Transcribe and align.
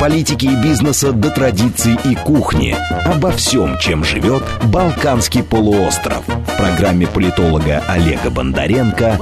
Политики 0.00 0.46
и 0.46 0.62
бизнеса 0.62 1.10
до 1.10 1.28
традиций 1.28 1.98
и 2.04 2.14
кухни. 2.14 2.76
Обо 3.04 3.32
всем, 3.32 3.76
чем 3.80 4.04
живет 4.04 4.44
Балканский 4.72 5.42
полуостров. 5.42 6.24
В 6.24 6.56
программе 6.56 7.08
политолога 7.08 7.82
Олега 7.88 8.30
Бондаренко 8.30 9.18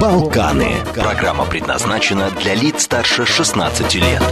«Балканы». 0.00 0.76
Программа 0.94 1.44
предназначена 1.44 2.30
для 2.40 2.54
лиц 2.54 2.84
старше 2.84 3.26
16 3.26 3.94
лет. 3.96 4.22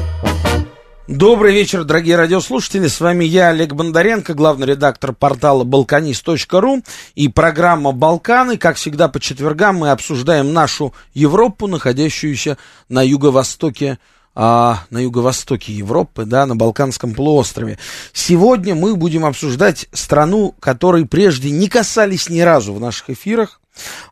Добрый 1.09 1.53
вечер, 1.53 1.85
дорогие 1.85 2.17
радиослушатели. 2.17 2.89
С 2.89 2.99
вами 2.99 3.27
я, 3.27 3.49
Олег 3.49 3.75
Бондаренко, 3.75 4.33
главный 4.33 4.69
редактор 4.69 5.13
портала 5.13 5.63
balkanist.ru 5.63 6.83
и 7.17 7.29
программа 7.29 7.93
«Балканы». 7.93 8.57
Как 8.57 8.77
всегда, 8.77 9.09
по 9.09 9.21
четвергам 9.21 9.77
мы 9.77 9.91
обсуждаем 9.91 10.55
нашу 10.55 10.95
Европу, 11.13 11.67
находящуюся 11.67 12.57
на 12.89 13.03
юго-востоке 13.03 13.99
а, 14.35 14.85
на 14.91 14.99
юго-востоке 14.99 15.73
Европы, 15.73 16.25
да, 16.25 16.47
на 16.47 16.57
Балканском 16.57 17.15
полуострове. 17.15 17.79
Сегодня 18.13 18.75
мы 18.75 18.97
будем 18.97 19.25
обсуждать 19.25 19.87
страну, 19.93 20.55
которой 20.61 21.07
прежде 21.07 21.51
не 21.51 21.69
касались 21.69 22.29
ни 22.29 22.41
разу 22.41 22.73
в 22.73 22.81
наших 22.81 23.11
эфирах. 23.11 23.61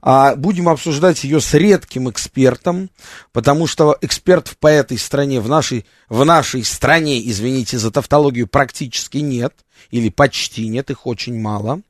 А 0.00 0.36
будем 0.36 0.70
обсуждать 0.70 1.22
ее 1.22 1.38
с 1.38 1.52
редким 1.52 2.08
экспертом, 2.08 2.88
потому 3.30 3.66
что 3.66 3.96
экспертов 4.00 4.56
по 4.56 4.68
этой 4.68 4.96
стране 4.96 5.38
в 5.40 5.50
нашей, 5.50 5.84
в 6.08 6.24
нашей 6.24 6.64
стране, 6.64 7.20
извините 7.28 7.78
за 7.78 7.90
тавтологию, 7.90 8.46
практически 8.46 9.18
нет, 9.18 9.54
или 9.90 10.08
почти 10.08 10.66
нет, 10.68 10.90
их 10.90 11.06
очень 11.06 11.38
мало. 11.38 11.82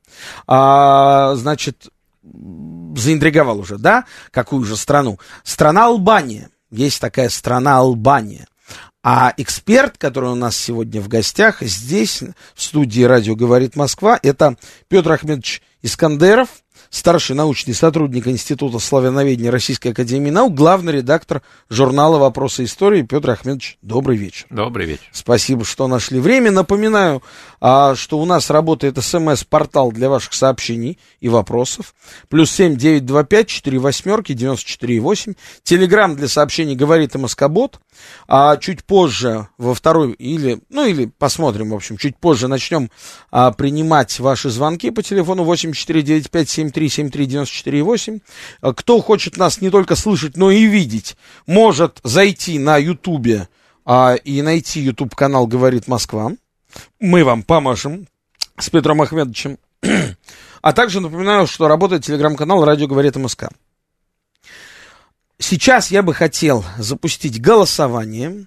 А, 0.47 1.33
значит, 1.35 1.87
заинтриговал 2.23 3.59
уже, 3.59 3.77
да, 3.77 4.05
какую 4.31 4.63
же 4.65 4.75
страну? 4.75 5.19
Страна 5.43 5.85
Албания. 5.85 6.49
Есть 6.71 7.01
такая 7.01 7.29
страна 7.29 7.77
Албания. 7.77 8.47
А 9.03 9.33
эксперт, 9.37 9.97
который 9.97 10.29
у 10.29 10.35
нас 10.35 10.55
сегодня 10.55 11.01
в 11.01 11.07
гостях, 11.07 11.61
здесь, 11.61 12.21
в 12.53 12.61
студии 12.61 13.01
«Радио 13.01 13.35
говорит 13.35 13.75
Москва», 13.75 14.19
это 14.21 14.57
Петр 14.87 15.11
Ахмедович 15.11 15.61
Искандеров, 15.81 16.49
старший 16.91 17.35
научный 17.35 17.73
сотрудник 17.73 18.27
Института 18.27 18.77
славяноведения 18.77 19.49
Российской 19.49 19.87
Академии 19.87 20.29
Наук, 20.29 20.53
главный 20.53 20.93
редактор 20.93 21.41
журнала 21.69 22.19
«Вопросы 22.19 22.65
истории» 22.65 23.01
Петр 23.01 23.31
Ахмедович. 23.31 23.79
Добрый 23.81 24.17
вечер. 24.17 24.45
Добрый 24.49 24.85
вечер. 24.85 25.05
Спасибо, 25.11 25.65
что 25.65 25.87
нашли 25.87 26.19
время. 26.19 26.51
Напоминаю, 26.51 27.23
а, 27.59 27.95
что 27.95 28.19
у 28.19 28.25
нас 28.25 28.49
работает 28.49 28.97
СМС-портал 28.97 29.91
для 29.91 30.09
ваших 30.09 30.33
сообщений 30.33 30.99
и 31.21 31.29
вопросов. 31.29 31.95
Плюс 32.29 32.51
семь 32.51 32.75
девять 32.75 33.05
два 33.05 33.23
пять 33.23 33.47
четыре 33.47 33.79
восьмерки 33.79 34.33
девяносто 34.33 34.67
четыре 34.67 34.99
восемь. 34.99 35.33
Телеграмм 35.63 36.15
для 36.15 36.27
сообщений 36.27 36.75
говорит 36.75 37.15
Москобот. 37.15 37.79
А 38.27 38.57
чуть 38.57 38.83
позже 38.83 39.47
во 39.57 39.73
второй 39.73 40.11
или, 40.13 40.61
ну 40.69 40.85
или 40.85 41.05
посмотрим, 41.05 41.69
в 41.69 41.75
общем, 41.75 41.97
чуть 41.97 42.17
позже 42.17 42.47
начнем 42.47 42.89
а, 43.31 43.51
принимать 43.51 44.19
ваши 44.19 44.49
звонки 44.49 44.91
по 44.91 45.03
телефону 45.03 45.43
8495 45.43 46.49
7373948. 46.87 48.21
Э, 48.61 48.73
кто 48.73 49.01
хочет 49.01 49.37
нас 49.37 49.61
не 49.61 49.69
только 49.69 49.95
слышать, 49.95 50.37
но 50.37 50.51
и 50.51 50.65
видеть, 50.65 51.15
может 51.45 51.99
зайти 52.03 52.59
на 52.59 52.77
Ютубе 52.77 53.47
а, 53.85 54.15
и 54.15 54.41
найти 54.41 54.81
YouTube 54.81 55.15
канал 55.15 55.47
«Говорит 55.47 55.87
Москва». 55.87 56.31
Мы 56.99 57.23
вам 57.23 57.43
поможем 57.43 58.07
с 58.57 58.69
Петром 58.69 59.01
Ахмедовичем. 59.01 59.57
а 60.61 60.73
также 60.73 60.99
напоминаю, 60.99 61.47
что 61.47 61.67
работает 61.67 62.05
телеграм-канал 62.05 62.63
«Радио 62.63 62.87
говорит 62.87 63.15
МСК». 63.15 63.49
Сейчас 65.39 65.89
я 65.89 66.03
бы 66.03 66.13
хотел 66.13 66.63
запустить 66.77 67.41
голосование. 67.41 68.45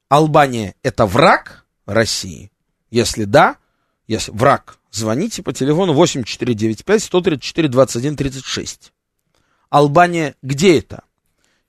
Албания 0.10 0.76
это 0.84 1.06
враг 1.06 1.66
России? 1.86 2.52
Если 2.90 3.26
да, 3.26 3.58
если 4.08 4.32
враг, 4.32 4.80
звоните 4.92 5.44
по 5.44 5.52
телефону 5.54 5.94
8495-134-21-36. 6.02 8.92
Албания 9.70 10.36
где 10.42 10.80
это? 10.80 11.04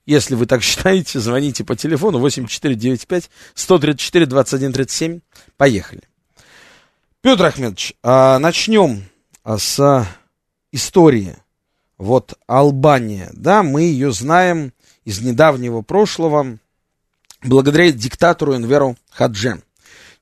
Если 0.05 0.35
вы 0.35 0.45
так 0.45 0.63
считаете, 0.69 1.19
звоните 1.19 1.65
по 1.65 1.75
телефону 1.75 2.25
8495-134-21-37. 2.25 5.21
Поехали. 5.57 6.08
Петр 7.21 7.47
Ахмедович, 7.47 7.95
а, 8.01 8.39
начнем 8.39 9.03
а, 9.43 9.57
с 9.57 10.07
истории. 10.71 11.35
Вот 11.97 12.35
Албания, 12.47 13.29
да, 13.33 13.61
мы 13.61 13.81
ее 13.81 14.13
знаем 14.13 14.71
из 15.03 15.19
недавнего 15.19 15.81
прошлого 15.81 16.57
благодаря 17.43 17.91
диктатору 17.91 18.55
Энверу 18.55 18.95
Хаджи, 19.11 19.61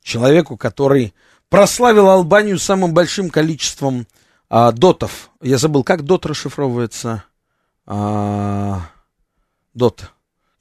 человеку, 0.02 0.58
который 0.58 1.14
прославил 1.50 2.10
Албанию 2.10 2.58
самым 2.58 2.96
большим 2.96 3.30
количеством 3.30 4.08
а, 4.50 4.72
дотов. 4.72 5.30
Я 5.40 5.60
забыл, 5.60 5.84
как 5.84 6.02
дот 6.02 6.26
расшифровывается? 6.26 7.24
А, 7.86 8.82
дот. 9.76 10.12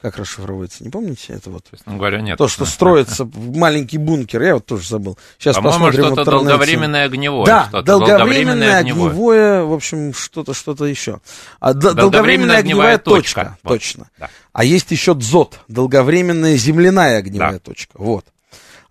Как 0.00 0.18
расшифровывается? 0.18 0.84
Не 0.84 0.90
помните 0.90 1.32
это 1.32 1.50
вот? 1.50 1.64
Ну, 1.86 1.96
говоря, 1.96 2.20
нет. 2.20 2.36
То, 2.36 2.48
что 2.48 2.66
строится 2.66 3.24
в 3.24 3.56
маленький 3.56 3.96
бункер, 3.96 4.42
я 4.42 4.54
вот 4.54 4.66
тоже 4.66 4.86
забыл. 4.86 5.18
Сейчас 5.38 5.56
По-моему, 5.56 5.72
посмотрим 5.78 6.04
что-то 6.04 6.20
интернете. 6.22 6.46
долговременное 6.48 7.04
огневое. 7.06 7.46
Да, 7.46 7.62
что-то 7.68 7.82
долговременное 7.82 8.78
огневое, 8.78 9.64
в 9.64 9.72
общем, 9.72 10.12
что-то, 10.12 10.52
что-то 10.52 10.84
еще. 10.84 11.20
А, 11.60 11.72
д- 11.72 11.94
долговременная 11.94 12.58
огневая 12.58 12.98
точка, 12.98 13.56
Вот, 13.62 13.72
точно. 13.72 14.08
да. 14.18 14.28
А 14.52 14.64
есть 14.64 14.90
еще 14.90 15.14
дзот, 15.14 15.60
долговременная 15.68 16.56
земляная 16.56 17.18
огневая 17.18 17.52
Да. 17.54 17.58
точка. 17.58 17.92
Вот. 17.94 18.26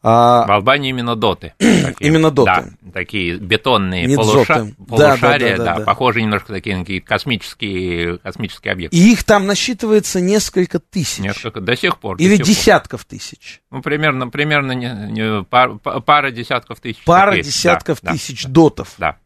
А, 0.07 0.45
В 0.45 0.51
Албании 0.51 0.89
именно 0.91 1.15
доты. 1.15 1.53
Такие. 1.59 1.95
Именно 1.99 2.29
доты. 2.29 2.75
Да, 2.81 2.91
такие 2.93 3.37
бетонные 3.37 4.05
Не 4.05 4.15
полуша- 4.15 4.45
дзоты. 4.45 4.75
Да, 4.77 4.97
да, 4.97 5.07
полушария, 5.09 5.57
да, 5.57 5.63
да, 5.63 5.73
да, 5.73 5.79
да. 5.79 5.85
похожие 5.85 6.23
немножко 6.25 6.53
такие 6.53 6.75
на 6.77 6.83
какие 6.83 6.99
космические, 6.99 8.17
космические 8.19 8.73
объекты. 8.73 8.95
и 8.97 9.11
их 9.11 9.23
там 9.23 9.47
насчитывается 9.47 10.21
несколько 10.21 10.79
тысяч. 10.79 11.19
Несколько, 11.19 11.59
до 11.61 11.75
сих 11.75 11.97
пор. 11.99 12.17
Или 12.17 12.35
сих 12.35 12.37
пор. 12.39 12.45
десятков 12.47 13.05
тысяч. 13.05 13.61
Ну, 13.71 13.81
примерно, 13.81 14.27
примерно 14.29 14.73
не- 14.73 15.11
не- 15.11 15.43
пар- 15.43 15.77
па- 15.79 15.99
пара 16.01 16.31
десятков 16.31 16.79
тысяч. 16.79 17.01
Пара 17.03 17.31
таких. 17.31 17.45
десятков 17.47 17.99
Да, 18.01 18.11
тысяч 18.11 18.43
да, 18.45 18.49
дотов. 18.51 18.93
Да. 18.97 19.17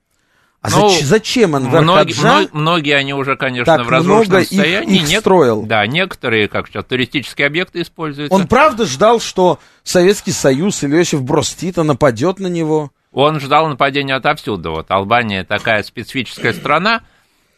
А 0.61 0.69
Ну, 0.71 0.89
зач- 0.89 1.03
зачем 1.03 1.55
Анвар 1.55 1.83
Многие, 1.83 2.13
Хаджа 2.13 2.39
мно- 2.41 2.49
многие 2.51 2.93
они 2.95 3.13
уже, 3.13 3.37
конечно, 3.37 3.77
так 3.77 3.85
в 3.85 3.89
разрушенном 3.89 4.27
много 4.27 4.39
их- 4.41 4.47
состоянии. 4.49 4.95
их 4.97 5.09
Нек- 5.09 5.19
строил? 5.21 5.61
Да, 5.65 5.87
некоторые, 5.87 6.49
как 6.49 6.67
сейчас, 6.67 6.83
туристические 6.83 7.47
объекты 7.47 7.81
используются. 7.81 8.35
Он 8.35 8.45
правда 8.45 8.85
ждал, 8.85 9.21
что 9.21 9.59
Советский 9.83 10.31
Союз 10.33 10.83
или 10.83 10.97
Иосиф 10.97 11.21
Брос 11.23 11.53
Тита 11.55 11.83
нападет 11.83 12.39
на 12.39 12.47
него? 12.47 12.91
Он 13.13 13.39
ждал 13.39 13.69
нападения 13.69 14.15
отовсюду. 14.15 14.71
Вот 14.71 14.91
Албания 14.91 15.45
такая 15.45 15.81
специфическая 15.81 16.51
страна, 16.51 17.03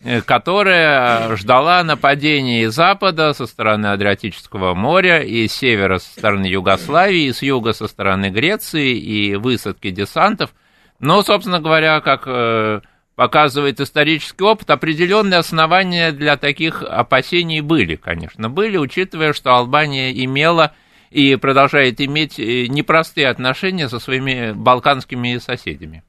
э, 0.04 0.22
которая 0.22 1.36
ждала 1.38 1.84
нападений 1.84 2.62
из 2.64 2.74
запада, 2.76 3.34
со 3.34 3.48
стороны 3.48 3.88
Адриатического 3.88 4.76
моря, 4.76 5.24
и 5.24 5.48
с 5.48 5.54
севера 5.54 5.98
со 5.98 6.10
стороны 6.12 6.46
Югославии, 6.46 7.24
и 7.26 7.34
с 7.34 7.42
юга 7.42 7.74
со 7.74 7.88
стороны 7.88 8.30
Греции, 8.30 8.96
и 8.96 9.36
высадки 9.36 9.90
десантов. 9.90 10.52
Но, 11.00 11.24
собственно 11.24 11.60
говоря, 11.60 12.00
как 12.00 12.24
э, 12.28 12.82
показывает 13.16 13.80
исторический 13.80 14.44
опыт, 14.44 14.70
определенные 14.70 15.40
основания 15.40 16.12
для 16.12 16.38
таких 16.38 16.82
опасений 16.84 17.62
были, 17.62 17.96
конечно, 17.96 18.50
были, 18.50 18.78
учитывая, 18.78 19.34
что 19.34 19.52
Албания 19.52 20.12
имела 20.12 20.74
и 21.10 21.36
продолжает 21.36 22.00
иметь 22.00 22.40
э, 22.40 22.68
непростые 22.68 23.28
отношения 23.28 23.90
со 23.90 24.00
своими 24.00 24.54
балканскими 24.54 25.38
соседями. 25.38 26.04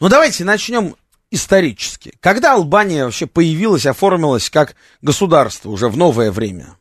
Ну 0.00 0.08
давайте 0.08 0.44
начнем 0.44 0.96
исторически. 1.30 2.14
Когда 2.20 2.54
Албания 2.54 3.04
вообще 3.04 3.26
появилась, 3.26 3.86
оформилась 3.86 4.50
как 4.50 4.74
государство 5.02 5.70
уже 5.70 5.88
в 5.88 5.96
новое 5.96 6.30
время? 6.30 6.76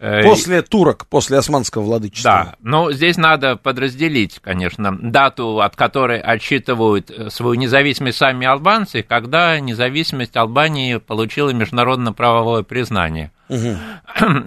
Э, 0.00 0.22
после 0.24 0.60
турок, 0.62 1.06
после 1.06 1.38
османского 1.38 1.82
владычества. 1.82 2.30
Да, 2.30 2.54
но 2.60 2.92
здесь 2.92 3.16
надо 3.16 3.56
подразделить, 3.56 4.40
конечно, 4.40 4.96
дату, 4.96 5.60
от 5.60 5.76
которой 5.76 6.20
отсчитывают 6.20 7.10
э, 7.10 7.30
свою 7.30 7.54
независимость 7.54 8.18
сами 8.18 8.44
албанцы, 8.44 9.02
когда 9.02 9.58
независимость 9.60 10.36
Албании 10.36 10.96
получила 10.96 11.50
международно-правовое 11.50 12.64
признание. 12.64 13.30
Угу. 13.48 13.76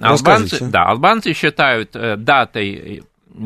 Албанцы, 0.02 0.66
да, 0.66 0.84
албанцы 0.84 1.34
считают 1.34 1.96
э, 1.96 2.18
датой 2.18 3.04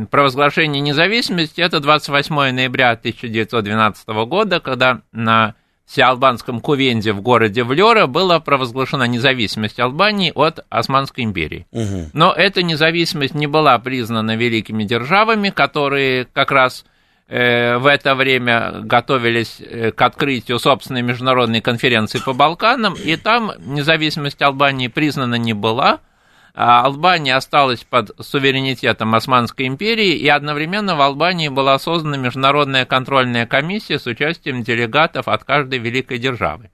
провозглашения 0.10 0.82
независимости 0.82 1.62
это 1.62 1.80
28 1.80 2.34
ноября 2.34 2.92
1912 2.92 4.08
года, 4.26 4.60
когда 4.60 5.02
на 5.12 5.56
всеалбанском 5.92 6.62
Кувенде 6.62 7.12
в 7.12 7.22
городе 7.22 7.64
Влера 7.64 8.08
была 8.08 8.40
провозглашена 8.40 9.08
независимость 9.08 9.80
Албании 9.80 10.32
от 10.34 10.66
Османской 10.70 11.26
империи. 11.26 11.68
Угу. 11.72 12.12
Но 12.14 12.32
эта 12.32 12.64
независимость 12.64 13.36
не 13.36 13.48
была 13.48 13.78
признана 13.80 14.38
великими 14.38 14.86
державами, 14.86 15.50
которые 15.50 16.26
как 16.32 16.52
раз 16.52 16.86
э, 17.28 17.78
в 17.78 17.88
это 17.88 18.16
время 18.16 18.82
готовились 18.84 19.58
э, 19.60 19.92
к 19.92 20.02
открытию 20.02 20.60
собственной 20.60 21.02
международной 21.02 21.60
конференции 21.60 22.20
по 22.20 22.32
Балканам, 22.32 22.94
и 22.94 23.18
там 23.18 23.52
независимость 23.60 24.42
Албании 24.42 24.88
признана 24.88 25.36
не 25.36 25.54
была– 25.54 26.00
Албания 26.54 27.36
осталась 27.36 27.84
под 27.84 28.12
суверенитетом 28.20 29.16
Османской 29.16 29.68
империи, 29.68 30.16
и 30.16 30.28
одновременно 30.28 30.96
в 30.96 31.02
Албании 31.02 31.48
была 31.48 31.80
создана 31.80 32.18
международная 32.18 32.86
контрольная 32.86 33.46
комиссия 33.46 34.00
с 34.00 34.06
участием 34.06 34.64
делегатов 34.64 35.28
от 35.28 35.44
каждой 35.44 35.80
великой 35.80 36.18
державы. 36.18 36.70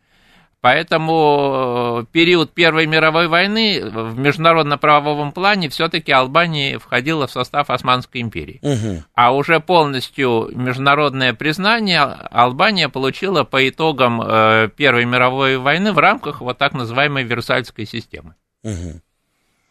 Поэтому 0.59 2.01
э, 2.01 2.05
период 2.11 2.51
Первой 2.51 2.87
мировой 2.87 3.27
войны 3.27 3.79
в 3.85 4.17
международно-правовом 4.17 5.31
плане 5.31 5.69
все-таки 5.69 6.11
Албания 6.11 6.79
входила 6.79 7.27
в 7.27 7.31
состав 7.31 7.69
Османской 7.69 8.21
империи. 8.21 8.59
Угу. 8.63 9.03
А 9.13 9.33
уже 9.33 9.59
полностью 9.59 10.49
международное 10.53 11.33
признание 11.33 12.01
Албания 12.01 12.89
получила 12.89 13.43
по 13.43 13.69
итогам 13.69 14.19
э, 14.21 14.69
Первой 14.75 15.05
мировой 15.05 15.57
войны 15.57 15.93
в 15.93 15.99
рамках 15.99 16.41
вот 16.41 16.57
так 16.57 16.73
называемой 16.73 17.23
Версальской 17.23 17.85
системы. 17.85 18.33
Угу. 18.63 19.01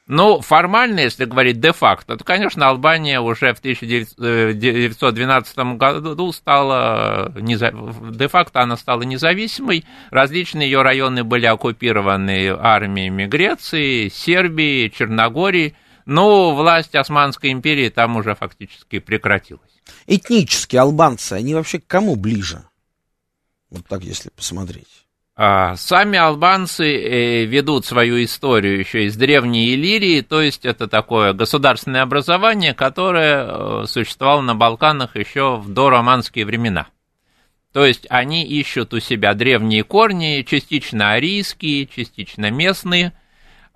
Ну, 0.09 0.41
формально, 0.41 1.01
если 1.01 1.25
говорить 1.25 1.59
де-факто, 1.59 2.17
то, 2.17 2.23
конечно, 2.23 2.69
Албания 2.69 3.21
уже 3.21 3.53
в 3.53 3.59
1912 3.59 5.59
году 5.77 6.33
стала, 6.33 7.33
де-факто 7.35 8.61
она 8.61 8.77
стала 8.77 9.03
независимой, 9.03 9.85
различные 10.11 10.71
ее 10.71 10.83
районы 10.83 11.25
были 11.25 11.47
оккупированы 11.47 12.51
армиями 12.51 13.27
Греции, 13.27 14.09
Сербии, 14.09 14.91
Черногории, 14.91 15.75
но 16.05 16.55
власть 16.55 16.95
Османской 16.95 17.51
империи 17.51 17.89
там 17.89 18.17
уже 18.17 18.37
фактически 18.37 19.01
прекратилась. 19.01 19.83
Этнические 20.07 20.83
албанцы, 20.83 21.33
они 21.33 21.53
вообще 21.53 21.81
к 21.81 21.87
кому 21.89 22.15
ближе? 22.15 22.63
Вот 23.71 23.85
так, 23.89 24.05
если 24.05 24.31
посмотреть. 24.31 25.06
А, 25.39 25.77
сами 25.77 26.19
албанцы 26.19 26.87
э, 26.87 27.45
ведут 27.45 27.85
свою 27.85 28.25
историю 28.25 28.79
еще 28.79 29.05
из 29.05 29.17
древней 29.17 29.75
Иллирии, 29.75 30.23
то 30.23 30.41
есть 30.41 30.65
это 30.65 30.89
такое 30.89 31.35
государственное 31.35 32.01
образование, 32.01 32.73
которое 32.73 33.45
э, 33.45 33.85
существовало 33.87 34.41
на 34.41 34.55
Балканах 34.55 35.15
еще 35.15 35.57
в 35.57 35.69
дороманские 35.69 36.47
времена. 36.47 36.87
То 37.75 37.85
есть 37.85 38.07
они 38.09 38.47
ищут 38.47 38.95
у 38.95 39.01
себя 39.01 39.35
древние 39.35 39.85
корни, 39.85 40.41
частично 40.41 41.13
арийские, 41.13 41.87
частично 41.87 42.51
местные. 42.51 43.13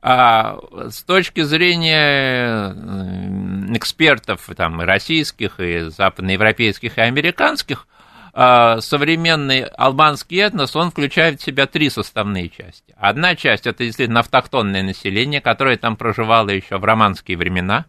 А 0.00 0.56
с 0.88 1.02
точки 1.02 1.42
зрения 1.42 2.72
э, 2.74 3.76
экспертов 3.76 4.48
там, 4.56 4.80
и 4.80 4.86
российских, 4.86 5.60
и 5.60 5.90
западноевропейских, 5.90 6.96
и 6.96 7.02
американских– 7.02 7.86
современный 8.32 9.64
албанский 9.64 10.38
этнос, 10.38 10.76
он 10.76 10.90
включает 10.90 11.40
в 11.40 11.44
себя 11.44 11.66
три 11.66 11.90
составные 11.90 12.48
части. 12.48 12.94
Одна 12.96 13.34
часть– 13.34 13.66
это 13.68 13.84
действительно 13.84 14.20
автохтонное 14.20 14.82
население, 14.82 15.40
которое 15.40 15.76
там 15.76 15.96
проживало 15.96 16.50
еще 16.50 16.78
в 16.78 16.84
романские 16.84 17.36
времена. 17.36 17.86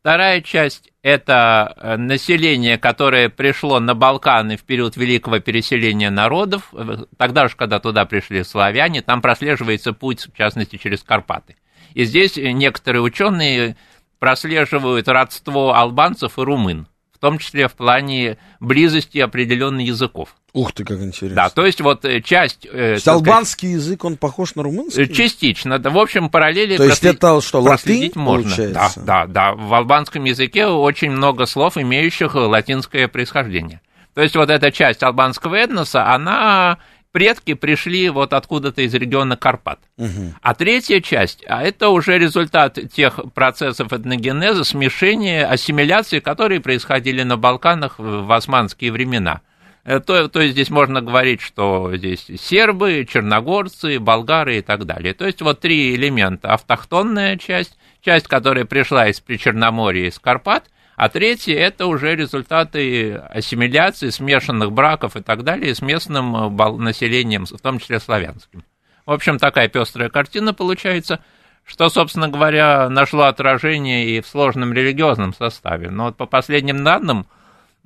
Вторая 0.00 0.40
часть– 0.40 0.90
это 1.02 1.74
э, 1.76 1.96
население, 1.96 2.78
которое 2.78 3.28
пришло 3.28 3.80
на 3.80 3.94
Балканы 3.94 4.56
в 4.56 4.62
период 4.62 4.96
великого 4.96 5.40
переселения 5.40 6.08
народов, 6.08 6.68
э, 6.72 7.04
тогда 7.16 7.48
же, 7.48 7.56
когда 7.56 7.80
туда 7.80 8.04
пришли 8.06 8.44
славяне, 8.44 9.02
там 9.02 9.20
прослеживается 9.20 9.92
путь, 9.92 10.28
в 10.32 10.36
частности, 10.36 10.76
через 10.76 11.02
Карпаты. 11.02 11.56
И 11.94 12.04
здесь 12.04 12.36
некоторые 12.36 13.02
ученые 13.02 13.76
прослеживают 14.18 15.08
родство 15.08 15.74
албанцев 15.74 16.38
и 16.38 16.42
румын 16.42 16.86
в 17.18 17.20
том 17.20 17.38
числе 17.38 17.66
в 17.66 17.74
плане 17.74 18.38
близости 18.60 19.18
определенных 19.18 19.88
языков. 19.88 20.36
Ух 20.52 20.72
ты, 20.72 20.84
как 20.84 21.00
интересно. 21.00 21.34
Да, 21.34 21.50
то 21.50 21.66
есть 21.66 21.80
вот 21.80 22.04
э, 22.04 22.20
часть... 22.20 22.64
Э, 22.70 22.96
албанский 23.04 23.70
сказать, 23.70 23.86
язык, 23.86 24.04
он 24.04 24.16
похож 24.16 24.54
на 24.54 24.62
румынский? 24.62 25.02
Э, 25.02 25.06
частично. 25.08 25.78
В 25.78 25.98
общем, 25.98 26.30
параллели 26.30 26.76
То 26.76 26.84
есть 26.84 27.04
это 27.04 27.40
что, 27.40 27.60
латынь, 27.60 28.12
можно. 28.14 28.44
Получается? 28.44 29.00
Да, 29.00 29.26
да, 29.26 29.52
да. 29.52 29.54
В 29.54 29.74
албанском 29.74 30.22
языке 30.24 30.66
очень 30.66 31.10
много 31.10 31.46
слов, 31.46 31.76
имеющих 31.76 32.36
латинское 32.36 33.08
происхождение. 33.08 33.80
То 34.14 34.22
есть 34.22 34.36
вот 34.36 34.48
эта 34.48 34.70
часть 34.70 35.02
албанского 35.02 35.56
этноса, 35.56 36.12
она 36.12 36.78
предки 37.12 37.54
пришли 37.54 38.08
вот 38.10 38.32
откуда-то 38.32 38.82
из 38.82 38.94
региона 38.94 39.36
Карпат. 39.36 39.80
Угу. 39.96 40.34
А 40.40 40.54
третья 40.54 41.00
часть, 41.00 41.44
а 41.48 41.62
это 41.62 41.88
уже 41.88 42.18
результат 42.18 42.78
тех 42.92 43.20
процессов 43.34 43.92
этногенеза, 43.92 44.64
смешения, 44.64 45.46
ассимиляции, 45.46 46.20
которые 46.20 46.60
происходили 46.60 47.22
на 47.22 47.36
Балканах 47.36 47.98
в 47.98 48.30
османские 48.32 48.92
времена. 48.92 49.40
Э, 49.84 50.00
то, 50.00 50.28
то 50.28 50.40
есть 50.40 50.52
здесь 50.52 50.70
можно 50.70 51.00
говорить, 51.00 51.40
что 51.40 51.96
здесь 51.96 52.26
сербы, 52.40 53.06
черногорцы, 53.10 53.98
болгары 53.98 54.58
и 54.58 54.62
так 54.62 54.84
далее. 54.84 55.14
То 55.14 55.26
есть 55.26 55.40
вот 55.40 55.60
три 55.60 55.94
элемента. 55.94 56.52
Автохтонная 56.52 57.36
часть, 57.36 57.78
часть, 58.00 58.28
которая 58.28 58.64
пришла 58.64 59.08
из 59.08 59.20
Причерноморья, 59.20 60.08
из 60.08 60.18
Карпат– 60.18 60.64
а 60.98 61.08
третье– 61.08 61.54
это 61.56 61.86
уже 61.86 62.16
результаты 62.16 63.14
ассимиляции, 63.14 64.08
смешанных 64.08 64.72
браков 64.72 65.14
и 65.14 65.22
так 65.22 65.44
далее 65.44 65.72
с 65.72 65.80
местным 65.80 66.58
э, 66.58 66.72
населением, 66.72 67.46
в 67.46 67.60
том 67.60 67.78
числе 67.78 68.00
славянским. 68.00 68.64
В 69.06 69.12
общем, 69.12 69.38
такая 69.38 69.68
пестрая 69.68 70.08
картина 70.08 70.52
получается, 70.52 71.20
что, 71.64 71.88
собственно 71.88 72.26
говоря, 72.28 72.88
нашло 72.88 73.26
отражение 73.26 74.08
и 74.08 74.20
в 74.20 74.26
сложном 74.26 74.72
религиозном 74.72 75.32
составе. 75.34 75.88
Но 75.88 76.06
вот 76.06 76.16
по 76.16 76.26
последним 76.26 76.82
данным, 76.82 77.28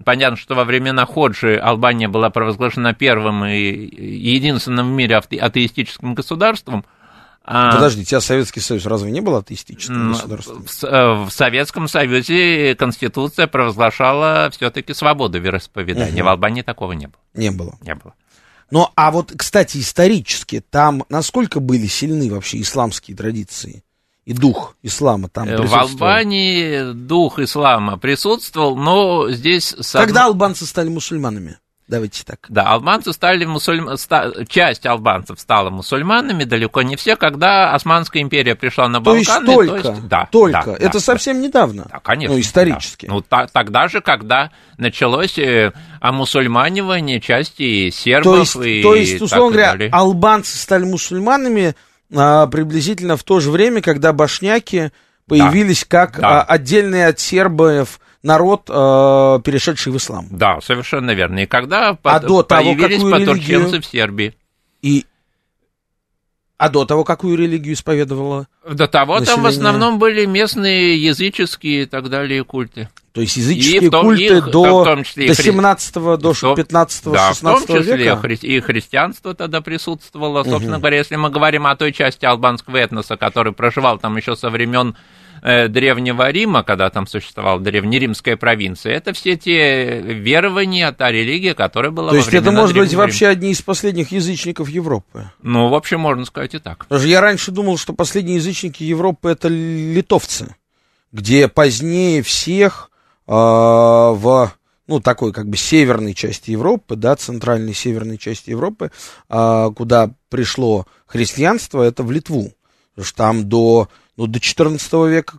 понятно, 0.02 0.38
что 0.38 0.54
во 0.54 0.64
времена 0.64 1.04
Ходжи 1.04 1.60
Албания 1.62 2.08
была 2.08 2.30
провозглашена 2.30 2.94
первым 2.94 3.44
и 3.44 3.58
единственным 3.60 4.90
в 4.90 4.96
мире 4.96 5.16
атеистическим 5.16 6.14
государством– 6.14 6.86
а... 7.44 7.72
Подождите, 7.72 8.16
а 8.16 8.20
Советский 8.20 8.60
Союз 8.60 8.86
разве 8.86 9.10
не 9.10 9.20
был 9.20 9.36
атеистическим 9.36 10.12
государством? 10.12 10.64
В, 10.64 10.84
э, 10.84 11.24
в 11.24 11.30
Советском 11.30 11.88
Союзе 11.88 12.76
Конституция 12.76 13.46
провозглашала 13.48 14.48
все-таки 14.52 14.94
свободу 14.94 15.40
вероисповедания. 15.40 16.22
Угу. 16.22 16.24
В 16.24 16.28
Албании 16.28 16.62
такого 16.62 16.92
не 16.92 17.06
было. 17.06 17.20
Не 17.34 17.50
было. 17.50 17.76
Не 17.82 17.94
было. 17.94 18.14
Ну, 18.70 18.88
а 18.94 19.10
вот, 19.10 19.32
кстати, 19.36 19.78
исторически, 19.78 20.62
там 20.70 21.04
насколько 21.08 21.60
были 21.60 21.86
сильны 21.86 22.30
вообще 22.32 22.60
исламские 22.60 23.16
традиции? 23.16 23.84
И 24.24 24.32
дух 24.32 24.76
ислама 24.82 25.28
там 25.28 25.48
э, 25.48 25.56
присутствовал? 25.56 25.88
В 25.88 25.92
Албании 25.92 26.92
дух 26.92 27.40
ислама 27.40 27.98
присутствовал, 27.98 28.76
но 28.76 29.30
здесь... 29.30 29.74
Когда 29.92 30.26
албанцы 30.26 30.64
стали 30.64 30.88
мусульманами? 30.88 31.58
Давайте 31.88 32.24
так. 32.24 32.38
Да, 32.48 32.70
албанцы 32.70 33.12
стали 33.12 33.44
мусульм... 33.44 33.88
часть 34.48 34.86
албанцев 34.86 35.38
стала 35.38 35.68
мусульманами, 35.68 36.44
далеко 36.44 36.82
не 36.82 36.96
все, 36.96 37.16
когда 37.16 37.74
Османская 37.74 38.22
империя 38.22 38.54
пришла 38.54 38.88
на 38.88 39.00
Балканы. 39.00 39.46
То 39.46 39.62
есть 39.62 39.68
только, 39.68 39.82
то 39.82 39.90
есть, 39.90 40.08
да, 40.08 40.28
только. 40.30 40.64
Да, 40.64 40.74
это 40.74 40.92
да, 40.94 41.00
совсем 41.00 41.36
да. 41.40 41.46
недавно. 41.46 41.86
Да, 41.90 41.98
конечно. 41.98 42.34
Ну, 42.34 42.40
исторически. 42.40 43.06
Да. 43.06 43.12
Ну, 43.12 43.20
та, 43.20 43.46
тогда 43.46 43.88
же, 43.88 44.00
когда 44.00 44.52
началось 44.78 45.38
э, 45.38 45.72
омусульманивание 46.00 47.20
части 47.20 47.90
сербов 47.90 48.52
то 48.54 48.62
есть, 48.62 48.78
и 48.78 48.82
То 48.82 48.94
есть, 48.94 49.20
условно 49.20 49.52
говоря, 49.52 49.72
далее. 49.72 49.90
албанцы 49.90 50.56
стали 50.56 50.84
мусульманами 50.84 51.74
а, 52.14 52.46
приблизительно 52.46 53.16
в 53.16 53.24
то 53.24 53.40
же 53.40 53.50
время, 53.50 53.82
когда 53.82 54.12
башняки 54.12 54.90
появились 55.26 55.80
да. 55.82 55.86
как 55.88 56.20
да. 56.20 56.40
А, 56.40 56.44
отдельные 56.44 57.08
от 57.08 57.20
сербов 57.20 58.00
народ, 58.22 58.68
э, 58.68 59.40
перешедший 59.44 59.92
в 59.92 59.96
ислам. 59.96 60.26
Да, 60.30 60.60
совершенно 60.60 61.12
верно. 61.12 61.40
И 61.40 61.46
когда 61.46 61.90
а 61.90 61.94
под, 61.94 62.26
до 62.26 62.42
появились 62.42 62.98
того, 62.98 63.10
потурченцы 63.10 63.52
религию... 63.52 63.82
в 63.82 63.86
Сербии. 63.86 64.34
И 64.82 65.06
а 66.62 66.68
до 66.68 66.84
того 66.84 67.02
какую 67.02 67.36
религию 67.36 67.74
исповедовала? 67.74 68.46
До 68.64 68.86
того 68.86 69.18
население? 69.18 69.34
там 69.34 69.42
в 69.42 69.46
основном 69.46 69.98
были 69.98 70.26
местные 70.26 70.96
языческие 70.96 71.82
и 71.82 71.86
так 71.86 72.08
далее 72.08 72.44
культы. 72.44 72.88
То 73.12 73.20
есть 73.20 73.36
языческие 73.36 73.90
том, 73.90 74.04
культы 74.04 74.22
их, 74.22 74.44
до, 74.44 74.84
том 74.84 75.02
числе 75.02 75.26
до 75.26 75.34
17 75.34 75.94
до 75.94 76.54
15 76.54 77.04
да, 77.06 77.28
16 77.30 77.42
в 77.42 77.66
том 77.66 77.78
числе 77.80 77.96
века? 77.96 78.20
Хри- 78.22 78.46
и 78.46 78.60
христианство 78.60 79.34
тогда 79.34 79.60
присутствовало. 79.60 80.44
Собственно 80.44 80.76
угу. 80.76 80.82
говоря, 80.82 80.98
если 80.98 81.16
мы 81.16 81.30
говорим 81.30 81.66
о 81.66 81.74
той 81.74 81.92
части 81.92 82.24
албанского 82.24 82.76
этноса, 82.76 83.16
который 83.16 83.52
проживал 83.52 83.98
там 83.98 84.16
еще 84.16 84.36
со 84.36 84.48
времен 84.48 84.94
Древнего 85.42 86.30
Рима, 86.30 86.62
когда 86.62 86.88
там 86.88 87.06
существовала 87.06 87.60
древнеримская 87.60 88.36
провинция, 88.36 88.94
это 88.94 89.12
все 89.12 89.36
те 89.36 90.00
верования, 90.00 90.92
та 90.92 91.10
религия, 91.10 91.54
которая 91.54 91.90
была 91.90 92.10
То 92.10 92.16
есть 92.16 92.32
это 92.32 92.52
может 92.52 92.76
быть 92.76 92.94
вообще 92.94 93.26
одни 93.26 93.50
из 93.50 93.60
последних 93.60 94.12
язычников 94.12 94.68
Европы? 94.68 95.30
Ну, 95.42 95.68
в 95.68 95.74
общем, 95.74 96.00
можно 96.00 96.24
сказать 96.24 96.54
и 96.54 96.58
так. 96.58 96.84
Потому 96.84 97.00
что 97.00 97.08
я 97.08 97.20
раньше 97.20 97.50
думал, 97.50 97.76
что 97.76 97.92
последние 97.92 98.36
язычники 98.36 98.84
Европы 98.84 99.30
это 99.30 99.48
литовцы, 99.48 100.54
где 101.10 101.48
позднее 101.48 102.22
всех 102.22 102.90
э, 103.26 103.32
в 103.32 104.52
ну, 104.86 105.00
такой 105.00 105.32
как 105.32 105.48
бы 105.48 105.56
северной 105.56 106.14
части 106.14 106.50
Европы, 106.50 106.96
да, 106.96 107.16
центральной 107.16 107.74
северной 107.74 108.18
части 108.18 108.50
Европы, 108.50 108.90
а, 109.28 109.70
куда 109.70 110.10
пришло 110.28 110.86
христианство, 111.06 111.82
это 111.82 112.02
в 112.02 112.10
Литву. 112.10 112.52
Потому 112.90 113.06
что 113.06 113.16
там 113.16 113.48
до, 113.48 113.88
ну, 114.26 114.32
до 114.32 114.40
14 114.40 114.92
века, 115.08 115.38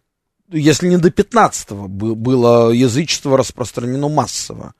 если 0.49 0.87
не 0.87 0.97
до 0.97 1.09
15 1.09 1.71
было 1.71 2.71
язычество 2.71 3.37
распространено 3.37 4.09
массово. 4.09 4.73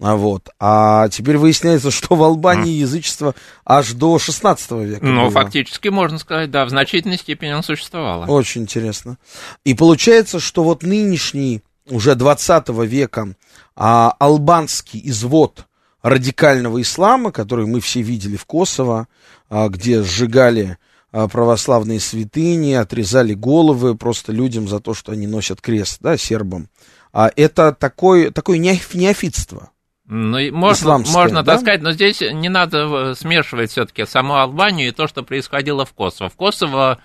А, 0.00 0.16
вот. 0.16 0.48
а 0.58 1.08
теперь 1.10 1.36
выясняется, 1.36 1.92
что 1.92 2.16
в 2.16 2.22
Албании 2.24 2.72
язычество 2.72 3.36
аж 3.64 3.92
до 3.92 4.18
16 4.18 4.70
века. 4.72 5.04
Ну, 5.04 5.22
было. 5.22 5.30
фактически, 5.30 5.88
можно 5.88 6.18
сказать, 6.18 6.50
да, 6.50 6.64
в 6.64 6.70
значительной 6.70 7.18
степени 7.18 7.50
оно 7.50 7.62
существовало. 7.62 8.26
Очень 8.26 8.62
интересно. 8.62 9.18
И 9.64 9.74
получается, 9.74 10.40
что 10.40 10.64
вот 10.64 10.82
нынешний, 10.82 11.62
уже 11.88 12.16
20 12.16 12.68
века, 12.84 13.36
а, 13.76 14.12
албанский 14.18 15.00
извод 15.04 15.66
радикального 16.02 16.80
ислама, 16.82 17.30
который 17.30 17.66
мы 17.66 17.80
все 17.80 18.02
видели 18.02 18.36
в 18.36 18.44
Косово, 18.44 19.06
а, 19.48 19.68
где 19.68 20.02
сжигали 20.02 20.78
православные 21.12 22.00
святыни, 22.00 22.72
отрезали 22.72 23.34
головы 23.34 23.96
просто 23.96 24.32
людям 24.32 24.66
за 24.68 24.80
то, 24.80 24.94
что 24.94 25.12
они 25.12 25.26
носят 25.26 25.60
крест, 25.60 25.98
да, 26.00 26.16
сербам. 26.16 26.68
А 27.12 27.30
это 27.36 27.72
такое, 27.72 28.30
такое 28.30 28.58
неофитство. 28.58 29.70
Ну, 30.06 30.38
можно, 30.52 30.98
можно 30.98 31.42
да? 31.42 31.52
так 31.52 31.60
сказать, 31.60 31.82
но 31.82 31.92
здесь 31.92 32.20
не 32.20 32.48
надо 32.48 33.14
смешивать 33.14 33.70
все-таки 33.70 34.04
саму 34.04 34.34
Албанию 34.34 34.88
и 34.88 34.92
то, 34.92 35.06
что 35.06 35.22
происходило 35.22 35.84
в 35.84 35.92
Косово. 35.92 36.28
В 36.28 36.36
Косово 36.36 36.92
а 36.92 36.98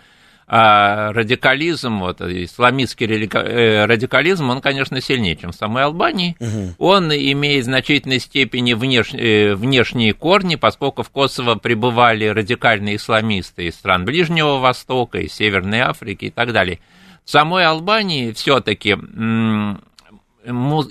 радикализм, 0.49 1.99
вот, 1.99 2.21
исламистский 2.21 3.05
э, 3.05 3.85
радикализм, 3.85 4.49
он, 4.49 4.61
конечно, 4.61 5.01
сильнее, 5.01 5.35
чем 5.35 5.51
в 5.51 5.55
самой 5.55 5.83
Албании. 5.83 6.37
Угу. 6.39 6.75
Он 6.77 7.11
имеет 7.11 7.63
в 7.63 7.65
значительной 7.65 8.19
степени 8.19 8.73
внеш... 8.73 9.13
Э, 9.13 9.55
внешние 9.55 10.13
корни, 10.13 10.55
поскольку 10.55 11.03
в 11.03 11.09
Косово 11.09 11.55
пребывали 11.55 12.25
радикальные 12.25 12.95
исламисты 12.95 13.67
из 13.67 13.75
стран 13.75 14.05
Ближнего 14.05 14.57
Востока, 14.59 15.19
из 15.19 15.33
Северной 15.33 15.79
Африки 15.79 16.25
и 16.25 16.31
так 16.31 16.53
далее. 16.53 16.79
В 17.25 17.29
самой 17.29 17.65
Албании 17.65 18.31
все-таки 18.31 18.95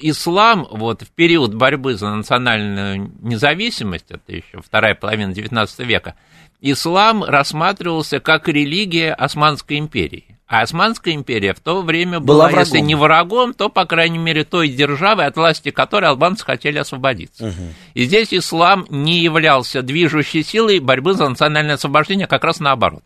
ислам 0.02 0.66
вот 0.70 1.02
в 1.02 1.10
период 1.12 1.54
борьбы 1.54 1.94
за 1.94 2.14
национальную 2.14 3.10
независимость, 3.22 4.10
это 4.10 4.32
еще 4.32 4.60
вторая 4.60 4.94
половина 4.94 5.30
XIX 5.30 5.66
века, 5.84 6.14
ислам 6.60 7.24
рассматривался 7.24 8.20
как 8.20 8.48
религия 8.48 9.12
Османской 9.12 9.78
империи. 9.78 10.36
А 10.48 10.62
Османская 10.62 11.14
империя 11.14 11.54
в 11.54 11.60
то 11.60 11.82
время 11.82 12.20
была, 12.20 12.48
была 12.48 12.60
если 12.60 12.78
не 12.78 12.94
врагом, 12.94 13.52
то, 13.52 13.68
по 13.68 13.84
крайней 13.84 14.18
мере, 14.18 14.44
той 14.44 14.68
державы, 14.68 15.24
от 15.24 15.36
власти 15.36 15.72
которой 15.72 16.04
албанцы 16.04 16.44
хотели 16.44 16.78
освободиться. 16.78 17.46
Угу. 17.48 17.62
И 17.94 18.04
здесь 18.04 18.32
ислам 18.32 18.86
не 18.88 19.18
являлся 19.18 19.82
движущей 19.82 20.44
силой 20.44 20.78
борьбы 20.78 21.14
за 21.14 21.28
национальное 21.28 21.74
освобождение, 21.74 22.28
как 22.28 22.44
раз 22.44 22.60
наоборот. 22.60 23.02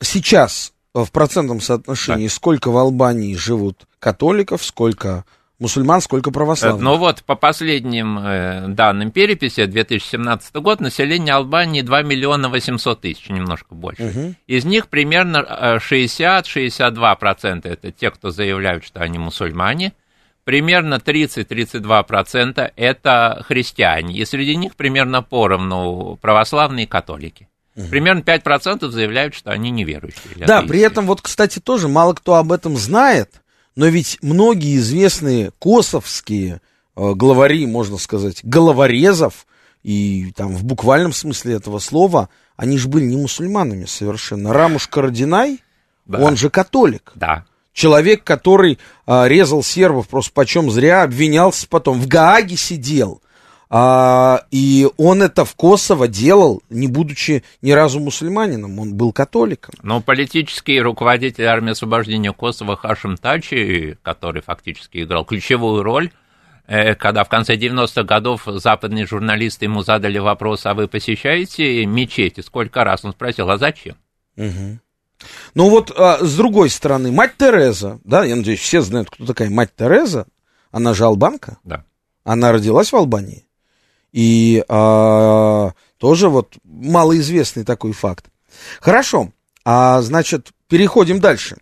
Сейчас 0.00 0.74
в 0.92 1.10
процентном 1.10 1.62
соотношении 1.62 2.28
да. 2.28 2.34
сколько 2.34 2.70
в 2.70 2.76
Албании 2.76 3.34
живут 3.34 3.86
католиков, 3.98 4.62
сколько 4.62 5.24
мусульман, 5.58 6.00
сколько 6.00 6.30
православных. 6.30 6.82
Ну 6.82 6.96
вот, 6.96 7.22
по 7.24 7.34
последним 7.34 8.18
э, 8.18 8.68
данным 8.68 9.10
переписи, 9.10 9.64
2017 9.64 10.54
год, 10.56 10.80
население 10.80 11.34
Албании 11.34 11.82
2 11.82 12.02
миллиона 12.02 12.48
800 12.48 13.00
тысяч, 13.00 13.28
немножко 13.28 13.74
больше. 13.74 14.04
Угу. 14.04 14.34
Из 14.46 14.64
них 14.64 14.88
примерно 14.88 15.78
60-62% 15.80 17.60
э, 17.64 17.72
это 17.72 17.92
те, 17.92 18.10
кто 18.10 18.30
заявляют, 18.30 18.84
что 18.84 19.00
они 19.00 19.18
мусульмане. 19.18 19.92
Примерно 20.44 20.94
30-32% 21.04 22.72
это 22.76 23.44
христиане. 23.48 24.14
И 24.16 24.24
среди 24.24 24.54
них 24.54 24.76
примерно 24.76 25.22
поровну 25.22 26.16
православные 26.20 26.84
и 26.84 26.88
католики. 26.88 27.48
Угу. 27.74 27.88
Примерно 27.88 28.20
5% 28.20 28.88
заявляют, 28.88 29.34
что 29.34 29.50
они 29.50 29.70
неверующие. 29.70 30.46
Да, 30.46 30.62
при 30.62 30.80
этом 30.80 31.06
вот, 31.06 31.20
кстати, 31.20 31.58
тоже 31.58 31.88
мало 31.88 32.14
кто 32.14 32.34
об 32.34 32.52
этом 32.52 32.76
знает– 32.76 33.30
но 33.76 33.86
ведь 33.86 34.18
многие 34.22 34.76
известные 34.76 35.52
косовские 35.58 36.60
э, 36.96 37.12
главари, 37.14 37.66
можно 37.66 37.98
сказать, 37.98 38.40
головорезов, 38.42 39.46
и 39.82 40.32
там 40.34 40.56
в 40.56 40.64
буквальном 40.64 41.12
смысле 41.12 41.54
этого 41.54 41.78
слова, 41.78 42.30
они 42.56 42.78
же 42.78 42.88
были 42.88 43.04
не 43.04 43.16
мусульманами 43.16 43.84
совершенно. 43.84 44.52
Рамуш 44.52 44.88
Карадинай, 44.88 45.62
да. 46.06 46.18
он 46.18 46.36
же 46.36 46.50
католик. 46.50 47.12
Да. 47.14 47.44
Человек, 47.72 48.24
который 48.24 48.78
а, 49.06 49.28
резал 49.28 49.62
сербов 49.62 50.08
просто 50.08 50.32
почем 50.32 50.70
зря, 50.70 51.02
обвинялся 51.02 51.68
потом, 51.68 52.00
в 52.00 52.08
Гааге 52.08 52.56
сидел. 52.56 53.20
А, 53.68 54.44
и 54.50 54.88
он 54.96 55.22
это 55.22 55.44
в 55.44 55.56
Косово 55.56 56.06
делал, 56.06 56.62
не 56.70 56.86
будучи 56.86 57.42
ни 57.62 57.72
разу 57.72 57.98
мусульманином, 57.98 58.78
он 58.78 58.94
был 58.94 59.12
католиком. 59.12 59.74
Но 59.82 60.00
политический 60.00 60.80
руководитель 60.80 61.44
армии 61.44 61.72
освобождения 61.72 62.32
Косово 62.32 62.76
Хашим 62.76 63.16
Тачи, 63.16 63.98
который 64.02 64.42
фактически 64.42 65.02
играл 65.02 65.24
ключевую 65.24 65.82
роль, 65.82 66.10
э, 66.68 66.94
когда 66.94 67.24
в 67.24 67.28
конце 67.28 67.56
90-х 67.56 68.04
годов 68.04 68.42
западные 68.46 69.06
журналисты 69.06 69.64
ему 69.64 69.82
задали 69.82 70.18
вопрос, 70.18 70.64
а 70.66 70.74
вы 70.74 70.86
посещаете 70.86 71.84
мечети? 71.86 72.42
Сколько 72.42 72.84
раз? 72.84 73.04
Он 73.04 73.12
спросил, 73.12 73.50
а 73.50 73.58
зачем? 73.58 73.96
Угу. 74.36 74.78
Ну 75.54 75.70
вот, 75.70 75.90
а, 75.96 76.18
с 76.24 76.36
другой 76.36 76.70
стороны, 76.70 77.10
мать 77.10 77.36
Тереза, 77.36 77.98
да, 78.04 78.24
я 78.24 78.36
надеюсь, 78.36 78.60
все 78.60 78.80
знают, 78.80 79.10
кто 79.10 79.26
такая 79.26 79.50
мать 79.50 79.70
Тереза, 79.76 80.26
она 80.70 80.94
же 80.94 81.04
албанка. 81.04 81.58
Да. 81.64 81.84
Она 82.22 82.52
родилась 82.52 82.92
в 82.92 82.96
Албании. 82.96 83.45
И 84.16 84.64
а, 84.70 85.72
тоже 85.98 86.30
вот 86.30 86.54
малоизвестный 86.64 87.64
такой 87.64 87.92
факт. 87.92 88.24
Хорошо, 88.80 89.30
а, 89.62 90.00
значит, 90.00 90.52
переходим 90.68 91.20
дальше. 91.20 91.58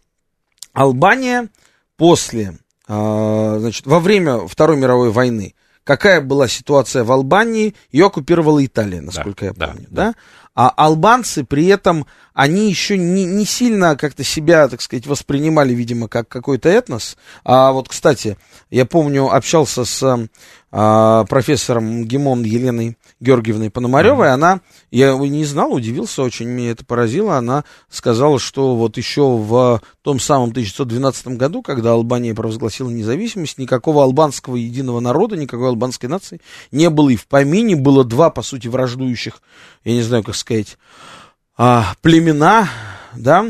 Албания 0.73 1.49
после, 1.97 2.57
а, 2.87 3.57
значит, 3.59 3.87
во 3.87 3.99
время 3.99 4.47
Второй 4.47 4.77
мировой 4.77 5.11
войны, 5.11 5.57
какая 5.83 6.21
была 6.21 6.47
ситуация 6.47 7.03
в 7.03 7.11
Албании, 7.11 7.75
ее 7.91 8.07
оккупировала 8.07 8.65
Италия, 8.65 9.01
насколько 9.01 9.53
да, 9.53 9.67
я 9.67 9.73
помню, 9.73 9.87
да? 9.91 10.13
да? 10.13 10.15
А 10.55 10.69
албанцы 10.69 11.45
при 11.45 11.67
этом, 11.67 12.07
они 12.33 12.69
еще 12.69 12.97
не, 12.97 13.25
не 13.25 13.45
сильно 13.45 13.97
как-то 13.97 14.23
себя, 14.23 14.69
так 14.69 14.81
сказать, 14.81 15.07
воспринимали, 15.07 15.75
видимо, 15.75 16.09
как 16.09 16.29
какой-то 16.29 16.69
этнос. 16.69 17.17
А 17.45 17.73
вот, 17.73 17.89
кстати, 17.89 18.37
я 18.71 18.87
помню, 18.87 19.35
общался 19.35 19.85
с 19.85 20.29
а, 20.77 21.25
профессором 21.27 22.05
ГИМОН 22.05 22.43
Еленой 22.43 22.99
Георгиевной 23.21 23.71
Пономаревой, 23.71 24.27
mm-hmm. 24.27 24.33
она, 24.33 24.61
я 24.91 25.17
не 25.17 25.45
знал, 25.45 25.73
удивился 25.73 26.21
очень, 26.25 26.47
меня 26.47 26.73
это 26.73 26.85
поразило, 26.85 27.37
она 27.37 27.63
сказала, 27.89 28.41
что 28.41 28.75
вот 28.75 28.97
еще 28.97 29.37
в 29.37 29.81
том 30.03 30.19
самом 30.19 30.51
1912 30.51 31.29
году, 31.39 31.63
когда 31.63 31.93
Албания 31.93 32.35
провозгласила 32.35 32.91
независимость, 32.91 33.57
никакого 33.59 34.03
албанского 34.03 34.57
единого 34.57 34.99
народа, 34.99 35.37
никакой 35.37 35.69
албанской 35.69 36.09
нации 36.09 36.41
не 36.73 36.91
было 36.91 37.11
и 37.11 37.17
в 37.17 37.29
помине, 37.29 37.77
было 37.77 38.03
два, 38.03 38.31
по 38.31 38.43
сути, 38.43 38.67
враждующих, 38.67 39.43
я 39.85 39.93
не 39.93 40.03
знаю, 40.03 40.25
как 40.25 40.35
сказать, 40.45 40.79
а, 41.57 41.95
племена, 42.03 42.69
да, 43.17 43.47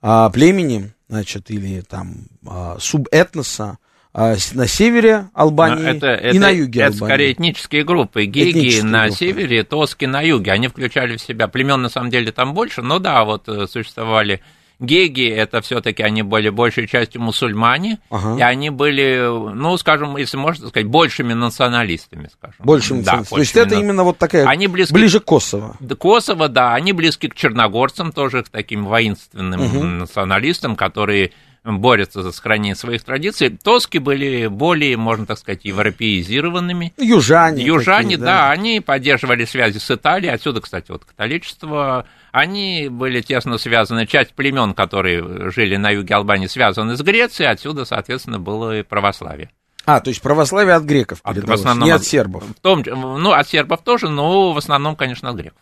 а, 0.00 0.30
племени, 0.30 0.92
значит, 1.08 1.50
или 1.50 1.82
там 1.82 2.26
а, 2.46 2.76
субэтноса, 2.80 3.78
на 4.14 4.66
севере 4.66 5.28
Албании 5.32 5.86
это, 5.86 6.14
и 6.14 6.28
это, 6.28 6.40
на 6.40 6.48
юге 6.48 6.80
это 6.80 6.92
Албании. 6.94 7.12
скорее 7.12 7.32
этнические 7.32 7.84
группы. 7.84 8.24
Геги 8.24 8.80
на 8.80 9.04
группы. 9.04 9.16
севере, 9.16 9.62
тоски 9.62 10.06
на 10.06 10.22
юге. 10.22 10.50
Они 10.50 10.66
включали 10.66 11.16
в 11.16 11.20
себя 11.20 11.46
племен, 11.46 11.82
на 11.82 11.88
самом 11.88 12.10
деле, 12.10 12.32
там 12.32 12.52
больше, 12.52 12.82
но 12.82 12.98
да, 12.98 13.24
вот 13.24 13.48
э, 13.48 13.68
существовали 13.68 14.40
Геги 14.80 15.28
это 15.28 15.60
все-таки 15.60 16.04
они 16.04 16.22
были 16.22 16.50
большей 16.50 16.86
частью 16.86 17.20
мусульмане, 17.20 17.98
ага. 18.10 18.38
и 18.38 18.42
они 18.42 18.70
были, 18.70 19.18
ну, 19.54 19.76
скажем, 19.76 20.16
если 20.16 20.36
можно 20.36 20.68
сказать, 20.68 20.86
большими 20.86 21.32
националистами, 21.32 22.30
скажем. 22.32 22.64
Большими 22.64 23.02
да, 23.02 23.24
То 23.28 23.38
есть 23.38 23.56
это 23.56 23.74
именно 23.74 24.04
вот 24.04 24.18
такая, 24.18 24.46
они 24.46 24.68
близки, 24.68 24.94
ближе 24.94 25.18
к 25.18 25.24
Косово. 25.24 25.76
Косово, 25.98 26.48
да, 26.48 26.74
они 26.74 26.92
близки 26.92 27.28
к 27.28 27.34
черногорцам, 27.34 28.12
тоже 28.12 28.44
к 28.44 28.50
таким 28.50 28.84
воинственным 28.84 29.60
угу. 29.60 29.82
националистам, 29.84 30.76
которые 30.76 31.32
борются 31.64 32.22
за 32.22 32.32
сохранение 32.32 32.74
своих 32.74 33.02
традиций. 33.02 33.50
Тоски 33.50 33.98
были 33.98 34.46
более, 34.46 34.96
можно 34.96 35.26
так 35.26 35.38
сказать, 35.38 35.64
европеизированными. 35.64 36.94
Южане. 36.96 37.64
Южане, 37.64 38.10
такие, 38.10 38.18
да. 38.18 38.26
да, 38.26 38.50
они 38.50 38.80
поддерживали 38.80 39.44
связи 39.44 39.78
с 39.78 39.90
Италией. 39.90 40.32
Отсюда, 40.32 40.60
кстати, 40.60 40.90
вот 40.90 41.04
католичество 41.04 42.06
они 42.32 42.88
были 42.88 43.20
тесно 43.20 43.58
связаны, 43.58 44.06
часть 44.06 44.34
племен, 44.34 44.74
которые 44.74 45.50
жили 45.50 45.76
на 45.76 45.90
юге 45.90 46.14
Албании, 46.14 46.46
связаны 46.46 46.96
с 46.96 47.00
Грецией, 47.00 47.50
отсюда, 47.50 47.84
соответственно, 47.84 48.38
было 48.38 48.78
и 48.78 48.82
православие. 48.82 49.50
А, 49.84 50.00
то 50.00 50.10
есть 50.10 50.20
православие 50.20 50.74
от 50.74 50.82
греков 50.82 51.20
От- 51.22 51.38
в 51.38 51.50
основном 51.50 51.86
не 51.86 51.92
от 51.92 52.04
сербов. 52.04 52.44
В 52.44 52.60
том, 52.60 52.82
ну, 52.86 53.32
от 53.32 53.48
сербов 53.48 53.80
тоже, 53.82 54.10
но 54.10 54.52
в 54.52 54.58
основном, 54.58 54.96
конечно, 54.96 55.30
от 55.30 55.36
греков. 55.36 55.60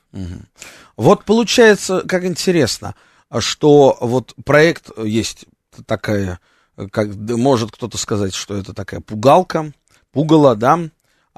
Вот 0.96 1.24
получается, 1.24 2.02
как 2.08 2.24
интересно, 2.24 2.94
что 3.38 3.96
вот 4.00 4.34
проект 4.44 4.90
есть 4.98 5.46
такая, 5.86 6.40
как 6.90 7.14
может 7.14 7.70
кто-то 7.70 7.98
сказать, 7.98 8.34
что 8.34 8.56
это 8.56 8.74
такая 8.74 9.00
пугалка, 9.00 9.72
пугало, 10.12 10.56
да, 10.56 10.80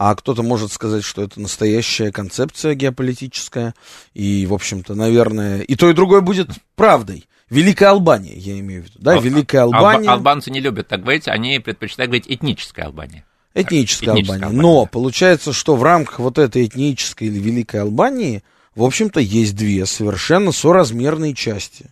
а 0.00 0.14
кто-то 0.14 0.44
может 0.44 0.70
сказать, 0.70 1.02
что 1.02 1.24
это 1.24 1.40
настоящая 1.40 2.12
концепция 2.12 2.74
геополитическая, 2.74 3.74
и, 4.14 4.46
в 4.46 4.54
общем-то, 4.54 4.94
наверное, 4.94 5.62
и 5.62 5.74
то, 5.74 5.90
и 5.90 5.92
другое 5.92 6.20
будет 6.20 6.50
правдой. 6.76 7.26
Великая 7.50 7.88
Албания, 7.88 8.36
я 8.36 8.60
имею 8.60 8.82
в 8.82 8.84
виду, 8.86 8.98
да, 9.00 9.14
Ал- 9.14 9.20
Великая 9.20 9.62
Алба- 9.64 9.76
Албания, 9.78 10.08
албанцы 10.10 10.52
не 10.52 10.60
любят 10.60 10.86
так 10.86 11.00
говорить, 11.02 11.26
они 11.26 11.58
предпочитают 11.58 12.10
говорить 12.10 12.26
этническая 12.28 12.86
Албания. 12.86 13.24
этническая, 13.54 14.14
этническая 14.14 14.36
Албания. 14.36 14.44
Албания, 14.44 14.62
Но 14.62 14.86
получается, 14.86 15.52
что 15.52 15.74
в 15.74 15.82
рамках 15.82 16.20
вот 16.20 16.38
этой 16.38 16.64
этнической 16.66 17.26
или 17.26 17.40
Великой 17.40 17.80
Албании, 17.80 18.44
в 18.76 18.84
общем-то, 18.84 19.18
есть 19.18 19.56
две 19.56 19.84
совершенно 19.84 20.52
соразмерные 20.52 21.34
части. 21.34 21.90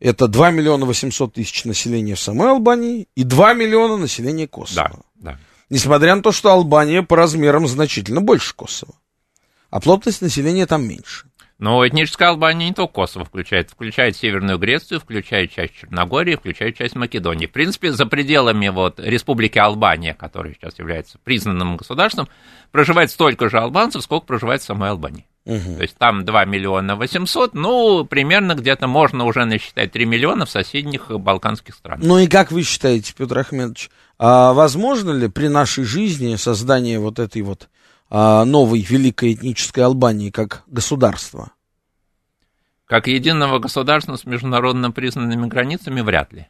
Это 0.00 0.26
2 0.26 0.50
миллиона 0.50 0.86
800 0.86 1.34
тысяч 1.34 1.64
населения 1.66 2.16
в 2.16 2.20
самой 2.20 2.48
Албании 2.50 3.06
и 3.14 3.22
2 3.22 3.54
миллиона 3.54 3.96
населения 3.96 4.48
Косово. 4.48 5.04
Да, 5.14 5.32
да. 5.34 5.38
Несмотря 5.72 6.14
на 6.14 6.22
то, 6.22 6.32
что 6.32 6.52
Албания 6.52 7.02
по 7.02 7.16
размерам 7.16 7.66
значительно 7.66 8.20
больше 8.20 8.54
Косово. 8.54 8.92
А 9.70 9.80
плотность 9.80 10.20
населения 10.20 10.66
там 10.66 10.86
меньше. 10.86 11.28
Но 11.58 11.88
этническая 11.88 12.28
Албания 12.28 12.68
не 12.68 12.74
только 12.74 12.92
Косово 12.92 13.24
включает, 13.24 13.70
включает 13.70 14.14
Северную 14.14 14.58
Грецию, 14.58 15.00
включает 15.00 15.50
часть 15.50 15.72
Черногории, 15.72 16.36
включает 16.36 16.76
часть 16.76 16.94
Македонии. 16.94 17.46
В 17.46 17.52
принципе, 17.52 17.90
за 17.90 18.04
пределами 18.04 18.68
вот 18.68 19.00
Республики 19.00 19.58
Албания, 19.58 20.12
которая 20.12 20.52
сейчас 20.52 20.78
является 20.78 21.18
признанным 21.24 21.78
государством, 21.78 22.28
проживает 22.70 23.10
столько 23.10 23.48
же 23.48 23.58
албанцев, 23.58 24.02
сколько 24.02 24.26
проживает 24.26 24.60
в 24.60 24.66
самой 24.66 24.90
Албании. 24.90 25.24
Мгм. 25.44 25.76
То 25.76 25.82
есть 25.82 25.96
там 25.96 26.24
2 26.24 26.44
миллиона 26.44 26.94
800, 26.94 27.54
ну, 27.54 28.04
примерно 28.04 28.54
где-то 28.54 28.86
можно 28.86 29.24
уже 29.24 29.44
насчитать 29.44 29.90
3 29.90 30.04
миллиона 30.04 30.46
в 30.46 30.50
соседних 30.50 31.10
балканских 31.10 31.74
странах. 31.74 32.04
Ну 32.04 32.18
и 32.18 32.28
как 32.28 32.52
вы 32.52 32.62
считаете, 32.62 33.12
Петр 33.16 33.38
Ахмедович, 33.38 33.90
а 34.18 34.52
возможно 34.52 35.10
ли 35.10 35.28
при 35.28 35.48
нашей 35.48 35.82
жизни 35.82 36.36
создание 36.36 37.00
вот 37.00 37.18
этой 37.18 37.42
вот 37.42 37.68
а, 38.08 38.44
новой 38.44 38.82
великой 38.82 39.32
этнической 39.32 39.84
Албании 39.84 40.30
как 40.30 40.62
государства? 40.68 41.50
Как 42.86 43.08
единого 43.08 43.58
государства 43.58 44.14
с 44.16 44.24
международно 44.24 44.92
признанными 44.92 45.46
границами 45.46 46.02
вряд 46.02 46.32
ли. 46.32 46.46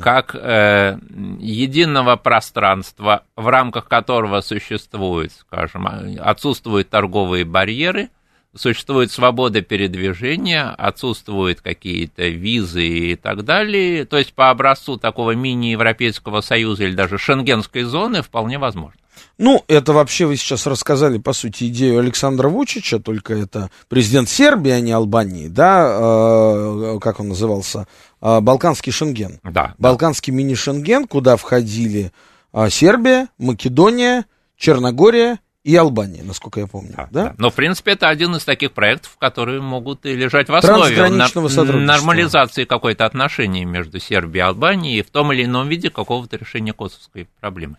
Как 0.00 0.34
э, 0.34 0.98
единого 1.38 2.16
пространства, 2.16 3.22
в 3.36 3.46
рамках 3.46 3.86
которого 3.88 4.40
существует, 4.40 5.32
скажем, 5.32 5.86
а, 5.86 6.02
отсутствуют 6.30 6.88
торговые 6.88 7.44
барьеры, 7.44 8.08
существует 8.56 9.12
свобода 9.12 9.60
передвижения, 9.60 10.64
отсутствуют 10.70 11.60
какие-то 11.60 12.26
визы 12.28 12.86
и 12.86 13.14
так 13.16 13.44
далее. 13.44 14.04
То 14.04 14.18
есть 14.18 14.34
по 14.34 14.50
образцу 14.50 14.96
такого 14.96 15.32
мини-европейского 15.32 16.40
союза 16.40 16.84
или 16.84 16.94
даже 16.94 17.18
шенгенской 17.18 17.82
зоны 17.82 18.22
вполне 18.22 18.58
возможно. 18.58 18.98
Ну, 19.38 19.64
это 19.68 19.92
вообще 19.92 20.26
вы 20.26 20.36
сейчас 20.36 20.66
рассказали, 20.66 21.18
по 21.18 21.32
сути, 21.32 21.64
идею 21.68 22.00
Александра 22.00 22.48
Вучича, 22.48 22.98
только 22.98 23.34
это 23.34 23.70
президент 23.88 24.28
Сербии, 24.28 24.72
а 24.72 24.80
не 24.80 24.92
Албании, 24.92 25.48
да, 25.48 25.98
э, 26.00 26.98
как 27.00 27.20
он 27.20 27.28
назывался, 27.28 27.86
Э, 28.20 28.40
Балканский 28.40 28.92
Шенген. 28.92 29.40
Да, 29.44 29.74
Балканский 29.78 30.32
мини-Шенген, 30.32 31.06
куда 31.06 31.36
входили 31.36 32.12
а, 32.52 32.70
Сербия, 32.70 33.28
Македония, 33.38 34.24
Черногория 34.56 35.38
и 35.62 35.76
Албания, 35.76 36.22
насколько 36.22 36.60
я 36.60 36.66
помню, 36.66 36.94
Да, 36.96 37.08
да? 37.10 37.24
да. 37.24 37.34
Но, 37.38 37.50
в 37.50 37.54
принципе, 37.54 37.92
это 37.92 38.08
один 38.08 38.34
из 38.34 38.44
таких 38.44 38.72
проектов, 38.72 39.16
которые 39.18 39.60
могут 39.60 40.06
и 40.06 40.14
лежать 40.14 40.48
в 40.48 40.54
основе 40.54 41.08
нормализации 41.08 42.64
какой-то 42.64 43.04
отношений 43.04 43.64
между 43.64 44.00
Сербией 44.00 44.38
и 44.38 44.48
Албанией 44.48 45.02
в 45.02 45.10
том 45.10 45.32
или 45.32 45.44
ином 45.44 45.68
виде 45.68 45.90
какого-то 45.90 46.36
решения 46.36 46.72
косовской 46.72 47.28
проблемы. 47.40 47.76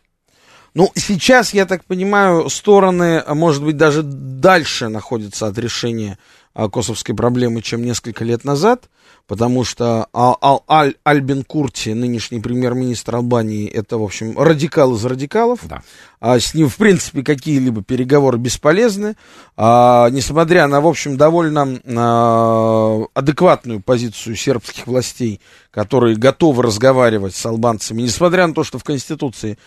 Ну, 0.73 0.91
сейчас, 0.95 1.53
я 1.53 1.65
так 1.65 1.83
понимаю, 1.85 2.49
стороны, 2.49 3.23
а, 3.25 3.33
может 3.33 3.63
быть, 3.63 3.77
даже 3.77 4.03
дальше 4.03 4.87
находятся 4.87 5.47
от 5.47 5.57
решения 5.57 6.17
а, 6.53 6.69
косовской 6.69 7.15
проблемы, 7.15 7.61
чем 7.61 7.83
несколько 7.83 8.23
лет 8.23 8.43
назад, 8.43 8.89
потому 9.27 9.63
что 9.63 10.07
а, 10.13 10.35
Ал- 10.41 10.63
Аль- 10.69 10.95
Альбин 11.03 11.43
Курти, 11.43 11.89
нынешний 11.89 12.39
премьер-министр 12.39 13.15
Албании, 13.15 13.67
это, 13.67 13.97
в 13.97 14.03
общем, 14.03 14.37
радикал 14.37 14.95
из 14.95 15.03
радикалов. 15.05 15.59
Да. 15.63 15.81
А 16.19 16.39
с 16.39 16.53
ним, 16.53 16.69
в 16.69 16.75
принципе, 16.75 17.23
какие-либо 17.23 17.81
переговоры 17.81 18.37
бесполезны. 18.37 19.15
А, 19.57 20.09
несмотря 20.09 20.67
на, 20.67 20.81
в 20.81 20.87
общем, 20.87 21.17
довольно 21.17 21.79
а, 21.85 23.05
адекватную 23.13 23.81
позицию 23.81 24.35
сербских 24.35 24.85
властей, 24.85 25.41
которые 25.71 26.15
готовы 26.15 26.63
разговаривать 26.63 27.35
с 27.35 27.45
албанцами, 27.45 28.01
несмотря 28.03 28.47
на 28.47 28.53
то, 28.53 28.63
что 28.63 28.79
в 28.79 28.83
Конституции 28.83 29.57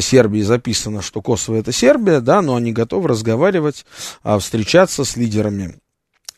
Сербии 0.00 0.40
записано, 0.42 1.02
что 1.02 1.20
Косово 1.20 1.56
это 1.56 1.72
Сербия, 1.72 2.20
да, 2.20 2.42
но 2.42 2.54
они 2.54 2.72
готовы 2.72 3.08
разговаривать, 3.08 3.84
а, 4.22 4.38
встречаться 4.38 5.04
с 5.04 5.16
лидерами 5.16 5.80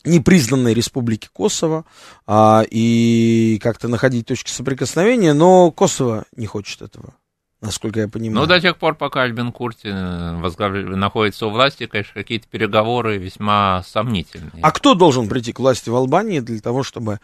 непризнанной 0.05 0.73
республики 0.73 1.29
Косово 1.31 1.85
а, 2.25 2.63
и 2.69 3.59
как-то 3.61 3.87
находить 3.87 4.27
точки 4.27 4.49
соприкосновения, 4.49 5.33
но 5.33 5.71
Косово 5.71 6.25
не 6.35 6.45
хочет 6.45 6.81
этого, 6.81 7.13
насколько 7.61 8.01
я 8.01 8.07
понимаю. 8.07 8.41
Ну, 8.41 8.45
до 8.45 8.59
тех 8.59 8.77
пор, 8.77 8.95
пока 8.95 9.21
Альбин 9.21 9.51
Курти 9.51 9.87
э, 9.87 10.95
находится 10.95 11.47
у 11.47 11.51
власти, 11.51 11.85
конечно, 11.85 12.13
какие-то 12.13 12.47
переговоры 12.49 13.17
весьма 13.17 13.83
сомнительные. 13.87 14.51
А 14.61 14.71
кто 14.71 14.93
должен 14.93 15.29
прийти 15.29 15.53
к 15.53 15.59
власти 15.59 15.89
в 15.89 15.95
Албании 15.95 16.39
для 16.39 16.59
того, 16.59 16.83
чтобы 16.83 17.19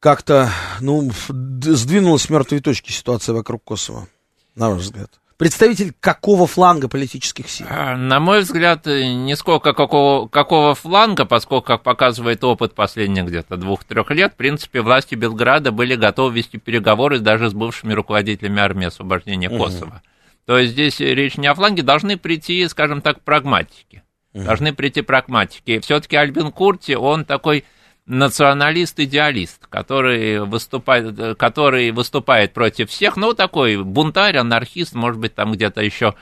как-то, 0.00 0.50
ну, 0.80 1.10
сдвинулась 1.28 2.22
с 2.22 2.30
мертвой 2.30 2.60
точки 2.60 2.92
ситуация 2.92 3.34
вокруг 3.34 3.64
Косово, 3.64 4.08
на 4.54 4.70
ваш 4.70 4.82
взгляд? 4.82 5.10
Представитель 5.36 5.92
какого 6.00 6.46
фланга 6.46 6.88
политических 6.88 7.50
сил? 7.50 7.66
А, 7.68 7.94
На 7.96 8.20
мой 8.20 8.40
взгляд, 8.40 8.86
э, 8.86 9.04
не 9.12 9.36
сколько 9.36 9.74
какого, 9.74 10.28
какого 10.28 10.74
фланга, 10.74 11.26
поскольку, 11.26 11.66
как 11.66 11.82
показывает 11.82 12.42
опыт 12.42 12.74
последних 12.74 13.26
где-то 13.26 13.58
двух-трех 13.58 14.10
лет, 14.12 14.32
в 14.32 14.36
принципе, 14.36 14.80
власти 14.80 15.14
Белграда 15.14 15.72
были 15.72 15.94
готовы 15.94 16.36
вести 16.36 16.56
переговоры 16.56 17.18
даже 17.18 17.50
с 17.50 17.52
бывшими 17.52 17.92
руководителями 17.92 18.60
армии 18.60 18.86
освобождения 18.86 19.50
Косово. 19.50 20.00
То 20.46 20.56
есть 20.58 20.72
здесь 20.72 21.00
речь 21.00 21.36
не 21.36 21.48
о 21.48 21.54
фланге, 21.54 21.82
должны 21.82 22.16
прийти, 22.16 22.66
скажем 22.68 23.02
так, 23.02 23.20
прагматики. 23.20 24.02
Должны 24.32 24.74
прийти 24.74 25.02
прагматики. 25.02 25.80
Все-таки 25.80 26.16
Альбин 26.16 26.52
Курти, 26.52 26.92
он 26.92 27.24
такой 27.24 27.64
националист-идеалист, 28.06 29.66
который 29.66 30.40
выступает, 30.40 31.18
э, 31.18 31.34
который 31.34 31.90
выступает 31.90 32.52
против 32.52 32.90
всех, 32.90 33.16
ну, 33.16 33.34
такой 33.34 33.82
бунтарь, 33.82 34.36
анархист, 34.36 34.94
может 34.94 35.20
быть, 35.20 35.34
там 35.34 35.52
где-то 35.52 35.82
еще 35.82 36.14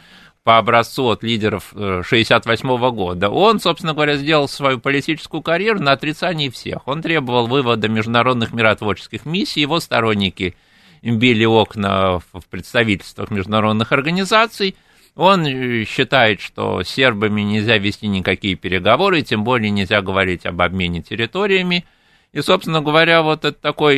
по 0.45 0.59
образцу 0.59 1.09
от 1.09 1.23
лидеров 1.23 1.73
1968 1.73 2.91
года. 2.91 3.31
Он, 3.31 3.61
собственно 3.61 3.95
говоря, 3.95 4.17
сделал 4.17 4.47
свою 4.47 4.79
политическую 4.79 5.43
карьеру 5.43 5.81
на 5.81 5.93
отрицании 5.93 6.51
всех. 6.51 6.87
Он 6.87 7.01
требовал 7.01 7.47
вывода 7.47 7.89
международных 7.89 8.53
миротворческих 8.53 9.25
миссий, 9.25 9.63
его 9.63 9.81
сторонники 9.81 10.55
били 11.03 11.45
окна 11.45 12.19
в 12.19 12.47
представительствах 12.51 13.31
международных 13.31 13.93
организаций. 13.93 14.77
Он 15.17 15.47
э, 15.47 15.85
считает, 15.85 16.41
что 16.41 16.83
с 16.83 16.89
сербами 16.89 17.43
нельзя 17.43 17.79
вести 17.79 18.09
никакие 18.09 18.57
переговоры, 18.57 19.23
тем 19.23 19.45
более 19.45 19.71
нельзя 19.71 20.03
говорить 20.03 20.45
об 20.45 20.61
обмене 20.61 21.03
территориями. 21.03 21.85
И, 22.33 22.41
собственно 22.43 22.81
говоря, 22.81 23.23
вот 23.23 23.45
это 23.45 23.57
такой 23.57 23.97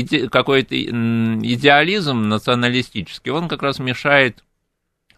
иде- 0.00 0.28
какой-то 0.30 0.74
идеализм 0.74 2.28
националистический, 2.28 3.30
он 3.30 3.46
как 3.46 3.62
раз 3.62 3.78
мешает 3.78 4.42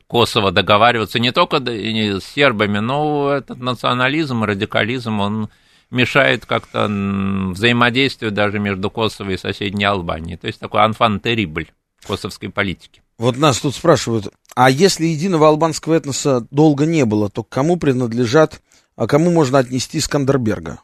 Косово 0.08 0.52
договариваться 0.52 1.18
не 1.18 1.32
только 1.32 1.58
с 1.58 2.24
сербами, 2.24 2.78
но 2.78 3.30
этот 3.30 3.58
национализм, 3.58 4.44
радикализм, 4.44 5.20
он 5.20 5.48
мешает 5.90 6.46
как-то 6.46 6.86
взаимодействию 6.86 8.32
даже 8.32 8.58
между 8.58 8.90
Косово 8.90 9.30
и 9.30 9.36
соседней 9.36 9.84
Албанией. 9.84 10.36
То 10.36 10.48
есть 10.48 10.60
такой 10.60 10.82
анфан 10.82 11.20
терибль 11.20 11.68
косовской 12.04 12.50
политики. 12.50 13.02
Вот 13.18 13.36
нас 13.38 13.60
тут 13.60 13.74
спрашивают, 13.74 14.28
а 14.54 14.70
если 14.70 15.06
единого 15.06 15.48
албанского 15.48 15.94
этноса 15.94 16.46
долго 16.50 16.84
не 16.84 17.04
было, 17.04 17.30
то 17.30 17.42
к 17.42 17.48
кому 17.48 17.78
принадлежат, 17.78 18.60
а 18.94 19.06
кому 19.06 19.30
можно 19.30 19.58
отнести 19.58 20.00
Скандерберга? 20.00 20.80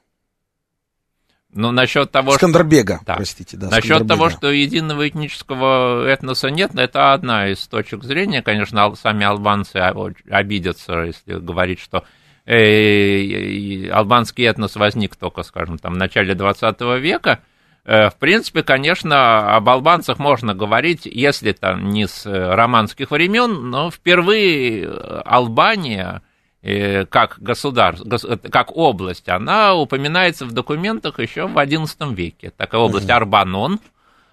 Ну, 1.55 1.71
насчет 1.71 2.11
того, 2.11 2.31
что... 2.31 2.38
Скандербега, 2.38 3.01
Да. 3.05 3.16
простите, 3.16 3.59
да. 3.59 3.68
Насчет 3.68 4.09
того, 4.09 4.31
что 4.31 4.51
единого 4.51 5.07
этнического 5.07 6.07
этноса 6.07 6.49
нет, 6.49 6.71
это 6.75 7.12
одна 7.12 7.49
из 7.49 7.66
точек 7.68 8.05
зрения. 8.05 8.40
Конечно, 8.42 8.95
сами 8.95 9.25
албанцы 9.27 9.77
о- 9.77 10.12
обидятся, 10.31 11.01
если 11.03 11.35
говорить, 11.38 11.81
что 11.81 12.05
э, 12.47 13.87
албанский 13.90 14.47
этнос 14.47 14.77
возник 14.77 15.16
только, 15.16 15.42
скажем, 15.42 15.77
там, 15.79 15.92
в 15.92 15.99
начале 15.99 16.35
20 16.35 16.81
века, 17.01 17.40
в 17.85 18.14
принципе, 18.18 18.62
конечно, 18.62 19.57
об 19.57 19.68
албанцах 19.68 20.18
можно 20.18 20.55
говорить, 20.55 21.05
если 21.05 21.53
там 21.53 21.90
не 21.90 22.07
с 22.07 22.25
романских 22.25 23.11
времен, 23.11 23.71
но 23.71 23.90
впервые 23.90 24.88
Албания 25.25 26.23
как 26.62 27.38
государство, 27.40 28.37
как 28.37 28.77
область, 28.77 29.29
она 29.29 29.75
упоминается 29.75 30.47
в 30.47 30.53
документах 30.53 31.18
еще 31.18 31.49
в 31.49 31.59
XI 31.59 32.14
веке. 32.14 32.53
Такая 32.57 32.81
область 32.81 33.11
Арбанон, 33.11 33.81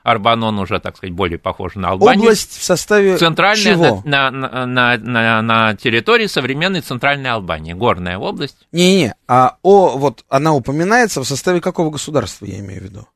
Арбанон 0.03 0.59
уже, 0.59 0.79
так 0.79 0.97
сказать, 0.97 1.13
более 1.13 1.38
похож 1.38 1.75
на 1.75 1.89
Албанию. 1.89 2.23
Область 2.23 2.57
в 2.57 2.63
составе 2.63 3.17
Центральная 3.17 3.73
чего? 3.73 4.01
На, 4.05 4.31
на, 4.31 4.65
на, 4.65 4.97
на, 4.97 5.41
на 5.41 5.75
территории 5.75 6.27
современной 6.27 6.81
Центральной 6.81 7.29
Албании, 7.29 7.73
горная 7.73 8.17
область. 8.17 8.67
Не-не, 8.71 9.13
а 9.27 9.57
о, 9.62 9.97
вот 9.97 10.23
она 10.29 10.53
упоминается 10.53 11.21
в 11.21 11.25
составе 11.25 11.62
какого 11.62 11.91
государства, 11.91 12.45
я 12.45 12.59
имею 12.59 12.81
в 12.81 12.83
виду? 12.83 13.07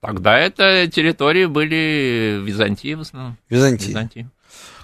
Тогда 0.00 0.38
это 0.38 0.86
территории 0.86 1.46
были 1.46 2.40
Византии 2.44 2.94
в 2.94 3.00
основном. 3.00 3.36
Византии. 3.48 3.88
Византии. 3.88 4.28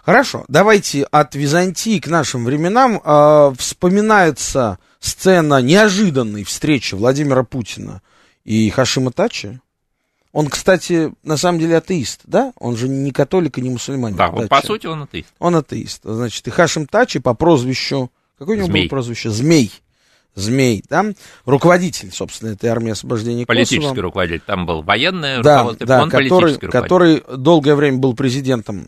Хорошо, 0.04 0.44
давайте 0.48 1.04
от 1.04 1.34
Византии 1.34 1.98
к 1.98 2.08
нашим 2.08 2.44
временам 2.44 3.00
э, 3.02 3.54
вспоминается 3.56 4.78
сцена 4.98 5.62
неожиданной 5.62 6.44
встречи 6.44 6.94
Владимира 6.94 7.42
Путина 7.42 8.02
и 8.44 8.68
Хашима 8.68 9.12
Тачи. 9.12 9.60
Он, 10.32 10.48
кстати, 10.48 11.12
на 11.22 11.36
самом 11.36 11.60
деле 11.60 11.76
атеист, 11.76 12.22
да? 12.24 12.52
Он 12.58 12.76
же 12.76 12.88
не 12.88 13.12
католик 13.12 13.56
и 13.56 13.62
не 13.62 13.70
мусульманин. 13.70 14.16
Да, 14.16 14.28
он, 14.30 14.48
по 14.48 14.60
сути, 14.60 14.86
он 14.86 15.04
атеист. 15.04 15.28
Он 15.38 15.54
атеист. 15.54 16.00
Значит, 16.02 16.46
и 16.48 16.50
Хашим 16.50 16.86
Тачи 16.86 17.20
по 17.20 17.34
прозвищу... 17.34 18.10
Какое 18.36 18.56
у 18.56 18.58
него 18.58 18.66
Змей. 18.66 18.82
было 18.82 18.88
прозвище? 18.90 19.30
Змей. 19.30 19.72
Змей, 20.34 20.84
да? 20.88 21.04
Руководитель, 21.44 22.10
собственно, 22.12 22.50
этой 22.50 22.68
армии 22.68 22.90
освобождения 22.90 23.46
Политический 23.46 23.80
Косово. 23.80 24.02
руководитель. 24.02 24.42
Там 24.46 24.66
был 24.66 24.82
военный 24.82 25.42
Да, 25.42 25.72
да, 25.78 26.02
он 26.02 26.10
который, 26.10 26.28
политический 26.30 26.66
который 26.66 27.22
долгое 27.36 27.74
время 27.74 27.98
был 27.98 28.14
президентом 28.14 28.86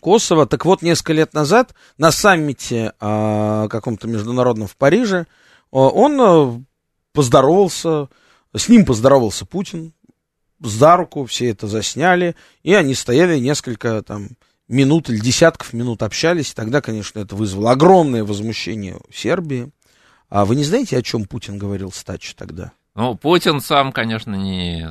Косово. 0.00 0.46
Так 0.46 0.64
вот, 0.64 0.82
несколько 0.82 1.12
лет 1.12 1.32
назад 1.32 1.74
на 1.96 2.10
саммите 2.10 2.92
а, 3.00 3.68
каком-то 3.68 4.08
международном 4.08 4.66
в 4.66 4.76
Париже 4.76 5.26
а, 5.72 5.78
он 5.78 6.20
а, 6.20 6.60
поздоровался, 7.12 8.08
с 8.54 8.68
ним 8.68 8.84
поздоровался 8.84 9.46
Путин, 9.46 9.92
за 10.60 10.96
руку, 10.96 11.24
все 11.26 11.50
это 11.50 11.66
засняли, 11.66 12.36
и 12.62 12.74
они 12.74 12.94
стояли 12.94 13.38
несколько 13.38 14.02
там 14.02 14.30
минут 14.68 15.10
или 15.10 15.18
десятков 15.18 15.72
минут 15.72 16.02
общались. 16.02 16.54
Тогда, 16.54 16.80
конечно, 16.80 17.18
это 17.20 17.36
вызвало 17.36 17.72
огромное 17.72 18.24
возмущение 18.24 18.96
у 18.96 19.12
Сербии. 19.12 19.70
А 20.34 20.44
вы 20.44 20.56
не 20.56 20.64
знаете, 20.64 20.98
о 20.98 21.02
чем 21.02 21.26
Путин 21.26 21.58
говорил 21.58 21.92
с 21.92 22.02
Тачи 22.02 22.34
тогда? 22.34 22.72
Ну, 22.96 23.14
Путин 23.14 23.60
сам, 23.60 23.92
конечно, 23.92 24.34
не, 24.34 24.90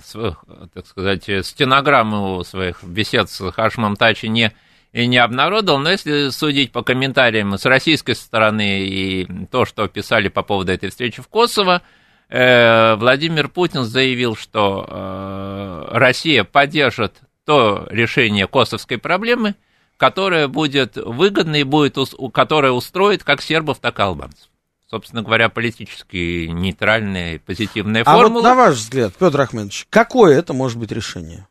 так 0.74 0.88
сказать, 0.88 1.26
стенограмму 1.46 2.46
своих 2.46 2.82
бесед 2.82 3.30
с 3.30 3.52
Хашмом 3.52 3.98
Тачи 3.98 4.28
не, 4.28 4.54
и 4.94 5.06
не 5.06 5.18
обнародовал, 5.18 5.82
но 5.82 5.92
если 5.92 6.30
судить 6.30 6.72
по 6.72 6.82
комментариям 6.82 7.58
с 7.58 7.66
российской 7.66 8.14
стороны 8.14 8.86
и 8.88 9.28
то, 9.48 9.66
что 9.66 9.86
писали 9.90 10.30
по 10.30 10.44
поводу 10.44 10.72
этой 10.72 10.90
встречи 10.92 11.22
в 11.22 11.28
Косово, 11.28 11.82
э, 12.30 12.96
Владимир 12.96 13.50
Путин 13.50 13.84
заявил, 13.84 14.38
что 14.38 14.88
э, 14.88 15.88
Россия 15.92 16.46
поддержит 16.46 17.16
то 17.44 17.86
решение 17.90 18.48
косовской 18.48 18.98
проблемы, 18.98 19.56
которое 19.98 20.48
будет 20.48 20.96
выгодно 20.96 21.58
и 21.58 21.64
будет, 21.64 21.98
которое 22.34 22.72
устроит 22.72 23.26
как 23.26 23.42
сербов, 23.42 23.80
так 23.80 24.00
и 24.00 24.04
албанцев. 24.04 24.48
Собственно 24.94 25.24
говоря, 25.24 25.50
политически 25.50 26.46
нейтральная, 26.46 27.40
позитивная 27.40 28.04
А 28.04 28.16
формула. 28.16 28.42
вот 28.42 28.44
на 28.44 28.54
ваш 28.54 28.76
взгляд, 28.76 29.12
Петр 29.18 29.42
Ахмедович, 29.42 29.88
какое 29.90 30.38
это 30.38 30.54
может 30.54 30.78
быть 30.78 30.92
решение? 30.92 31.48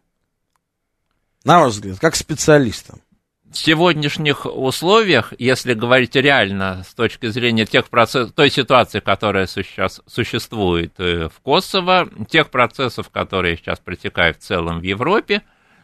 На 1.43 1.59
ваш 1.59 1.73
взгляд, 1.73 1.99
как 1.99 2.15
специалиста. 2.15 2.95
в 3.51 3.59
сегодняшних 3.59 4.47
условиях, 4.47 5.33
если 5.41 5.75
говорить 5.75 6.15
реально 6.15 6.85
с 6.89 6.95
точки 6.95 7.27
зрения 7.31 7.67
тех 7.67 7.89
процессов, 7.89 8.33
той 8.33 8.49
ситуации, 8.49 9.01
которая 9.01 9.49
сейчас 9.49 10.01
существует 10.07 10.93
э, 10.99 11.29
в 11.29 11.41
Косово, 11.41 12.09
тех 12.31 12.49
процессов, 12.49 13.11
которые 13.11 13.57
сейчас 13.57 13.81
протекают 13.81 14.37
в 14.37 14.43
целом 14.43 14.79
в 14.79 14.85
Европе, 14.85 15.43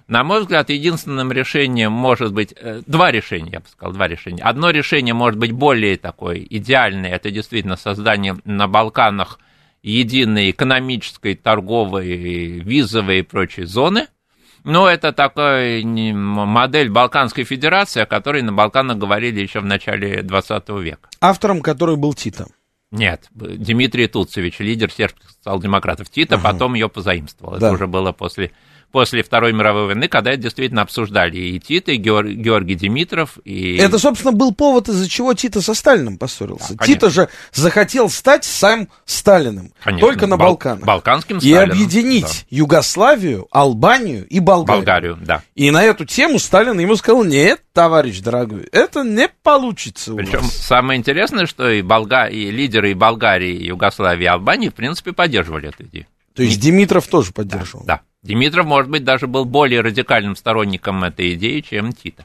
на 0.08 0.24
мой 0.24 0.40
взгляд, 0.40 0.70
единственным 0.70 1.30
решением 1.30 1.92
может 1.92 2.32
быть 2.32 2.54
э, 2.56 2.82
два 2.86 3.10
решения, 3.10 3.52
я 3.52 3.60
бы 3.60 3.66
сказал, 3.68 3.92
два 3.92 4.08
решения. 4.08 4.42
Одно 4.42 4.70
решение 4.70 5.14
может 5.14 5.38
быть 5.38 5.52
более 5.52 5.96
такое 5.96 6.38
идеальное, 6.38 7.14
это 7.14 7.30
действительно 7.30 7.76
создание 7.76 8.36
на 8.44 8.66
Балканах 8.66 9.38
единой 9.82 10.50
экономической, 10.50 11.34
торговой, 11.34 12.08
визовой 12.08 13.20
и 13.20 13.22
прочей 13.22 13.64
зоны– 13.64 14.08
ну, 14.64 14.86
это 14.86 15.12
такая 15.12 15.82
модель 15.82 16.90
Балканской 16.90 17.44
Федерации, 17.44 18.02
о 18.02 18.06
которой 18.06 18.42
на 18.42 18.52
Балканах 18.52 18.98
говорили 18.98 19.40
еще 19.40 19.60
в 19.60 19.64
начале 19.64 20.22
20 20.22 20.68
века. 20.80 21.08
Автором 21.20 21.62
которой 21.62 21.96
был 21.96 22.12
Тита. 22.14 22.46
Нет, 22.90 23.28
Дмитрий 23.30 24.08
Туцевич, 24.08 24.58
лидер 24.60 24.90
сербских 24.90 25.30
социал-демократов 25.30 26.10
Тита, 26.10 26.36
Ага. 26.36 26.52
потом 26.52 26.74
ее 26.74 26.88
позаимствовал. 26.88 27.58
Да. 27.58 27.68
Это 27.68 27.74
уже 27.74 27.86
было 27.86 28.12
после, 28.12 28.50
после 28.92 29.22
Второй 29.22 29.52
мировой 29.52 29.86
войны, 29.86 30.08
когда 30.08 30.30
это 30.32 30.42
действительно 30.42 30.82
обсуждали 30.82 31.36
и 31.36 31.60
Тита, 31.60 31.92
и 31.92 31.96
Геор- 31.98 32.28
Георгий 32.30 32.74
Димитров, 32.74 33.38
и... 33.44 33.76
Это, 33.76 33.98
собственно, 33.98 34.32
был 34.32 34.54
повод, 34.54 34.88
из-за 34.88 35.08
чего 35.08 35.34
Тита 35.34 35.60
со 35.60 35.74
Сталиным 35.74 36.18
поссорился. 36.18 36.74
Да, 36.74 36.84
Тита 36.84 37.10
же 37.10 37.28
захотел 37.52 38.08
стать 38.08 38.44
сам 38.44 38.88
Сталиным. 39.04 39.72
Конечно, 39.82 40.06
только 40.06 40.26
на 40.26 40.36
Бал- 40.36 40.48
Балканах. 40.48 40.84
Балканским 40.84 41.38
и 41.38 41.40
Сталином, 41.40 41.70
объединить 41.70 42.46
Югославию, 42.50 43.46
Албанию 43.50 44.26
и 44.26 44.38
да. 44.38 44.44
Болгарию. 44.46 44.78
Болгарию, 44.84 45.18
да. 45.20 45.42
И 45.54 45.70
на 45.70 45.84
эту 45.84 46.04
тему 46.04 46.38
Сталин 46.38 46.78
ему 46.78 46.96
сказал, 46.96 47.24
нет, 47.24 47.60
товарищ 47.72 48.20
дорогой, 48.20 48.68
это 48.72 49.02
не 49.02 49.28
получится 49.42 50.14
Причем 50.14 50.42
самое 50.44 50.98
интересное, 50.98 51.46
что 51.46 51.68
и, 51.70 51.82
Болга... 51.82 52.26
и 52.26 52.50
лидеры 52.50 52.92
и 52.92 52.94
Болгарии, 52.94 53.54
и 53.54 53.66
Югославии, 53.66 54.24
и 54.24 54.26
Албании, 54.26 54.68
в 54.68 54.74
принципе, 54.74 55.12
поддерживали 55.12 55.68
эту 55.68 55.84
идею. 55.84 56.06
То 56.34 56.42
есть 56.42 56.60
Димитров 56.60 57.06
тоже 57.08 57.32
поддерживал. 57.32 57.84
Да. 57.84 58.02
Димитров, 58.22 58.66
может 58.66 58.90
быть, 58.90 59.04
даже 59.04 59.26
был 59.26 59.44
более 59.44 59.80
радикальным 59.80 60.36
сторонником 60.36 61.04
этой 61.04 61.34
идеи, 61.34 61.60
чем 61.60 61.92
Тита. 61.92 62.24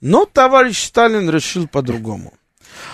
Но 0.00 0.24
товарищ 0.24 0.78
Сталин 0.78 1.28
решил 1.28 1.66
по-другому. 1.66 2.32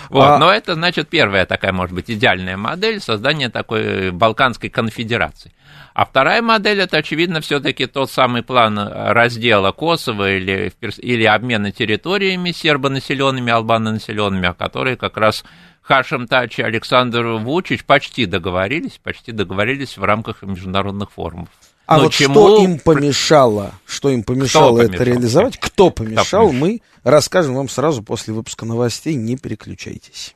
Вот, 0.09 0.23
А- 0.23 0.37
Но 0.39 0.51
это, 0.51 0.73
значит, 0.73 1.09
первая 1.09 1.45
такая, 1.45 1.71
может 1.71 1.93
быть, 1.93 2.09
идеальная 2.09 2.57
модель 2.57 2.99
создания 2.99 3.49
такой 3.49 4.09
Балканской 4.11 4.69
конфедерации. 4.69 5.51
А 5.93 6.05
вторая 6.05 6.41
модель, 6.41 6.79
это, 6.81 6.97
очевидно, 6.97 7.39
все-таки 7.41 7.85
тот 7.85 8.09
самый 8.09 8.41
план 8.41 8.77
раздела 8.79 9.71
Косово 9.71 10.35
или, 10.37 10.73
или 10.97 11.23
обмена 11.25 11.71
территориями 11.71 12.51
сербонаселенными, 12.51 13.51
албанонаселенными, 13.51 14.47
о 14.47 14.53
которой 14.53 14.97
как 14.97 15.17
раз 15.17 15.43
Хашем 15.81 16.27
Тач 16.27 16.57
и 16.59 16.63
Александр 16.63 17.25
Вучич 17.37 17.85
почти 17.85 18.25
договорились, 18.25 18.99
почти 19.03 19.31
договорились 19.31 19.97
в 19.97 20.03
рамках 20.03 20.41
международных 20.41 21.11
форумов. 21.11 21.49
А 21.87 21.97
Но 21.97 22.03
вот 22.05 22.13
чему- 22.13 22.33
что 22.33 22.63
им 22.63 22.79
помешало, 22.79 23.73
что 23.85 24.09
им 24.09 24.23
помешало 24.23 24.79
это 24.79 24.87
помешал? 24.89 25.05
реализовать, 25.05 25.57
кто 25.59 25.91
помешал, 25.91 26.47
помешал? 26.47 26.51
мы 26.51 26.81
расскажем 27.03 27.53
вам 27.55 27.69
сразу 27.69 28.01
после 28.01 28.33
выпуска 28.33 28.65
новостей, 28.65 29.13
не 29.15 29.37
переключайтесь. 29.37 30.35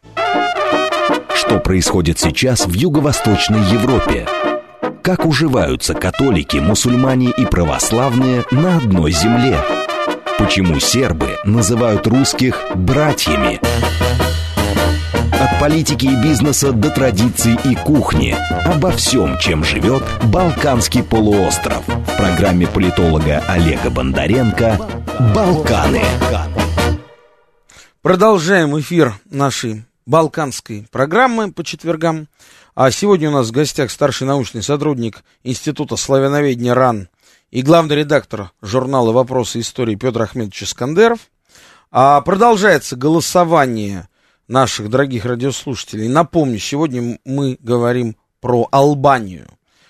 Что 1.34 1.60
происходит 1.60 2.20
сейчас 2.20 2.68
в 2.68 2.74
Юго-Восточной 2.74 3.64
Европе? 3.72 4.28
Как 5.02 5.26
уживаются 5.26 5.96
католики, 5.96 6.58
мусульмане 6.58 7.32
и 7.36 7.46
православные 7.46 8.46
на 8.52 8.78
одной 8.78 9.12
земле? 9.12 9.58
Почему 10.38 10.80
сербы 10.80 11.38
называют 11.46 12.06
русских 12.06 12.62
братьями? 12.76 13.60
От 15.52 15.60
политики 15.60 16.06
и 16.06 16.16
бизнеса 16.16 16.72
до 16.72 16.90
традиций 16.90 17.58
и 17.64 17.76
кухни. 17.76 18.36
Обо 18.66 18.92
всем, 18.92 19.38
чем 19.40 19.64
живет 19.64 20.04
Балканский 20.26 21.04
полуостров. 21.04 21.86
В 21.88 22.18
программе 22.18 22.68
политолога 22.68 23.44
Олега 23.48 23.90
Бондаренко 23.90 24.80
«Балканы». 25.36 26.02
Продолжаем 28.02 28.80
эфир 28.80 29.14
нашей 29.30 29.86
балканской 30.06 30.88
программы 30.92 31.52
по 31.52 31.64
четвергам. 31.64 32.28
А 32.76 32.92
сегодня 32.92 33.30
у 33.30 33.34
нас 33.34 33.48
в 33.48 33.52
гостях 33.52 33.92
старший 33.92 34.28
научный 34.28 34.64
сотрудник 34.64 35.24
Института 35.44 35.96
славяноведения 35.96 36.74
РАН 36.74 37.10
и 37.52 37.62
главный 37.62 37.98
редактор 37.98 38.52
журнала 38.62 39.12
«Вопросы 39.12 39.60
истории» 39.60 39.96
Петр 39.96 40.22
Ахмедович 40.22 40.64
Искандеров. 40.64 41.20
А 41.92 42.22
продолжается 42.22 42.96
голосование 42.96 44.08
наших 44.50 44.90
дорогих 44.90 45.26
радиослушателей. 45.26 46.10
Напомню, 46.10 46.60
сегодня 46.60 47.20
мы 47.24 47.58
говорим 47.62 48.18
про 48.42 48.68
Албанию, 48.72 49.48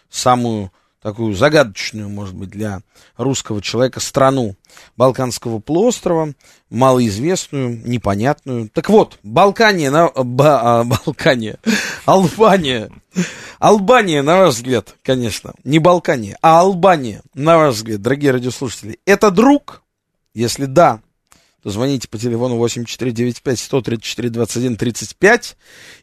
самую 0.10 0.72
такую 1.02 1.34
загадочную, 1.34 2.10
может 2.10 2.36
быть, 2.36 2.50
для 2.50 2.82
русского 3.16 3.62
человека 3.62 4.02
страну 4.02 4.56
Балканского 4.98 5.60
полуострова, 5.60 6.34
малоизвестную, 6.70 7.82
непонятную. 7.88 8.70
Так 8.70 8.90
вот, 8.90 9.18
Балкания, 9.24 9.92
на, 9.92 10.10
ба, 10.10 10.82
а, 10.82 10.84
Балкания, 10.84 11.58
Албания, 12.06 12.92
Албания, 13.60 14.22
на 14.22 14.40
ваш 14.40 14.56
взгляд, 14.56 14.96
конечно, 15.04 15.54
не 15.64 15.80
Балкания, 15.80 16.38
а 16.42 16.60
Албания, 16.60 17.22
на 17.34 17.58
ваш 17.58 17.76
взгляд, 17.76 18.02
дорогие 18.02 18.32
радиослушатели, 18.32 19.00
это 19.06 19.32
друг? 19.32 19.84
Если 20.34 20.66
да, 20.66 21.02
то 21.62 21.70
звоните 21.70 22.08
по 22.08 22.18
телефону 22.18 22.56
8495-134-21-35. 22.66 25.56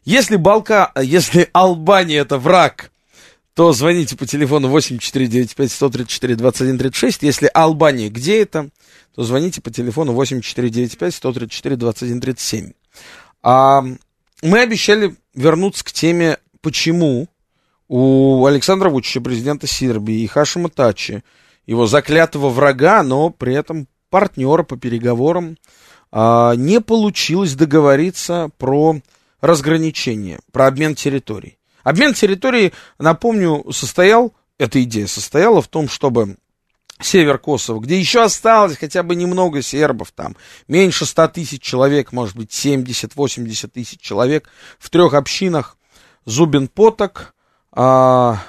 Если, 0.05 0.35
Балка, 0.35 0.91
если 1.01 1.49
Албания 1.53 2.19
это 2.19 2.37
враг, 2.37 2.91
то 3.55 3.73
звоните 3.73 4.15
по 4.15 4.27
телефону 4.27 4.69
8495-134-21-36. 4.77 7.17
Если 7.21 7.49
Албания, 7.53 8.09
где 8.09 8.39
это, 8.41 8.69
то 9.15 9.23
звоните 9.23 9.61
по 9.61 9.71
телефону 9.71 10.13
8495-134-21-37. 10.21 12.75
А, 13.41 13.83
мы 14.43 14.59
обещали 14.59 15.15
вернуться 15.33 15.83
к 15.83 15.91
теме, 15.91 16.37
почему 16.61 17.27
у 17.87 18.45
Александра 18.45 18.89
Вучича, 18.89 19.21
президента 19.21 19.65
Сербии, 19.65 20.21
и 20.21 20.27
Хашима 20.27 20.69
Тачи, 20.69 21.23
его 21.65 21.87
заклятого 21.87 22.49
врага, 22.49 23.01
но 23.01 23.31
при 23.31 23.55
этом 23.55 23.87
партнера 24.09 24.63
по 24.63 24.77
переговорам, 24.77 25.57
а, 26.11 26.53
не 26.55 26.81
получилось 26.81 27.55
договориться 27.55 28.49
про 28.57 28.97
разграничение, 29.41 30.39
про 30.51 30.67
обмен 30.67 30.95
территорий. 30.95 31.57
Обмен 31.83 32.13
территорий, 32.13 32.73
напомню, 32.99 33.65
состоял, 33.71 34.33
эта 34.57 34.81
идея 34.83 35.07
состояла 35.07 35.61
в 35.61 35.67
том, 35.67 35.87
чтобы 35.87 36.37
север 36.99 37.37
Косово, 37.37 37.79
где 37.79 37.99
еще 37.99 38.23
осталось 38.23 38.77
хотя 38.77 39.03
бы 39.03 39.15
немного 39.15 39.61
сербов 39.61 40.11
там, 40.11 40.35
меньше 40.67 41.05
100 41.05 41.27
тысяч 41.29 41.61
человек, 41.61 42.11
может 42.11 42.35
быть 42.35 42.51
70-80 42.51 43.67
тысяч 43.67 43.99
человек, 43.99 44.49
в 44.79 44.89
трех 44.89 45.13
общинах, 45.13 45.77
Зубин 46.25 46.67
Поток, 46.67 47.35
а, 47.71 48.41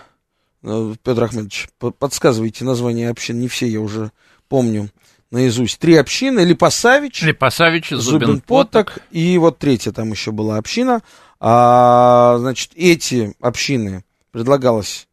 э, 0.63 0.95
Петр 1.03 1.25
Ахмедович, 1.25 1.69
подсказывайте 1.99 2.65
название 2.65 3.11
общин, 3.11 3.39
не 3.39 3.49
все 3.49 3.67
я 3.67 3.81
уже 3.81 4.11
помню 4.49 4.89
наизусть. 5.31 5.79
Три 5.79 5.97
общины, 5.97 6.41
Липасавич, 6.41 7.23
Липасавич 7.23 7.91
Зубин, 7.91 8.41
Поток, 8.41 8.99
и 9.11 9.37
вот 9.39 9.59
третья 9.59 9.93
там 9.93 10.11
еще 10.11 10.33
была 10.33 10.57
община, 10.57 11.03
а, 11.41 12.37
значит, 12.39 12.73
эти 12.75 13.35
общины 13.41 14.05
предлагалось 14.31 15.07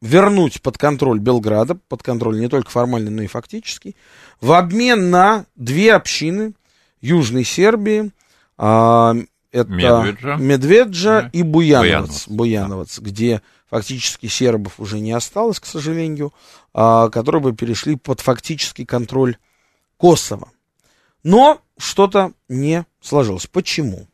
вернуть 0.00 0.60
под 0.62 0.78
контроль 0.78 1.20
Белграда, 1.20 1.76
под 1.88 2.02
контроль 2.02 2.40
не 2.40 2.48
только 2.48 2.70
формальный, 2.70 3.10
но 3.10 3.22
и 3.22 3.26
фактический, 3.26 3.96
в 4.40 4.52
обмен 4.52 5.10
на 5.10 5.46
две 5.54 5.94
общины 5.94 6.54
Южной 7.00 7.44
Сербии, 7.44 8.10
а, 8.58 9.14
это 9.52 9.70
Медведжа, 9.70 10.36
Медведжа 10.36 11.22
да. 11.22 11.30
и 11.32 11.42
Буяновец, 11.42 12.26
Буяновец, 12.26 12.28
Буяновец 12.28 12.98
да. 12.98 13.04
где 13.04 13.42
фактически 13.72 14.26
сербов 14.26 14.78
уже 14.78 15.00
не 15.00 15.12
осталось, 15.12 15.58
к 15.58 15.64
сожалению, 15.64 16.34
а, 16.74 17.08
которые 17.08 17.40
бы 17.40 17.54
перешли 17.54 17.96
под 17.96 18.20
фактический 18.20 18.84
контроль 18.84 19.38
Косово. 19.96 20.50
Но 21.24 21.58
что-то 21.78 22.32
не 22.50 22.84
сложилось. 23.00 23.46
Почему? 23.46 24.06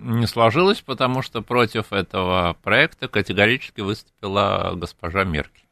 не 0.00 0.26
сложилось, 0.26 0.80
потому 0.80 1.20
что 1.20 1.42
против 1.42 1.92
этого 1.92 2.56
проекта 2.62 3.06
категорически 3.06 3.82
выступила 3.82 4.72
госпожа 4.74 5.24
Меркель. 5.24 5.66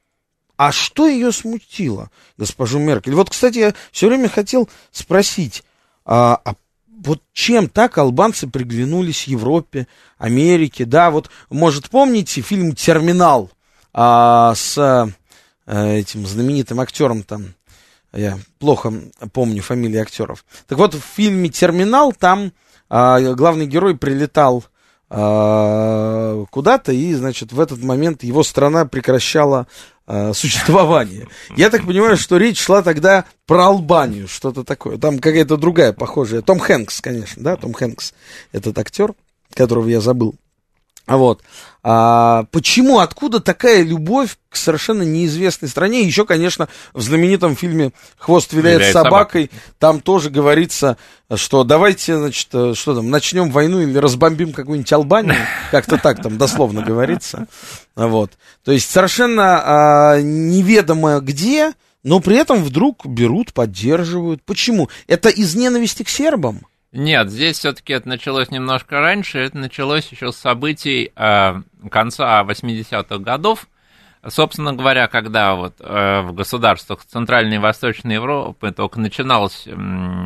А 0.59 0.71
что 0.71 1.07
ее 1.07 1.33
смутило, 1.33 2.11
госпожу 2.37 2.79
Меркель? 2.79 3.15
Вот, 3.15 3.31
кстати, 3.31 3.59
я 3.59 3.75
все 3.91 4.09
время 4.09 4.29
хотел 4.29 4.69
спросить, 4.91 5.63
а, 6.05 6.39
а 6.45 6.55
вот 7.05 7.23
чем 7.33 7.69
так 7.69 7.99
албанцы 7.99 8.47
приглянулись 8.49 9.25
Европе, 9.25 9.87
Америке, 10.19 10.85
да, 10.85 11.11
вот, 11.11 11.31
может, 11.51 11.91
помните 11.91 12.41
фильм 12.41 12.75
«Терминал» 12.75 13.51
а, 13.93 14.55
с 14.55 14.77
а, 14.79 15.09
этим 15.67 16.27
знаменитым 16.27 16.81
актером 16.81 17.23
там, 17.23 17.55
я 18.13 18.39
плохо 18.59 18.93
помню 19.33 19.63
фамилии 19.63 19.99
актеров. 19.99 20.45
Так 20.67 20.79
вот, 20.79 20.95
в 20.95 21.01
фильме 21.01 21.49
«Терминал» 21.49 22.13
там 22.13 22.53
а, 22.89 23.21
главный 23.35 23.67
герой 23.67 23.97
прилетал 23.97 24.65
а, 25.11 26.45
куда-то, 26.51 26.93
и, 26.93 27.15
значит, 27.15 27.53
в 27.53 27.61
этот 27.61 27.83
момент 27.83 28.23
его 28.23 28.43
страна 28.43 28.87
прекращала 28.87 29.67
а, 30.11 30.33
существование. 30.33 31.29
Я 31.55 31.69
так 31.69 31.87
понимаю, 31.87 32.17
что 32.17 32.39
речь 32.39 32.59
шла 32.59 32.81
тогда 32.81 33.27
про 33.47 33.67
Албанию, 33.67 34.27
что-то 34.27 34.65
такое. 34.65 34.97
Там 34.97 35.19
какая-то 35.19 35.59
другая 35.59 35.93
похожая. 35.93 36.41
Том 36.41 36.59
Хэнкс, 36.59 37.03
конечно, 37.03 37.43
да, 37.43 37.57
Том 37.57 37.75
Хэнкс, 37.75 38.15
этот 38.53 38.79
актер, 38.79 39.13
которого 39.53 39.87
я 39.87 40.01
забыл. 40.01 40.35
Вот. 41.17 41.43
А, 41.83 42.45
почему, 42.51 42.99
откуда 42.99 43.41
такая 43.41 43.83
любовь 43.83 44.37
к 44.51 44.57
совершенно 44.57 45.03
неизвестной 45.03 45.69
стране? 45.69 46.03
Еще, 46.03 46.27
конечно, 46.27 46.69
в 46.93 47.01
знаменитом 47.01 47.57
фильме 47.57 47.93
«Хвост 48.19 48.53
виляет, 48.53 48.79
виляет 48.79 48.93
собакой» 48.93 49.51
собак. 49.51 49.75
там 49.79 50.01
тоже 50.01 50.29
говорится, 50.29 50.99
что 51.35 51.65
давайте, 51.65 52.19
значит, 52.19 52.49
э, 52.53 52.75
что 52.75 52.95
там, 52.95 53.11
начнем 53.11 53.51
войну 53.51 53.81
или 53.81 53.97
разбомбим 53.97 54.53
какую-нибудь 54.53 54.93
Албанию. 54.93 55.37
Как-то 55.71 55.97
так 55.97 56.21
там 56.21 56.37
дословно 56.37 56.83
говорится. 56.83 57.47
Вот. 57.97 58.33
То 58.65 58.73
есть 58.73 58.91
совершенно 58.91 59.63
а, 59.65 60.21
неведомо 60.21 61.21
где, 61.21 61.73
но 62.03 62.21
при 62.21 62.37
этом 62.37 62.63
вдруг 62.63 63.07
берут, 63.07 63.55
поддерживают. 63.55 64.43
Почему? 64.43 64.91
Это 65.07 65.31
из 65.31 65.55
ненависти 65.55 66.03
к 66.03 66.09
сербам? 66.09 66.67
Нет, 66.93 67.31
здесь 67.31 67.59
все-таки 67.59 67.93
это 67.93 68.09
началось 68.09 68.51
немножко 68.51 69.01
раньше. 69.01 69.39
Это 69.39 69.59
началось 69.59 70.11
еще 70.11 70.33
с 70.33 70.37
событий 70.37 71.13
э, 71.15 71.63
конца 71.91 72.43
80-х 72.43 73.19
годов. 73.19 73.69
Собственно 74.27 74.73
говоря, 74.73 75.07
когда 75.07 75.55
вот 75.55 75.75
э, 75.81 76.21
в 76.23 76.33
государствах 76.33 77.05
Центральной 77.05 77.57
и 77.57 77.61
Восточной 77.61 78.15
Европы 78.15 78.73
только 78.73 79.01
начиналась 79.01 79.65
э, 79.67 79.71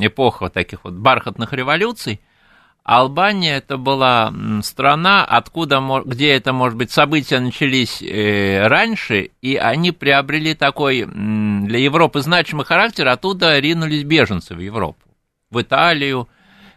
эпоха 0.00 0.48
таких 0.50 0.84
вот 0.84 0.94
бархатных 0.94 1.52
революций, 1.52 2.20
Албания 2.84 3.58
это 3.58 3.76
была 3.76 4.32
страна, 4.62 5.24
откуда, 5.24 5.80
где 6.04 6.32
это, 6.32 6.52
может 6.52 6.76
быть, 6.76 6.90
события 6.90 7.38
начались 7.38 8.02
э, 8.02 8.66
раньше, 8.66 9.30
и 9.40 9.54
они 9.56 9.92
приобрели 9.92 10.54
такой 10.54 11.04
для 11.04 11.78
Европы 11.78 12.20
значимый 12.22 12.64
характер, 12.64 13.06
оттуда 13.06 13.58
ринулись 13.58 14.02
беженцы 14.02 14.54
в 14.56 14.58
Европу, 14.58 15.00
в 15.50 15.60
Италию, 15.60 16.28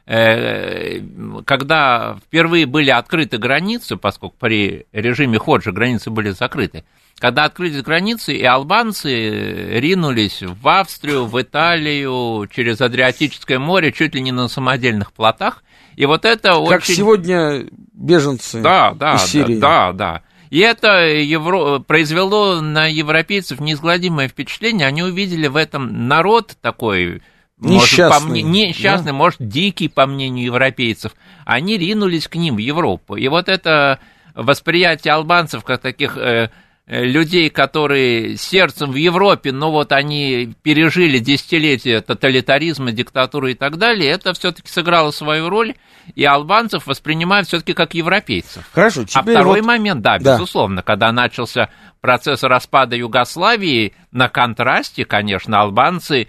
когда 0.05 2.17
впервые 2.25 2.67
были 2.67 2.91
открыты 2.91 3.37
границы, 3.37 3.95
поскольку 3.95 4.35
при 4.39 4.85
режиме 4.91 5.39
Ходжа 5.39 5.71
границы 5.71 6.11
были 6.11 6.29
закрыты, 6.29 6.83
когда 7.17 7.45
открылись 7.45 7.81
границы, 7.81 8.35
и 8.35 8.43
албанцы 8.43 9.79
ринулись 9.79 10.43
в 10.43 10.67
Австрию, 10.67 11.25
в 11.25 11.41
Италию, 11.41 12.47
через 12.53 12.81
Адриатическое 12.81 13.57
море, 13.57 13.91
чуть 13.91 14.15
ли 14.15 14.21
не 14.21 14.31
на 14.31 14.47
самодельных 14.47 15.13
плотах. 15.13 15.63
И 15.95 16.05
вот 16.05 16.25
это 16.25 16.49
как 16.67 16.81
очень... 16.81 16.95
сегодня 16.95 17.65
беженцы 17.93 18.61
да, 18.61 18.93
да, 18.93 19.15
из 19.15 19.23
Сирии. 19.23 19.57
Да, 19.57 19.93
да, 19.93 19.93
да. 19.93 20.21
И 20.49 20.59
это 20.59 21.07
евро... 21.07 21.79
произвело 21.79 22.61
на 22.61 22.85
европейцев 22.85 23.59
неизгладимое 23.59 24.27
впечатление. 24.27 24.85
Они 24.85 25.01
увидели 25.01 25.47
в 25.47 25.55
этом 25.55 26.07
народ 26.07 26.57
такой 26.61 27.23
Несчастный. 27.65 28.30
Может, 28.30 28.43
по, 28.43 28.47
несчастный, 28.47 29.12
да? 29.12 29.13
может, 29.13 29.47
дикий, 29.47 29.88
по 29.88 30.06
мнению 30.06 30.45
европейцев. 30.45 31.13
Они 31.45 31.78
ринулись 31.78 32.28
к 32.28 32.36
ним 32.36 32.56
в 32.56 32.60
Европу. 32.60 33.15
И 33.15 33.28
вот 33.28 33.49
это 33.49 33.99
восприятие 34.36 35.13
албанцев 35.13 35.63
как 35.63 35.82
таких 35.82 36.17
э, 36.17 36.49
э, 36.88 37.04
людей, 37.04 37.49
которые 37.49 38.38
сердцем 38.38 38.91
в 38.91 38.95
Европе, 38.95 39.51
но 39.51 39.71
вот 39.71 39.91
они 39.91 40.54
пережили 40.62 41.19
десятилетия 41.19 42.01
тоталитаризма, 42.01 42.91
диктатуры 42.91 43.51
и 43.51 43.56
так 43.56 43.78
далее, 43.78 44.12
это 44.12 44.34
все-таки 44.34 44.69
сыграло 44.69 45.12
свою 45.12 45.49
роль, 45.49 45.75
и 46.15 46.23
албанцев 46.25 46.86
воспринимают 46.86 47.47
все-таки 47.47 47.73
как 47.73 47.93
европейцев. 47.93 48.63
Хорошо, 48.73 49.06
а 49.13 49.19
А 49.19 49.21
второй 49.23 49.62
вот... 49.62 49.67
момент, 49.67 50.01
да, 50.01 50.19
да, 50.19 50.34
безусловно, 50.34 50.84
когда 50.84 51.12
начался 51.12 51.69
процесс 52.01 52.43
распада 52.43 52.95
Югославии, 52.95 53.93
на 54.12 54.30
контрасте, 54.30 55.06
конечно, 55.06 55.62
албанцы 55.62 56.28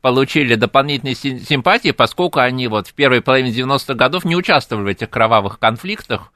получили 0.00 0.54
дополнительные 0.54 1.14
симпатии, 1.14 1.90
поскольку 1.90 2.40
они 2.40 2.68
вот 2.68 2.88
в 2.88 2.94
первой 2.94 3.22
половине 3.22 3.50
90-х 3.50 3.94
годов 3.94 4.24
не 4.24 4.36
участвовали 4.36 4.84
в 4.84 4.88
этих 4.88 5.10
кровавых 5.10 5.58
конфликтах, 5.58 6.32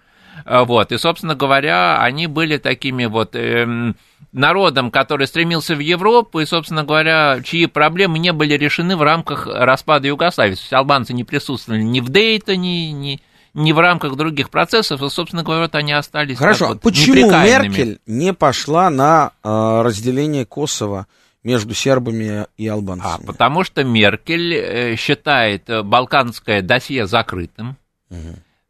э, 0.46 0.64
вот, 0.64 0.90
и, 0.90 0.98
собственно 0.98 1.34
говоря, 1.34 2.00
они 2.02 2.26
были 2.26 2.56
такими 2.56 3.04
вот 3.04 3.36
эм, 3.36 3.94
народом, 4.32 4.90
который 4.90 5.26
стремился 5.26 5.74
в 5.74 5.80
Европу, 5.80 6.40
и, 6.40 6.46
собственно 6.46 6.82
говоря, 6.82 7.40
чьи 7.44 7.66
проблемы 7.66 8.18
не 8.18 8.32
были 8.32 8.54
решены 8.54 8.96
в 8.96 9.02
рамках 9.02 9.46
распада 9.46 10.08
Югославии. 10.08 10.54
То 10.54 10.60
есть 10.60 10.72
албанцы 10.72 11.12
не 11.12 11.24
присутствовали 11.24 11.82
ни 11.82 12.00
в 12.00 12.08
Дейтоне, 12.08 12.92
ни, 12.92 13.20
ни 13.52 13.72
в 13.72 13.78
рамках 13.78 14.16
других 14.16 14.48
процессов, 14.48 15.02
и, 15.02 15.10
собственно 15.10 15.42
говоря, 15.42 15.62
вот 15.62 15.74
они 15.74 15.92
остались 15.92 16.38
Хорошо, 16.38 16.66
так 16.66 16.68
вот 16.74 16.82
почему. 16.82 17.30
Меркель 17.30 18.00
не 18.06 18.32
пошла 18.32 18.88
на 18.88 19.32
э, 19.44 19.82
разделение 19.82 20.46
Косово 20.46 21.06
между 21.42 21.74
сербами 21.74 22.46
и 22.56 22.68
албанцами? 22.68 23.24
А, 23.24 23.26
потому 23.26 23.64
что 23.64 23.84
Меркель 23.84 24.54
э, 24.54 24.96
считает 24.96 25.68
э, 25.68 25.82
балканское 25.82 26.62
досье 26.62 27.06
закрытым. 27.06 27.76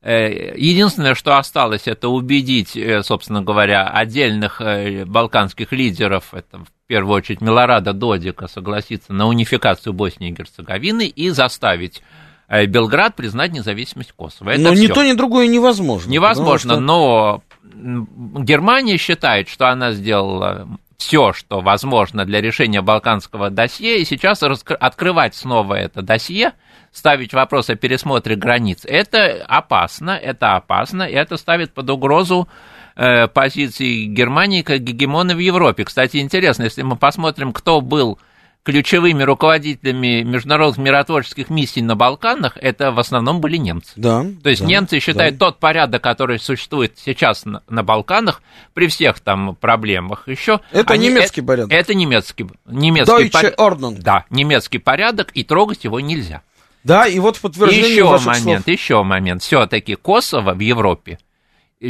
Э, 0.02 0.54
Единственное, 0.56 1.14
что 1.14 1.36
осталось, 1.36 1.82
это 1.86 2.08
убедить, 2.08 2.78
собственно 3.04 3.42
говоря, 3.42 3.88
отдельных 3.88 4.60
балканских 5.06 5.72
лидеров, 5.72 6.32
это 6.32 6.58
в 6.58 6.68
первую 6.86 7.16
очередь 7.16 7.40
Милорада 7.40 7.92
Додика, 7.92 8.48
согласиться 8.48 9.12
на 9.12 9.26
унификацию 9.26 9.92
Боснии 9.92 10.30
и 10.30 10.32
Герцеговины 10.32 11.06
и 11.06 11.30
заставить 11.30 12.02
Белград 12.48 13.14
признать 13.14 13.52
независимость 13.52 14.12
Косово. 14.12 14.50
Это 14.50 14.62
Но 14.62 14.74
ни 14.74 14.86
всё. 14.86 14.94
то, 14.94 15.04
ни 15.04 15.12
другое 15.12 15.46
невозможно. 15.46 16.10
Невозможно, 16.10 16.74
потому 16.74 16.86
но 16.86 18.42
Германия 18.42 18.96
считает, 18.96 19.48
что 19.48 19.68
она 19.68 19.92
сделала 19.92 20.66
все, 21.00 21.32
что 21.32 21.60
возможно 21.62 22.26
для 22.26 22.42
решения 22.42 22.82
балканского 22.82 23.48
досье, 23.48 24.00
и 24.00 24.04
сейчас 24.04 24.42
раскры- 24.42 24.74
открывать 24.74 25.34
снова 25.34 25.74
это 25.74 26.02
досье, 26.02 26.52
ставить 26.92 27.32
вопрос 27.32 27.70
о 27.70 27.74
пересмотре 27.74 28.36
границ, 28.36 28.84
это 28.84 29.42
опасно, 29.48 30.10
это 30.10 30.56
опасно, 30.56 31.04
и 31.04 31.14
это 31.14 31.38
ставит 31.38 31.72
под 31.72 31.88
угрозу 31.88 32.48
э, 32.96 33.28
позиции 33.28 34.04
Германии 34.04 34.60
как 34.60 34.80
гегемона 34.80 35.34
в 35.34 35.38
Европе. 35.38 35.84
Кстати, 35.84 36.18
интересно, 36.18 36.64
если 36.64 36.82
мы 36.82 36.96
посмотрим, 36.96 37.54
кто 37.54 37.80
был 37.80 38.18
ключевыми 38.62 39.22
руководителями 39.22 40.22
международных 40.22 40.78
миротворческих 40.78 41.48
миссий 41.48 41.80
на 41.82 41.96
Балканах, 41.96 42.58
это 42.60 42.92
в 42.92 42.98
основном 42.98 43.40
были 43.40 43.56
немцы. 43.56 43.92
Да, 43.96 44.24
То 44.42 44.50
есть 44.50 44.60
да, 44.62 44.68
немцы 44.68 45.00
считают 45.00 45.38
да. 45.38 45.46
тот 45.46 45.58
порядок, 45.58 46.02
который 46.02 46.38
существует 46.38 46.98
сейчас 46.98 47.46
на, 47.46 47.62
на 47.68 47.82
Балканах, 47.82 48.42
при 48.74 48.88
всех 48.88 49.20
там 49.20 49.56
проблемах 49.56 50.28
еще. 50.28 50.60
Это 50.72 50.92
они- 50.94 51.08
немецкий 51.08 51.40
порядок. 51.40 51.72
Это 51.72 51.94
немецкий, 51.94 52.46
немецкий 52.66 53.12
Deutsche 53.12 53.30
порядок. 53.30 53.58
Ordnung. 53.58 53.96
Да, 54.00 54.24
немецкий 54.30 54.78
порядок, 54.78 55.30
и 55.32 55.42
трогать 55.42 55.84
его 55.84 55.98
нельзя. 56.00 56.42
Да, 56.84 57.06
и 57.06 57.18
вот 57.18 57.36
в 57.36 57.40
подтверждение 57.40 57.90
Еще 57.90 58.04
ваших 58.04 58.26
момент, 58.26 58.64
слов. 58.64 58.68
еще 58.78 59.02
момент. 59.02 59.42
Все-таки 59.42 59.94
Косово 59.96 60.52
в 60.54 60.60
Европе 60.60 61.18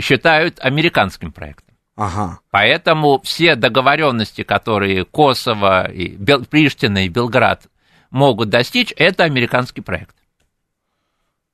считают 0.00 0.58
американским 0.60 1.32
проектом. 1.32 1.69
Ага. 2.00 2.38
Поэтому 2.50 3.20
все 3.22 3.56
договоренности, 3.56 4.42
которые 4.42 5.04
Косово, 5.04 5.90
и 5.90 6.16
Бел- 6.16 6.46
Приштина 6.46 7.04
и 7.04 7.08
Белград 7.10 7.66
могут 8.10 8.48
достичь, 8.48 8.94
это 8.96 9.24
американский 9.24 9.82
проект. 9.82 10.16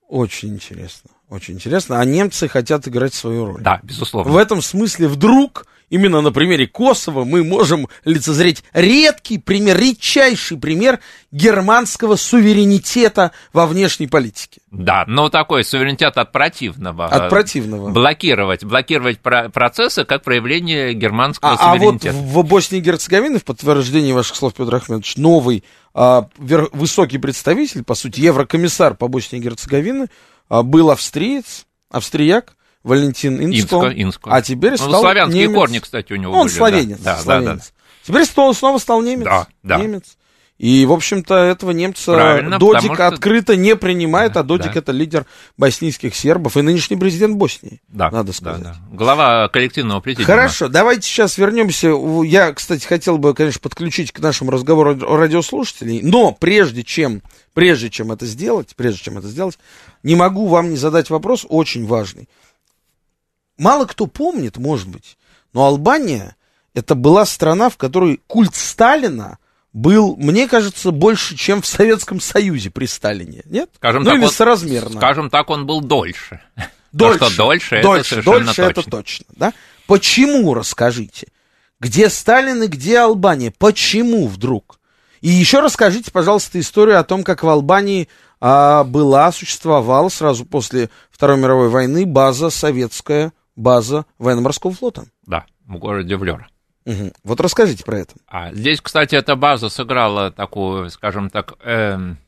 Очень 0.08 0.50
интересно. 0.54 1.10
Очень 1.28 1.54
интересно. 1.54 1.98
А 2.00 2.04
немцы 2.04 2.46
хотят 2.46 2.86
играть 2.86 3.12
свою 3.12 3.46
роль. 3.46 3.60
Да, 3.60 3.80
безусловно. 3.82 4.32
В 4.32 4.36
этом 4.36 4.62
смысле 4.62 5.08
вдруг, 5.08 5.66
именно 5.90 6.20
на 6.20 6.32
примере 6.32 6.66
Косово, 6.66 7.24
мы 7.24 7.44
можем 7.44 7.88
лицезреть 8.04 8.64
редкий 8.72 9.38
пример, 9.38 9.78
редчайший 9.78 10.58
пример 10.58 11.00
германского 11.30 12.16
суверенитета 12.16 13.32
во 13.52 13.66
внешней 13.66 14.06
политике. 14.06 14.60
Да, 14.70 15.04
но 15.06 15.28
такой 15.28 15.64
суверенитет 15.64 16.16
от 16.16 16.32
противного. 16.32 17.06
От 17.06 17.30
противного. 17.30 17.90
Блокировать, 17.90 18.64
блокировать 18.64 19.20
про- 19.20 19.48
процессы 19.48 20.04
как 20.04 20.22
проявление 20.22 20.92
германского 20.94 21.52
А, 21.52 21.72
а 21.72 21.76
вот 21.76 22.02
суверенитета. 22.02 22.14
в, 22.16 22.42
в 22.42 22.44
Боснии 22.46 22.78
и 22.78 22.82
Герцеговине, 22.82 23.38
в 23.38 23.44
подтверждении 23.44 24.12
ваших 24.12 24.36
слов, 24.36 24.54
Петр 24.54 24.74
Ахмедович, 24.74 25.16
новый 25.16 25.64
а, 25.94 26.28
вер- 26.38 26.68
высокий 26.72 27.18
представитель, 27.18 27.84
по 27.84 27.94
сути, 27.94 28.20
еврокомиссар 28.20 28.94
по 28.94 29.08
Боснии 29.08 29.40
и 29.40 29.44
Герцеговине, 29.44 30.06
а, 30.48 30.62
был 30.62 30.90
австриец, 30.90 31.66
австрияк, 31.90 32.56
Валентин 32.86 33.40
Инско. 33.44 33.76
Инско, 33.76 34.02
Инско. 34.02 34.30
А 34.32 34.40
теперь 34.42 34.72
Ну, 34.72 34.76
стал 34.78 35.00
славянские 35.02 35.44
немец. 35.48 35.56
корни, 35.56 35.78
кстати, 35.80 36.12
у 36.12 36.16
него 36.16 36.32
Он 36.34 36.42
были, 36.46 36.48
да. 36.52 36.56
словенец, 36.56 36.98
Да, 37.00 37.16
да, 37.16 37.20
словенец. 37.22 37.72
Теперь 38.04 38.24
снова, 38.24 38.52
снова 38.52 38.78
стал 38.78 39.02
немец. 39.02 39.24
Да, 39.24 39.46
да. 39.64 39.78
Немец. 39.78 40.16
И, 40.58 40.86
в 40.86 40.92
общем-то, 40.92 41.34
этого 41.34 41.72
немца 41.72 42.14
Правильно, 42.14 42.58
Додик 42.58 42.94
что- 42.94 43.08
открыто 43.08 43.56
не 43.56 43.76
принимает, 43.76 44.32
Да, 44.32 44.40
а 44.40 44.42
Додик 44.42 44.72
да. 44.72 44.78
это 44.78 44.90
лидер 44.92 45.26
боснийских 45.58 46.14
сербов 46.14 46.56
и 46.56 46.62
нынешний 46.62 46.96
президент 46.96 47.36
Боснии, 47.36 47.82
Да, 47.88 48.10
надо 48.10 48.28
да, 48.28 48.32
сказать. 48.32 48.62
да. 48.62 48.76
Глава 48.90 49.48
коллективного 49.48 50.00
президиума. 50.00 50.26
Хорошо, 50.34 50.68
давайте 50.68 51.02
сейчас 51.02 51.36
вернемся. 51.36 51.88
Я, 52.24 52.54
кстати, 52.54 52.86
хотел 52.86 53.18
бы, 53.18 53.34
конечно, 53.34 53.60
подключить 53.60 54.12
к 54.12 54.20
нашему 54.20 54.50
разговору 54.50 54.94
ра- 54.94 55.16
радиослушателей, 55.16 56.00
но 56.02 56.32
прежде 56.32 56.82
чем, 56.84 57.20
прежде 57.52 57.90
чем 57.90 58.10
это 58.12 58.24
сделать, 58.24 58.70
прежде 58.76 59.02
чем 59.02 59.18
это 59.18 59.28
сделать, 59.28 59.58
не 60.02 60.14
могу 60.14 60.46
вам 60.46 60.70
не 60.70 60.76
задать 60.76 61.10
вопрос 61.10 61.44
очень 61.46 61.84
важный. 61.86 62.30
Мало 63.58 63.86
кто 63.86 64.06
помнит, 64.06 64.56
может 64.58 64.88
быть, 64.88 65.16
но 65.52 65.64
Албания 65.64 66.36
это 66.74 66.94
была 66.94 67.24
страна, 67.24 67.70
в 67.70 67.76
которой 67.76 68.20
культ 68.26 68.54
Сталина 68.54 69.38
был, 69.72 70.16
мне 70.16 70.46
кажется, 70.48 70.90
больше, 70.90 71.36
чем 71.36 71.62
в 71.62 71.66
Советском 71.66 72.20
Союзе 72.20 72.70
при 72.70 72.86
Сталине. 72.86 73.42
Нет? 73.46 73.70
Скажем 73.76 74.02
ну 74.02 74.10
так, 74.10 74.18
или 74.18 74.24
он- 74.24 74.30
соразмерно. 74.30 74.96
Скажем 74.98 75.30
так, 75.30 75.50
он 75.50 75.66
был 75.66 75.80
дольше. 75.80 76.40
Дольше, 76.92 77.18
То, 77.18 77.28
что 77.28 77.36
дольше, 77.36 77.82
дольше, 77.82 78.00
это 78.00 78.08
совершенно 78.08 78.44
дольше 78.46 78.54
точно. 78.54 78.80
это 78.80 78.90
точно, 78.90 79.24
да? 79.36 79.52
Почему, 79.86 80.54
расскажите? 80.54 81.26
Где 81.78 82.08
Сталин 82.08 82.62
и 82.62 82.68
где 82.68 83.00
Албания? 83.00 83.52
Почему 83.58 84.28
вдруг? 84.28 84.80
И 85.20 85.28
еще 85.28 85.60
расскажите, 85.60 86.10
пожалуйста, 86.10 86.58
историю 86.58 86.98
о 86.98 87.04
том, 87.04 87.22
как 87.22 87.42
в 87.42 87.48
Албании 87.48 88.08
а, 88.40 88.84
была, 88.84 89.30
существовала 89.32 90.08
сразу 90.08 90.46
после 90.46 90.88
Второй 91.10 91.36
мировой 91.36 91.68
войны 91.68 92.06
база 92.06 92.48
советская, 92.48 93.32
база 93.56 94.04
военно-морского 94.18 94.72
флота. 94.72 95.06
Да, 95.26 95.44
в 95.66 95.76
городе 95.78 96.16
Влёр. 96.16 96.46
Мгм. 96.84 97.12
Вот 97.24 97.40
расскажите 97.40 97.84
про 97.84 97.98
это. 97.98 98.14
А 98.28 98.52
здесь, 98.54 98.80
кстати, 98.80 99.16
эта 99.16 99.34
база 99.34 99.68
сыграла 99.68 100.30
такую, 100.30 100.88
скажем 100.90 101.30
так, 101.30 101.54
эм, 101.64 102.18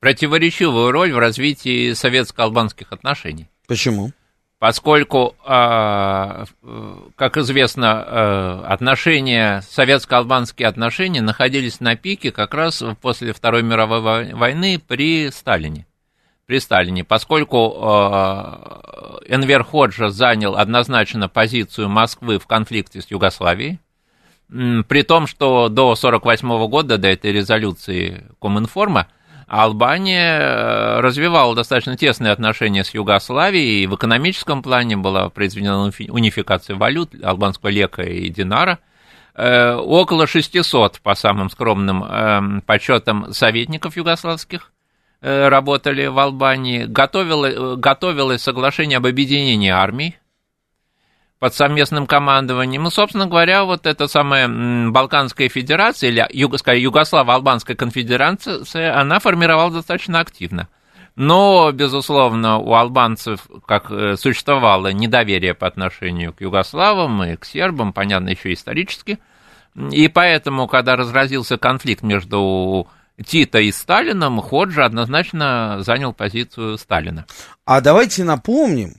противоречивую 0.00 0.90
роль 0.90 1.12
в 1.12 1.18
развитии 1.18 1.92
советско-албанских 1.92 2.88
отношений. 2.90 3.48
Почему? 3.68 4.10
Поскольку, 4.58 5.34
э, 5.46 6.44
как 7.16 7.36
известно, 7.36 8.04
э, 8.06 8.64
отношения, 8.66 9.62
советско-албанские 9.68 10.66
отношения 10.66 11.20
находились 11.20 11.80
на 11.80 11.96
пике 11.96 12.32
как 12.32 12.54
раз 12.54 12.82
после 13.00 13.32
Второй 13.32 13.62
мировой 13.62 14.00
вой- 14.00 14.34
войны 14.34 14.80
при 14.84 15.30
Сталине. 15.30 15.86
При 16.46 16.58
Сталине, 16.58 17.04
поскольку 17.04 17.74
э, 17.74 19.34
Энвер 19.34 19.64
Ходжа 19.64 20.10
занял 20.10 20.56
однозначно 20.56 21.28
позицию 21.28 21.88
Москвы 21.88 22.38
в 22.38 22.46
конфликте 22.46 23.00
с 23.00 23.10
Югославией, 23.10 23.78
при 24.48 25.02
том, 25.02 25.26
что 25.26 25.68
до 25.70 25.92
1948 25.92 26.68
года, 26.68 26.98
до 26.98 27.08
этой 27.08 27.32
резолюции 27.32 28.26
Коминформа, 28.40 29.08
Албания 29.46 30.38
э, 30.38 31.00
развивала 31.00 31.54
достаточно 31.54 31.96
тесные 31.96 32.32
отношения 32.32 32.84
с 32.84 32.92
Югославией, 32.94 33.84
и 33.84 33.86
в 33.86 33.94
экономическом 33.94 34.62
плане 34.62 34.96
была 34.96 35.28
произведена 35.30 35.86
унифи- 35.86 36.10
унификация 36.10 36.76
валют 36.76 37.12
албанского 37.22 37.70
лека 37.70 38.02
и 38.02 38.28
динара. 38.28 38.78
Э, 39.34 39.74
Около 39.74 40.26
600, 40.26 41.00
по 41.00 41.14
самым 41.14 41.50
скромным 41.50 42.04
эм, 42.04 42.62
подсчетам, 42.62 43.32
советников 43.32 43.96
югославских 43.96 44.70
э, 44.70 44.73
работали 45.48 46.06
в 46.06 46.18
Албании. 46.18 46.84
Готовило- 46.84 47.74
э, 47.74 47.76
Готовилось 47.76 48.42
соглашение 48.42 48.98
об 48.98 49.06
объединении 49.06 49.70
армий 49.70 50.16
под 51.38 51.54
совместным 51.54 52.06
командованием. 52.06 52.82
Ну, 52.82 52.90
собственно 52.90 53.26
говоря, 53.26 53.64
вот 53.64 53.86
эта 53.86 54.06
самая 54.06 54.48
Балканская 54.90 55.48
федерация, 55.48 56.10
или 56.10 56.26
Югославо-Албанская 56.32 57.74
конфедерация, 57.74 58.98
она 58.98 59.18
формировалась 59.18 59.74
достаточно 59.74 60.20
активно. 60.20 60.68
Но, 61.16 61.70
безусловно, 61.72 62.58
у 62.58 62.74
албанцев 62.74 63.46
как 63.66 63.90
э, 63.90 64.16
существовало 64.16 64.92
недоверие 64.92 65.54
по 65.54 65.66
отношению 65.66 66.32
к 66.32 66.40
югославам 66.40 67.22
и 67.22 67.36
к 67.36 67.44
сербам, 67.44 67.92
понятно, 67.92 68.30
еще 68.30 68.52
исторически. 68.52 69.20
И 69.92 70.08
поэтому, 70.08 70.66
когда 70.66 70.96
разразился 70.96 71.56
конфликт 71.56 72.02
между 72.02 72.88
Тита 73.22 73.60
и 73.60 73.70
Сталином, 73.70 74.40
Ходжа 74.40 74.84
однозначно 74.84 75.78
занял 75.80 76.12
позицию 76.12 76.78
Сталина. 76.78 77.26
А 77.64 77.80
давайте 77.80 78.24
напомним 78.24 78.96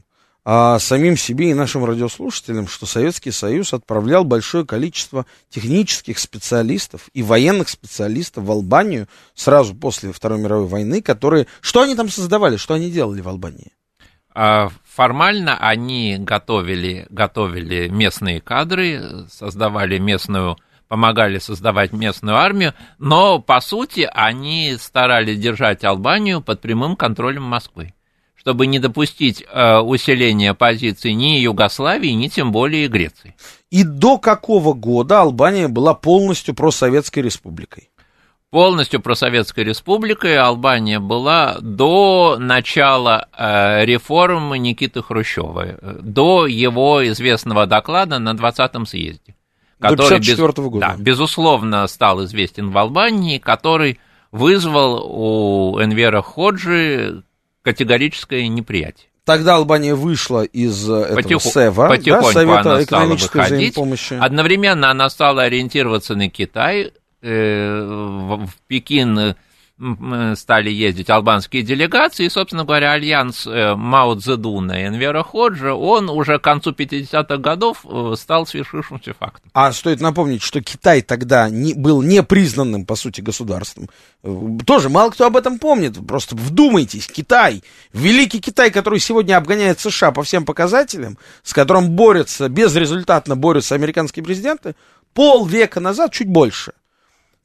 а, 0.47 0.77
самим 0.77 1.17
себе 1.17 1.49
и 1.49 1.55
нашим 1.55 1.83
радиослушателям, 1.83 2.67
что 2.67 2.85
Советский 2.85 3.31
Союз 3.31 3.73
отправлял 3.73 4.23
большое 4.23 4.65
количество 4.65 5.25
технических 5.49 6.19
специалистов 6.19 7.09
и 7.13 7.23
военных 7.23 7.67
специалистов 7.67 8.43
в 8.43 8.51
Албанию 8.51 9.07
сразу 9.33 9.73
после 9.73 10.13
Второй 10.13 10.39
мировой 10.39 10.67
войны, 10.67 11.01
которые... 11.01 11.47
Что 11.61 11.81
они 11.81 11.95
там 11.95 12.09
создавали, 12.09 12.57
что 12.57 12.75
они 12.75 12.91
делали 12.91 13.21
в 13.21 13.27
Албании? 13.27 13.73
А, 14.35 14.69
Формально 14.95 15.57
они 15.57 16.17
готовили, 16.19 17.05
готовили 17.09 17.89
местные 17.89 18.39
кадры, 18.39 19.25
создавали 19.29 19.97
местную, 19.97 20.57
помогали 20.95 21.39
создавать 21.39 21.91
местную 21.91 22.37
армию, 22.37 22.73
но, 22.99 23.39
по 23.39 23.59
сути, 23.59 24.09
они 24.13 24.77
старались 24.79 25.37
держать 25.37 25.83
Албанию 25.83 26.39
под 26.39 26.61
прямым 26.61 26.95
контролем 26.95 27.43
Москвы 27.43 27.93
чтобы 28.37 28.67
не 28.67 28.77
допустить 28.77 29.41
э, 29.41 29.79
усиления 29.79 30.53
позиций 30.53 31.15
ни 31.15 31.39
Югославии, 31.39 32.11
ни 32.11 32.27
тем 32.27 32.51
более 32.51 32.87
Греции. 32.87 33.35
И 33.71 33.83
до 33.83 34.19
какого 34.19 34.73
года 34.73 35.21
Албания 35.21 35.67
была 35.67 35.95
полностью 35.95 36.53
просоветской 36.53 37.23
республикой? 37.23 37.89
полностью 38.51 39.01
просоветской 39.01 39.63
республикой 39.63 40.37
Албания 40.37 40.99
была 40.99 41.57
до 41.59 42.37
начала 42.39 43.27
э, 43.35 43.83
реформ 43.83 44.53
Никиты 44.53 45.01
Хрущева, 45.01 45.79
до 46.01 46.45
его 46.45 47.05
известного 47.07 47.65
доклада 47.65 48.19
на 48.19 48.33
20-м 48.33 48.85
съезде. 48.85 49.35
Который, 49.79 49.97
до 49.97 50.09
54 50.15 50.47
-го 50.47 50.69
года. 50.69 50.87
Да, 50.87 50.95
безусловно, 50.97 51.87
стал 51.87 52.23
известен 52.25 52.71
в 52.71 52.77
Албании, 52.77 53.37
который 53.37 53.99
вызвал 54.31 55.05
у 55.05 55.81
Энвера 55.81 56.21
Ходжи 56.21 57.23
категорическое 57.61 58.47
неприятие. 58.47 59.09
Тогда 59.25 59.55
Албания 59.55 59.95
вышла 59.95 60.43
из 60.43 60.87
э, 60.89 60.93
этого 60.93 61.15
Потиху, 61.15 61.49
СЭВа, 61.49 61.87
потихоньку 61.87 62.27
да, 62.27 62.31
Совета 62.33 62.59
она 62.59 62.83
экономической 62.83 63.45
стала 63.45 63.45
взаимопомощи. 63.45 64.13
Одновременно 64.13 64.91
она 64.91 65.09
стала 65.09 65.43
ориентироваться 65.43 66.15
на 66.15 66.29
Китай, 66.29 66.91
Э, 67.27 67.81
в 67.81 68.51
Пекин 68.67 69.35
стали 69.77 70.69
ездить 70.69 71.09
албанские 71.09 71.61
делегации, 71.61 72.25
и, 72.25 72.29
собственно 72.29 72.63
говоря, 72.63 72.93
альянс 72.93 73.45
э, 73.45 73.75
Мао 73.75 74.15
Цзэдуна 74.15 74.71
и 74.71 74.87
Энвера 74.87 75.21
Ходжа, 75.21 75.73
он 75.73 76.09
уже 76.09 76.39
к 76.39 76.43
концу 76.43 76.71
50-х 76.71 77.37
годов 77.37 77.85
э, 77.85 78.13
стал 78.17 78.47
свершившимся 78.47 79.13
фактом. 79.13 79.51
А 79.53 79.73
стоит 79.73 79.99
напомнить, 79.99 80.41
что 80.41 80.61
Китай 80.61 81.01
тогда 81.01 81.49
не, 81.49 81.73
был 81.73 82.01
непризнанным, 82.01 82.85
по 82.85 82.95
сути, 82.95 83.19
государством. 83.19 83.89
Тоже 84.65 84.87
мало 84.87 85.09
кто 85.09 85.25
об 85.25 85.35
этом 85.35 85.59
помнит, 85.59 85.95
просто 86.07 86.37
вдумайтесь, 86.37 87.07
Китай, 87.07 87.61
великий 87.91 88.39
Китай, 88.39 88.71
который 88.71 88.99
сегодня 88.99 89.35
обгоняет 89.35 89.81
США 89.81 90.11
по 90.11 90.23
всем 90.23 90.45
показателям, 90.45 91.17
с 91.43 91.53
которым 91.53 91.89
борются, 91.91 92.47
безрезультатно 92.47 93.35
борются 93.35 93.75
американские 93.75 94.23
президенты, 94.23 94.75
полвека 95.13 95.81
назад, 95.81 96.13
чуть 96.13 96.29
больше– 96.29 96.71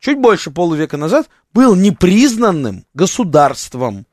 чуть 0.01 0.19
больше 0.19 0.51
полувека 0.51 0.97
назад, 0.97 1.29
был 1.53 1.77
непризнанным 1.77 2.85
государством, 2.95 4.07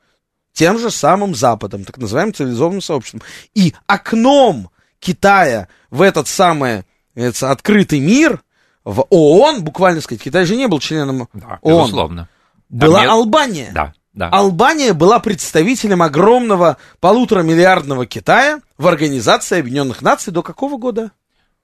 тем 0.53 0.79
же 0.79 0.91
самым 0.91 1.35
Западом, 1.35 1.83
так 1.83 1.97
называемым 1.97 2.33
цивилизованным 2.33 2.81
сообществом. 2.81 3.21
И 3.53 3.73
окном 3.85 4.69
Китая 4.99 5.67
в 5.89 6.01
этот 6.01 6.27
самый 6.27 6.83
это, 7.15 7.51
открытый 7.51 7.99
мир, 7.99 8.41
в 8.83 9.05
ООН, 9.09 9.63
буквально 9.63 10.01
сказать, 10.01 10.21
Китай 10.21 10.45
же 10.45 10.55
не 10.55 10.67
был 10.67 10.79
членом 10.79 11.27
да, 11.33 11.59
ООН. 11.61 11.83
Безусловно. 11.83 12.29
Была 12.69 13.01
нет... 13.01 13.09
Албания. 13.09 13.71
Да, 13.73 13.93
да. 14.13 14.29
Албания 14.29 14.93
была 14.93 15.19
представителем 15.19 16.01
огромного 16.01 16.77
полуторамиллиардного 16.99 18.05
Китая 18.05 18.61
в 18.77 18.87
Организации 18.87 19.59
Объединенных 19.59 20.01
Наций 20.01 20.31
до 20.31 20.41
какого 20.41 20.77
года? 20.77 21.11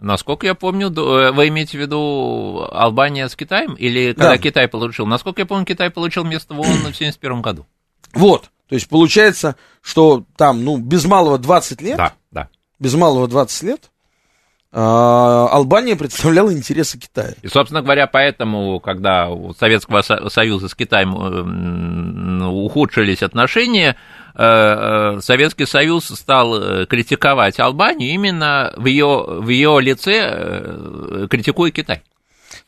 Насколько 0.04 0.46
я 0.46 0.54
помню, 0.54 0.88
э, 0.90 1.32
вы 1.32 1.48
имеете 1.48 1.78
в 1.78 1.82
виду 1.82 2.68
Албания 2.72 3.30
с 3.30 3.38
Китаем 3.38 3.74
или 3.76 4.12
когда 4.12 4.32
Да. 4.32 4.38
Китай 4.38 4.68
получил? 4.68 5.06
Насколько 5.06 5.42
я 5.42 5.46
помню, 5.46 5.66
Китай 5.66 5.90
получил 5.90 6.26
место 6.26 6.54
в 6.54 6.60
ООН 6.60 6.68
в 6.68 6.80
1971 6.82 7.42
году. 7.42 7.66
Вот. 8.14 8.50
То 8.68 8.76
есть 8.76 8.90
получается, 8.90 9.56
что 9.82 10.26
там, 10.36 10.66
ну, 10.66 10.78
без 10.78 11.06
малого 11.06 11.38
20 11.38 11.82
лет, 11.82 11.96
Да, 11.96 12.14
да. 12.32 12.50
без 12.80 12.94
малого 12.96 13.30
20 13.30 13.64
лет, 13.64 13.92
Албания 14.76 15.96
представляла 15.96 16.52
интересы 16.52 16.98
Китая. 16.98 17.34
И, 17.44 17.48
собственно 17.48 17.84
говоря, 17.84 18.08
поэтому, 18.08 18.80
когда 18.80 19.30
у 19.30 19.54
Советского 19.54 20.02
Со- 20.02 20.30
Союза 20.30 20.68
с 20.68 20.74
Китаем 20.74 21.14
э, 21.16 22.46
ухудшились 22.48 23.22
отношения, 23.22 23.96
э, 24.36 25.16
э, 25.16 25.22
Советский 25.22 25.68
Союз 25.68 26.06
стал 26.06 26.88
критиковать 26.88 27.60
Албанию 27.60 28.10
именно 28.12 28.74
в 28.76 28.86
ее, 28.88 29.24
в 29.28 29.48
ее 29.48 29.80
лице, 29.80 31.28
критикуя 31.30 31.70
Китай. 31.70 32.02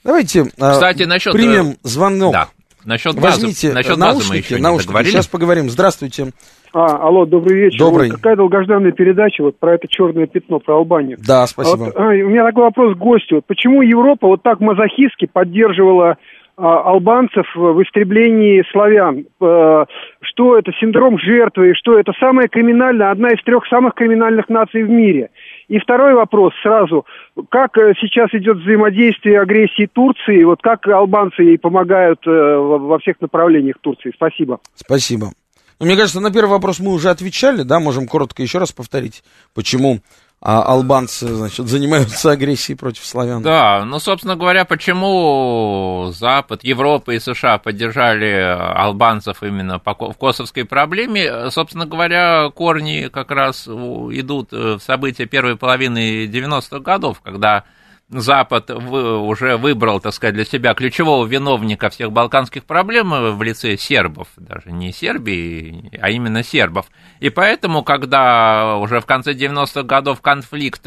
Давайте 0.03 0.51
а, 0.59 0.73
Кстати, 0.73 1.03
насчет... 1.03 1.33
примем 1.33 1.77
звонок. 1.81 2.31
Да, 2.31 2.49
насчет 2.85 3.15
газа, 3.15 3.41
Возьмите 3.41 3.73
насчет 3.73 3.97
газа 3.97 3.99
мы 3.99 4.05
наушники, 4.13 4.45
еще 4.45 4.55
не 4.55 4.61
наушники. 4.61 4.87
договорили. 4.87 5.11
Сейчас 5.11 5.27
поговорим. 5.27 5.69
Здравствуйте. 5.69 6.31
А, 6.73 6.97
алло, 7.07 7.25
добрый 7.25 7.57
вечер. 7.57 7.79
Добрый. 7.79 8.09
Вот 8.09 8.17
какая 8.17 8.35
долгожданная 8.35 8.91
передача 8.91 9.43
вот 9.43 9.57
про 9.57 9.75
это 9.75 9.87
черное 9.87 10.27
пятно, 10.27 10.59
про 10.59 10.75
Албанию. 10.75 11.17
Да, 11.25 11.43
А 11.43 11.47
спасибо. 11.47 11.85
Вот, 11.85 11.95
а, 11.95 12.07
у 12.07 12.29
меня 12.29 12.45
такой 12.45 12.63
вопрос 12.63 12.95
к 12.95 12.97
гостю. 12.97 13.35
Вот 13.35 13.45
почему 13.45 13.81
Европа 13.81 14.27
вот 14.27 14.43
так 14.43 14.59
мазохистски 14.59 15.27
поддерживала 15.31 16.17
а, 16.57 16.81
албанцев 16.91 17.45
в 17.55 17.81
истреблении 17.81 18.63
славян? 18.71 19.25
А, 19.41 19.85
что 20.21 20.57
это 20.57 20.71
синдром 20.79 21.17
жертвы? 21.17 21.73
Что 21.75 21.97
это 21.97 22.11
самая 22.19 22.47
криминальная, 22.49 23.11
одна 23.11 23.29
из 23.29 23.41
трех 23.43 23.65
самых 23.67 23.93
криминальных 23.93 24.49
наций 24.49 24.83
в 24.83 24.89
мире? 24.89 25.29
И 25.67 25.79
второй 25.79 26.13
вопрос 26.13 26.53
сразу. 26.61 27.05
Как 27.49 27.77
э, 27.77 27.93
сейчас 27.99 28.29
идет 28.33 28.57
взаимодействие 28.57 29.41
агрессии 29.41 29.87
Турции? 29.91 30.43
Вот 30.43 30.61
как 30.61 30.87
албанцы 30.87 31.41
ей 31.41 31.57
помогают 31.57 32.19
э, 32.27 32.29
во 32.29 32.99
всех 32.99 33.19
направлениях 33.21 33.77
Турции? 33.81 34.11
Спасибо. 34.15 34.59
Спасибо. 34.75 35.31
Ну, 35.79 35.87
мне 35.87 35.95
кажется, 35.97 36.21
на 36.21 36.31
первый 36.31 36.51
вопрос 36.51 36.79
мы 36.79 36.93
уже 36.93 37.09
отвечали, 37.09 37.63
да, 37.63 37.79
можем 37.79 38.07
коротко 38.07 38.41
еще 38.41 38.59
раз 38.59 38.71
повторить, 38.71 39.23
почему 39.53 39.99
а, 40.41 40.61
албанцы, 40.61 41.27
значит, 41.27 41.67
занимаются 41.67 42.31
агрессией 42.31 42.77
против 42.77 43.05
славян. 43.05 43.41
Да, 43.41 43.83
ну, 43.85 43.99
собственно 43.99 44.35
говоря, 44.35 44.63
почему 44.65 46.11
Запад, 46.13 46.63
Европа 46.63 47.11
и 47.11 47.19
США 47.19 47.57
поддержали 47.57 48.31
албанцев 48.31 49.41
именно 49.41 49.79
в 49.79 50.13
косовской 50.13 50.65
проблеме, 50.65 51.49
собственно 51.49 51.85
говоря, 51.85 52.49
корни 52.53 53.09
как 53.11 53.31
раз 53.31 53.67
идут 53.67 54.51
в 54.51 54.79
события 54.79 55.25
первой 55.25 55.55
половины 55.55 56.25
90-х 56.25 56.79
годов, 56.79 57.21
когда 57.21 57.63
Запад 58.09 58.69
вы- 58.69 59.19
уже 59.19 59.57
выбрал, 59.57 59.99
так 59.99 60.13
сказать, 60.13 60.35
для 60.35 60.45
себя 60.45 60.75
ключевого 60.75 61.25
виновника 61.25 61.89
всех 61.89 62.11
балканских 62.11 62.65
проблем 62.65 63.35
в 63.35 63.41
лице 63.41 63.77
сербов, 63.77 64.27
даже 64.37 64.71
не 64.71 64.91
Сербии, 64.91 65.89
а 65.99 66.11
именно 66.11 66.43
сербов. 66.43 66.85
И 67.19 67.31
поэтому, 67.31 67.83
когда 67.83 68.77
уже 68.77 68.99
в 68.99 69.07
конце 69.07 69.33
90-х 69.33 69.83
годов 69.83 70.21
конфликт 70.21 70.85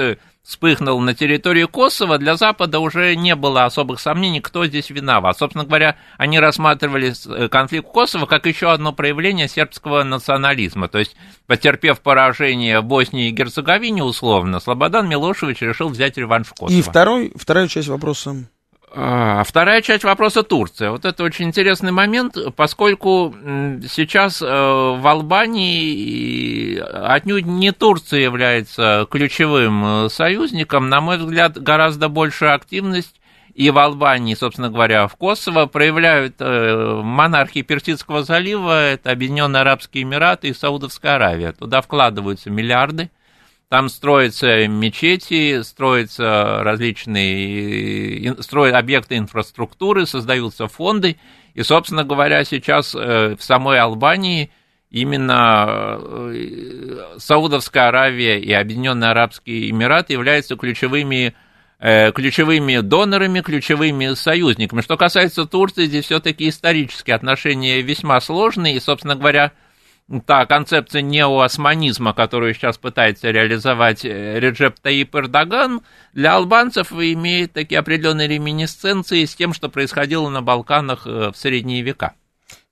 вспыхнул 0.48 0.98
на 1.00 1.14
территории 1.14 1.64
Косово, 1.64 2.16
для 2.16 2.34
Запада 2.36 2.80
уже 2.80 3.14
не 3.16 3.36
было 3.36 3.66
особых 3.66 4.00
сомнений, 4.00 4.40
кто 4.40 4.64
здесь 4.64 4.88
виноват. 4.88 5.36
Собственно 5.36 5.64
говоря, 5.64 5.96
они 6.16 6.40
рассматривали 6.40 7.12
э, 7.26 7.48
конфликт 7.48 7.86
Косово 7.92 8.24
как 8.24 8.46
еще 8.46 8.72
одно 8.72 8.94
проявление 8.94 9.46
сербского 9.46 10.04
национализма. 10.04 10.88
То 10.88 11.00
есть, 11.00 11.16
потерпев 11.46 12.00
поражение 12.00 12.80
в 12.80 12.84
Боснии 12.84 13.28
и 13.28 13.30
Герцеговине 13.30 14.02
условно, 14.02 14.58
Слободан 14.58 15.06
Милошевич 15.06 15.60
решил 15.60 15.90
взять 15.90 16.16
реванш 16.16 16.46
в 16.46 16.54
Косово. 16.54 16.78
И 16.78 16.80
второй, 16.80 17.30
вторая 17.36 17.68
часть 17.68 17.88
вопроса. 17.88 18.48
А 18.90 19.44
вторая 19.44 19.82
часть 19.82 20.04
вопроса 20.04 20.42
Турция. 20.42 20.90
Вот 20.90 21.04
это 21.04 21.22
очень 21.22 21.46
интересный 21.46 21.92
момент, 21.92 22.36
поскольку 22.56 23.34
сейчас 23.88 24.40
э, 24.40 24.46
в 24.46 25.06
Албании 25.06 26.78
отнюдь 26.78 27.46
не 27.46 27.72
Турция 27.72 28.20
является 28.20 29.06
ключевым 29.10 30.06
э, 30.06 30.08
союзником. 30.08 30.88
На 30.88 31.00
мой 31.00 31.18
взгляд, 31.18 31.60
гораздо 31.60 32.08
большая 32.08 32.54
активность 32.54 33.18
и 33.58 33.70
в 33.70 33.78
Албании, 33.78 34.34
собственно 34.34 34.70
говоря, 34.70 35.08
в 35.08 35.16
Косово 35.16 35.66
проявляют 35.66 36.36
э, 36.38 37.00
монархии 37.02 37.62
Персидского 37.62 38.22
залива, 38.22 38.90
это 38.90 39.10
Объединенные 39.10 39.62
Арабские 39.62 40.04
Эмираты 40.04 40.46
и 40.46 40.54
Саудовская 40.54 41.16
Аравия. 41.16 41.52
Туда 41.52 41.80
вкладываются 41.80 42.50
миллиарды. 42.50 43.10
Там 43.68 43.90
строятся 43.90 44.66
мечети, 44.66 45.60
строятся 45.60 46.60
различные 46.62 48.34
строят 48.40 48.74
объекты 48.74 49.18
инфраструктуры, 49.18 50.06
создаются 50.06 50.68
фонды. 50.68 51.18
И, 51.52 51.62
собственно 51.62 52.04
говоря, 52.04 52.44
сейчас 52.44 52.94
э, 52.94 53.36
в 53.36 53.42
самой 53.42 53.78
Албании 53.78 54.50
именно 54.90 55.98
э, 56.00 57.16
Саудовская 57.18 57.88
Аравия 57.88 58.38
и 58.38 58.50
Объединенные 58.52 59.10
Арабские 59.10 59.68
Эмираты 59.68 60.14
являются 60.14 60.56
ключевыми 60.56 61.34
э, 61.78 62.10
ключевыми 62.12 62.78
донорами, 62.78 63.40
ключевыми 63.40 64.14
союзниками. 64.14 64.80
Что 64.80 64.96
касается 64.96 65.44
Турции, 65.44 65.84
здесь 65.84 66.06
все-таки 66.06 66.48
исторические 66.48 67.16
отношения 67.16 67.82
весьма 67.82 68.18
сложные, 68.22 68.76
и, 68.76 68.80
собственно 68.80 69.14
говоря, 69.14 69.52
та 70.26 70.46
концепция 70.46 71.02
неоосманизма, 71.02 72.14
которую 72.14 72.54
сейчас 72.54 72.78
пытается 72.78 73.30
реализовать 73.30 74.04
э, 74.04 74.38
Реджеп 74.40 74.78
Таип 74.80 75.14
Эрдоган, 75.14 75.82
для 76.12 76.34
албанцев 76.34 76.92
имеет 76.92 77.52
такие 77.52 77.78
определенные 77.78 78.28
реминисценции 78.28 79.24
с 79.24 79.34
тем, 79.34 79.52
что 79.52 79.68
происходило 79.68 80.28
на 80.28 80.42
Балканах 80.42 81.06
э, 81.06 81.30
в 81.30 81.36
средние 81.36 81.82
века. 81.82 82.14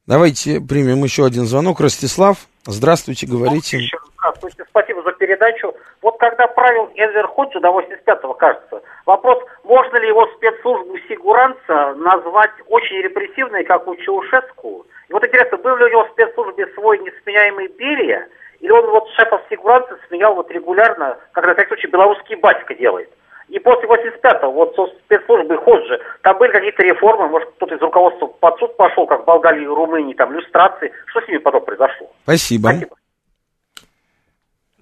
Давайте 0.07 0.61
примем 0.61 1.05
еще 1.05 1.27
один 1.27 1.45
звонок. 1.45 1.81
Ростислав, 1.81 2.47
здравствуйте, 2.65 3.27
говорите. 3.27 3.79
Еще 3.79 3.97
раз 3.97 4.07
Здравствуйте, 4.27 4.65
спасибо 4.69 5.03
за 5.03 5.13
передачу. 5.13 5.73
Вот 6.03 6.19
когда 6.19 6.49
правил 6.49 6.91
Энвер 6.97 7.29
Ходжи 7.29 7.61
до 7.61 7.69
85-го, 7.69 8.35
кажется, 8.35 8.83
вопрос, 9.05 9.39
можно 9.63 9.97
ли 9.99 10.09
его 10.09 10.27
спецслужбу 10.37 10.99
Сигуранца 11.09 11.95
назвать 11.95 12.51
очень 12.67 12.97
репрессивной, 12.97 13.65
как 13.65 13.87
у 13.87 13.95
Чаушеску? 13.95 14.85
И 15.09 15.13
вот 15.13 15.25
интересно, 15.25 15.59
был 15.59 15.77
ли 15.77 15.85
у 15.85 15.89
него 15.89 16.05
в 16.05 16.11
спецслужбе 16.13 16.67
свой 16.75 16.99
несменяемый 16.99 17.69
Берия, 17.69 18.29
Или 18.61 18.71
он 18.71 18.87
вот 18.91 19.09
шефов 19.11 19.43
фигуранта 19.49 19.99
сменял 20.09 20.35
вот 20.35 20.51
регулярно, 20.51 21.19
как 21.33 21.47
на 21.47 21.55
всякий 21.55 21.69
случай 21.69 21.89
белорусский 21.89 22.37
батька 22.37 22.75
делает? 22.75 23.11
И 23.49 23.61
после 23.61 23.89
85-го, 23.89 24.51
вот 24.51 24.75
со 24.75 24.87
спецслужбы 25.05 25.57
Ходжи, 25.59 26.01
там 26.23 26.37
были 26.39 26.51
какие-то 26.51 26.83
реформы, 26.83 27.29
может, 27.29 27.49
кто-то 27.53 27.77
из 27.77 27.81
руководства 27.81 28.27
под 28.27 28.59
суд 28.59 28.77
пошел, 28.77 29.07
как 29.07 29.23
в 29.23 29.25
Болгарии 29.25 29.63
и 29.63 29.67
Румынии, 29.67 30.15
там, 30.15 30.33
люстрации. 30.33 30.93
Что 31.07 31.21
с 31.21 31.29
ними 31.29 31.39
потом 31.39 31.65
произошло? 31.65 32.11
Спасибо. 32.25 32.69
Спасибо. 32.71 32.97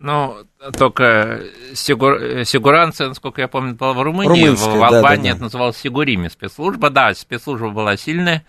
Ну, 0.01 0.35
только 0.79 1.43
сигур... 1.75 2.45
сигуранция, 2.45 3.09
насколько 3.09 3.43
я 3.43 3.49
помню, 3.49 3.75
была 3.75 3.93
в 3.93 4.03
Румынии, 4.03 4.45
Румынская, 4.45 4.79
в 4.79 4.83
Албании 4.83 5.01
да, 5.01 5.03
да, 5.03 5.23
да. 5.23 5.31
это 5.31 5.43
называлось 5.43 5.77
Сигурими 5.77 6.29
спецслужба. 6.29 6.89
Да, 6.89 7.13
спецслужба 7.13 7.69
была 7.69 7.97
сильная. 7.97 8.45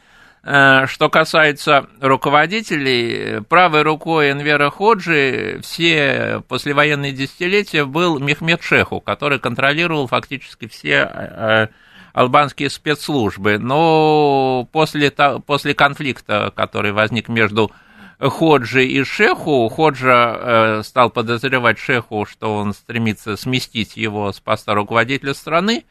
Э, 0.46 0.86
Что 0.88 1.10
касается 1.10 1.88
руководителей, 2.00 3.42
правой 3.42 3.82
рукой 3.82 4.32
Энвера 4.32 4.70
Ходжи 4.70 5.60
все 5.64 6.44
послевоенные 6.48 7.12
десятилетия 7.12 7.84
был 7.84 8.20
Мехмед 8.20 8.62
Шеху, 8.62 9.02
который 9.02 9.40
контролировал 9.40 10.06
фактически 10.06 10.68
все 10.68 11.10
э, 11.12 11.68
албанские 12.14 12.70
спецслужбы. 12.70 13.58
Но 13.58 14.70
после, 14.72 15.10
после 15.12 15.74
конфликта, 15.74 16.54
который 16.56 16.92
возник 16.92 17.28
между 17.28 17.72
Ходжи 18.20 18.86
и 18.86 19.04
Шеху, 19.04 19.68
Ходжа 19.70 20.36
э, 20.38 20.84
стал 20.84 21.10
подозревать 21.10 21.80
Шеху, 21.80 22.28
что 22.30 22.56
он 22.56 22.76
стремится 22.76 23.36
сместить 23.36 23.98
его 23.98 24.32
с 24.32 24.40
поста 24.40 24.76
руководителя 24.76 25.34
страны, 25.34 25.86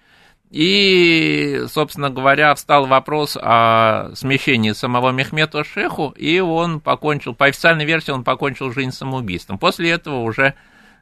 и, 0.55 1.65
собственно 1.67 2.11
говоря, 2.11 2.55
встал 2.55 2.87
вопрос 2.87 3.37
о 3.41 4.15
смещении 4.15 4.71
самого 4.71 5.11
Мехмета 5.11 5.65
Шеху, 5.65 6.15
и 6.17 6.39
он 6.39 6.79
покончил, 6.79 7.35
по 7.35 7.47
официальной 7.47 7.85
версии, 7.85 8.13
он 8.13 8.23
покончил 8.23 8.73
жизнь 8.73 8.93
самоубийством. 8.93 9.59
После 9.59 9.91
этого 9.91 10.21
уже 10.21 10.55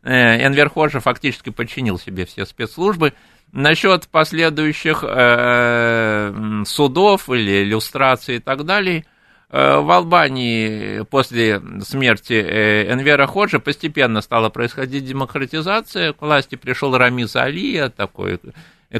Энвер 0.03 0.71
Ходжа 0.71 1.01
фактически 1.01 1.51
подчинил 1.51 1.99
себе 1.99 2.25
все 2.25 2.47
спецслужбы. 2.47 3.13
Насчет 3.53 4.09
последующих 4.09 5.05
э, 5.07 6.63
судов 6.65 7.29
или 7.29 7.63
иллюстраций 7.63 8.37
и 8.37 8.39
так 8.39 8.65
далее, 8.65 9.05
э, 9.51 9.81
в 9.81 9.91
Албании 9.91 11.03
после 11.03 11.61
смерти 11.83 12.41
Энвера 12.91 13.27
Ходжа 13.27 13.59
постепенно 13.59 14.23
стала 14.23 14.49
происходить 14.49 15.05
демократизация. 15.05 16.15
К 16.15 16.23
власти 16.23 16.55
пришел 16.55 16.97
Рамиз 16.97 17.37
Алия, 17.37 17.91
такой 17.91 18.41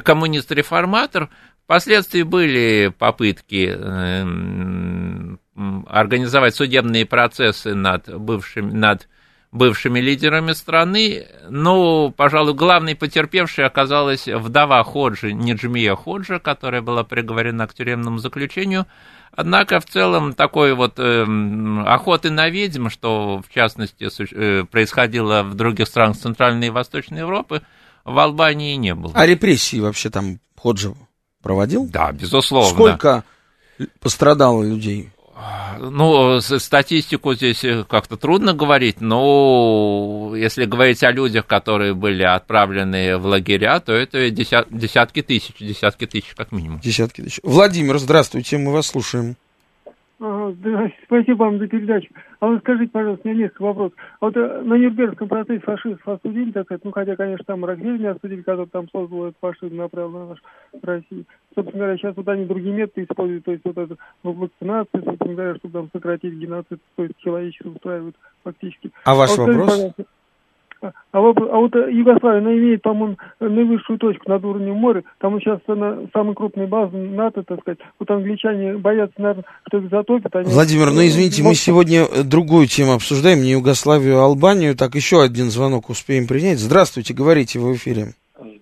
коммунист-реформатор. 0.01 1.29
Впоследствии 1.63 2.23
были 2.23 2.93
попытки 2.97 3.73
э, 3.73 5.35
организовать 5.87 6.55
судебные 6.55 7.05
процессы 7.05 7.73
над 7.73 8.13
бывшими, 8.19 8.71
над 8.71 9.07
бывшими 9.53 9.99
лидерами 9.99 10.51
страны, 10.53 11.27
но, 11.47 12.09
пожалуй, 12.09 12.55
главной 12.55 12.95
потерпевшей 12.95 13.65
оказалась 13.65 14.27
вдова 14.27 14.83
Ходжи, 14.83 15.31
Неджмия 15.31 15.95
Ходжа, 15.95 16.39
которая 16.39 16.81
была 16.81 17.03
приговорена 17.03 17.67
к 17.67 17.73
тюремному 17.73 18.17
заключению. 18.17 18.87
Однако, 19.31 19.79
в 19.79 19.85
целом, 19.85 20.33
такой 20.33 20.73
вот 20.73 20.95
э, 20.97 21.25
охоты 21.85 22.31
на 22.31 22.49
ведьм, 22.49 22.89
что, 22.89 23.41
в 23.47 23.53
частности, 23.53 24.09
э, 24.33 24.65
происходило 24.65 25.43
в 25.43 25.53
других 25.53 25.87
странах 25.87 26.17
Центральной 26.17 26.67
и 26.67 26.71
Восточной 26.71 27.19
Европы, 27.19 27.61
в 28.05 28.17
Албании 28.17 28.75
не 28.75 28.95
было. 28.95 29.11
А 29.15 29.25
репрессии 29.25 29.79
вообще 29.79 30.09
там 30.09 30.39
Ходжи 30.57 30.93
проводил? 31.41 31.87
Да, 31.87 32.11
безусловно. 32.11 32.69
Сколько 32.69 33.23
пострадало 33.99 34.63
людей? 34.63 35.09
Ну, 35.79 36.39
статистику 36.39 37.33
здесь 37.33 37.63
э, 37.65 37.83
как-то 37.83 38.15
трудно 38.15 38.53
говорить, 38.53 39.01
но 39.01 40.33
если 40.35 40.65
говорить 40.65 41.03
о 41.03 41.11
людях, 41.11 41.47
которые 41.47 41.93
были 41.93 42.23
отправлены 42.23 43.17
в 43.17 43.25
лагеря, 43.25 43.79
то 43.79 43.91
это 43.91 44.29
деся- 44.29 44.67
десятки 44.69 45.21
тысяч, 45.21 45.55
десятки 45.59 46.05
тысяч 46.05 46.33
как 46.35 46.51
минимум. 46.51 46.79
Десятки 46.79 47.21
тысяч. 47.21 47.39
Владимир, 47.43 47.97
здравствуйте, 47.97 48.57
мы 48.57 48.71
вас 48.71 48.87
слушаем. 48.87 49.35
Здрасте, 50.19 50.95
спасибо 51.05 51.43
вам 51.43 51.59
за 51.59 51.67
передачу. 51.67 52.07
А 52.43 52.47
вы 52.47 52.59
скажите, 52.59 52.91
пожалуйста, 52.91 53.25
меня 53.25 53.43
несколько 53.43 53.61
вопросов. 53.61 53.97
А 54.19 54.25
вот 54.25 54.35
э, 54.35 54.61
на 54.63 54.73
Нюрнбергском 54.73 55.29
процессе 55.29 55.61
фашистов 55.61 56.05
осудили, 56.05 56.51
так 56.51 56.65
сказать, 56.65 56.83
ну, 56.83 56.91
хотя, 56.91 57.15
конечно, 57.15 57.45
там 57.45 57.63
Роквель 57.63 58.01
не 58.01 58.07
осудили, 58.07 58.41
который 58.41 58.65
там 58.65 58.89
создал 58.89 59.27
этот 59.27 59.37
фашизм, 59.39 59.77
направил 59.77 60.09
на 60.09 60.25
нашу 60.27 60.41
Россию. 60.81 61.23
Собственно 61.55 61.85
говоря, 61.85 61.97
сейчас 61.97 62.17
вот 62.17 62.27
они 62.27 62.43
другие 62.43 62.75
методы 62.75 63.03
используют, 63.03 63.45
то 63.45 63.51
есть 63.53 63.63
вот 63.63 63.77
это 63.77 63.95
вакцинацию, 64.23 65.03
собственно 65.05 65.35
говоря, 65.35 65.55
чтобы 65.55 65.71
там 65.71 65.89
сократить 65.93 66.33
геноцид, 66.33 66.81
то 66.97 67.03
есть 67.03 67.15
человечество 67.19 67.69
устраивают 67.69 68.17
фактически. 68.43 68.91
А 69.05 69.15
ваш 69.15 69.29
вот 69.29 69.35
скажите, 69.37 69.59
вопрос? 69.59 69.93
А, 70.83 70.91
а 71.11 71.21
вопрос- 71.21 71.49
а 71.51 71.57
вот 71.57 71.75
э, 71.75 71.91
Югославия, 71.91 72.39
она 72.39 72.53
имеет, 72.53 72.81
по-моему, 72.81 73.17
наивысшую 73.39 73.97
точку 73.99 74.29
над 74.29 74.43
уровнем 74.43 74.75
моря. 74.75 75.03
Там 75.19 75.39
сейчас 75.39 75.59
она, 75.67 75.97
самая 76.13 76.33
крупная 76.33 76.67
база 76.67 76.95
НАТО, 76.97 77.43
так 77.43 77.61
сказать. 77.61 77.79
Вот 77.99 78.11
англичане 78.11 78.77
боятся, 78.77 79.15
наверное, 79.17 79.45
что 79.67 79.77
их 79.77 79.89
затопят. 79.89 80.35
Они, 80.35 80.49
Владимир, 80.51 80.87
ну 80.91 81.01
извините, 81.01 81.41
мы 81.41 81.49
Вот- 81.49 81.57
сегодня 81.57 82.01
э, 82.01 82.23
другую 82.23 82.67
тему 82.67 82.93
обсуждаем, 82.93 83.41
не 83.41 83.51
Югославию, 83.51 84.19
а 84.19 84.25
Албанию. 84.25 84.75
Так, 84.75 84.95
еще 84.95 85.21
один 85.21 85.45
звонок 85.49 85.89
успеем 85.89 86.27
принять. 86.27 86.59
Здравствуйте, 86.59 87.13
говорите 87.13 87.59
в 87.59 87.73
эфире. 87.73 88.13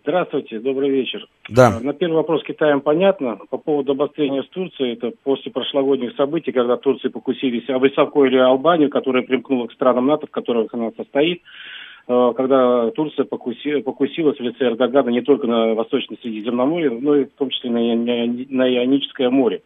Здравствуйте, 0.03 0.59
добрый 0.59 0.89
вечер. 0.89 1.28
Да. 1.49 1.78
А, 1.78 1.80
На 1.80 1.93
первый 1.93 2.15
вопрос 2.15 2.43
Китаем 2.43 2.82
понятно. 2.82 3.38
По 3.49 3.57
поводу 3.57 3.91
обострения 3.91 4.41
с 4.41 4.49
Турцией, 4.49 4.93
это 4.93 5.11
после 5.24 5.51
прошлогодних 5.51 6.15
событий, 6.15 6.51
когда 6.51 6.76
Турции 6.78 7.09
покусились, 7.09 7.69
обеспокоили 7.69 8.38
Албанию, 8.38 8.89
которая 8.89 9.22
примкнула 9.24 9.67
к 9.67 9.74
странам 9.74 10.07
НАТО, 10.07 10.26
в 10.28 10.32
которых 10.32 10.74
она 10.74 10.91
состоит, 10.97 11.41
когда 12.08 12.89
Турция 12.91 13.26
покуси- 13.26 13.82
покусилась 13.82 14.38
в 14.38 14.41
лице 14.41 14.66
Эрдогана 14.66 15.10
не 15.10 15.22
только 15.22 15.47
на 15.47 15.74
Восточно-Средиземноморье, 15.74 16.89
но 16.89 17.16
и 17.16 17.26
в 17.26 17.32
том 17.32 17.49
числе 17.49 17.70
на, 17.70 17.82
на 17.82 18.70
Ионическое 18.70 19.30
море. 19.30 19.62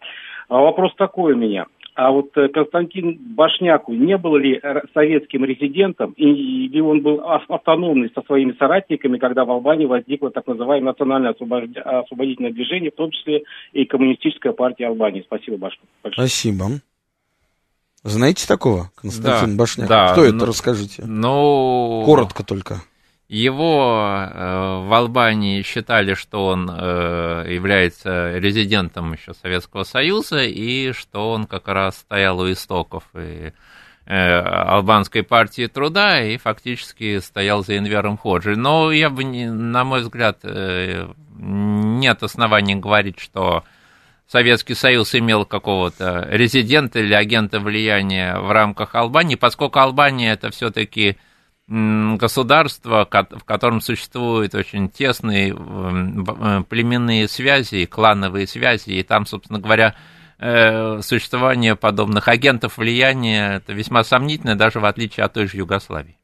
А 0.48 0.62
вопрос 0.62 0.94
такой 0.96 1.34
у 1.34 1.38
меня. 1.38 1.66
А 1.96 2.12
вот 2.12 2.36
э, 2.36 2.50
Константин 2.50 3.18
Башняку 3.36 3.94
не 3.94 4.18
был 4.18 4.36
ли 4.36 4.62
советским 4.94 5.46
резидентом, 5.46 6.12
или 6.12 6.82
он 6.82 7.02
был 7.02 7.22
ав- 7.22 7.50
автономный 7.50 8.12
со 8.14 8.22
своими 8.24 8.52
соратниками, 8.60 9.18
когда 9.18 9.46
в 9.46 9.52
Албании 9.52 9.86
возникло 9.86 10.30
так 10.30 10.46
называемое 10.46 10.92
национальное 10.92 11.32
освободительное 11.32 12.52
движение, 12.52 12.92
в 12.92 12.96
том 12.96 13.12
числе 13.12 13.44
и 13.72 13.86
коммунистическая 13.86 14.52
партия 14.52 14.88
Албании? 14.88 15.24
Спасибо 15.26 15.58
большое. 15.58 15.88
Спасибо. 16.02 16.18
Знаете 18.06 18.46
такого, 18.46 18.92
Константин 19.02 19.52
Да, 19.52 19.58
Башняк? 19.58 19.88
да, 19.90 20.12
Кто 20.12 20.24
это, 20.26 20.36
ну, 20.36 20.46
расскажите. 20.46 21.04
Ну, 21.06 22.04
Коротко 22.06 22.44
только. 22.44 22.82
Его 23.28 23.98
э, 24.32 24.88
в 24.88 24.94
Албании 24.94 25.64
считали, 25.64 26.14
что 26.14 26.46
он 26.46 26.70
э, 26.72 27.48
является 27.50 28.38
резидентом 28.38 29.14
еще 29.14 29.34
Советского 29.34 29.84
Союза 29.84 30.44
и 30.44 30.92
что 30.92 31.32
он 31.32 31.48
как 31.48 31.68
раз 31.68 31.98
стоял 31.98 32.40
у 32.40 32.52
истоков 32.52 33.04
и 33.16 33.52
э, 34.06 34.14
албанской 34.16 35.24
партии 35.24 35.66
труда 35.66 36.22
и 36.22 36.38
фактически 36.38 37.18
стоял 37.18 37.66
за 37.66 37.76
Энвером 37.80 38.18
Ходжи. 38.20 38.56
Но 38.56 38.92
я 38.92 39.10
бы, 39.10 39.24
не, 39.24 39.50
на 39.50 39.84
мой 39.84 40.02
взгляд, 40.02 40.38
э, 40.44 41.08
нет 41.40 42.22
оснований 42.22 42.76
говорить, 42.76 43.18
что 43.20 43.64
Советский 44.28 44.74
Союз 44.74 45.14
имел 45.16 45.46
какого-то 45.46 46.28
резидента 46.32 47.00
или 47.00 47.14
агента 47.14 47.60
влияния 47.60 48.38
в 48.40 48.52
рамках 48.52 48.96
Албании, 48.96 49.36
поскольку 49.36 49.80
Албания 49.80 50.34
это 50.34 50.50
все-таки 50.50 51.18
государство, 51.68 53.08
в 53.10 53.44
котором 53.44 53.82
существуют 53.82 54.54
очень 54.54 54.88
тесные 54.90 55.50
м, 55.50 56.24
б- 56.24 56.36
э, 56.40 56.64
племенные 56.70 57.28
связи, 57.28 57.86
клановые 57.86 58.46
связи, 58.46 58.92
и 58.92 59.04
там, 59.04 59.26
собственно 59.26 59.60
говоря, 59.60 59.96
э, 60.38 61.02
существование 61.02 61.76
подобных 61.76 62.28
агентов 62.28 62.78
влияния 62.78 63.56
это 63.56 63.74
весьма 63.74 64.04
сомнительно, 64.04 64.56
даже 64.56 64.80
в 64.80 64.86
отличие 64.86 65.26
от 65.26 65.34
той 65.34 65.48
же 65.48 65.58
Югославии. 65.58 66.18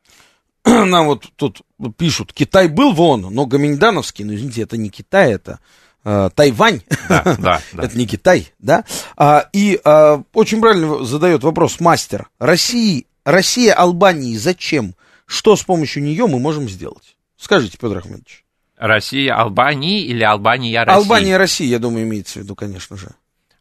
Нам 0.65 1.07
вот 1.07 1.25
тут 1.35 1.61
пишут, 1.97 2.33
Китай 2.33 2.67
был 2.67 2.93
вон, 2.93 3.21
но 3.21 3.47
Гаминдановский, 3.47 4.25
ну 4.25 4.35
извините, 4.35 4.61
это 4.61 4.77
не 4.77 4.91
Китай, 4.91 5.31
это 5.33 5.59
Тайвань. 6.03 6.81
Да, 7.09 7.23
да, 7.37 7.61
да. 7.73 7.83
Это 7.83 7.97
не 7.97 8.07
Китай, 8.07 8.51
да? 8.59 8.83
А, 9.17 9.47
и 9.53 9.79
а, 9.83 10.23
очень 10.33 10.61
правильно 10.61 11.03
задает 11.05 11.43
вопрос 11.43 11.79
мастер. 11.79 12.29
России, 12.39 13.05
Россия 13.25 13.73
Албании 13.73 14.35
зачем? 14.35 14.95
Что 15.25 15.55
с 15.55 15.63
помощью 15.63 16.03
нее 16.03 16.27
мы 16.27 16.39
можем 16.39 16.67
сделать? 16.67 17.15
Скажите, 17.37 17.77
Петр 17.77 17.97
Ахмедович. 17.97 18.43
Россия 18.77 19.35
Албании 19.35 20.03
или 20.03 20.23
Албания 20.23 20.83
России? 20.83 20.97
Албания, 21.01 21.37
Россия, 21.37 21.67
я 21.67 21.79
думаю, 21.79 22.03
имеется 22.05 22.39
в 22.39 22.43
виду, 22.43 22.55
конечно 22.55 22.97
же. 22.97 23.09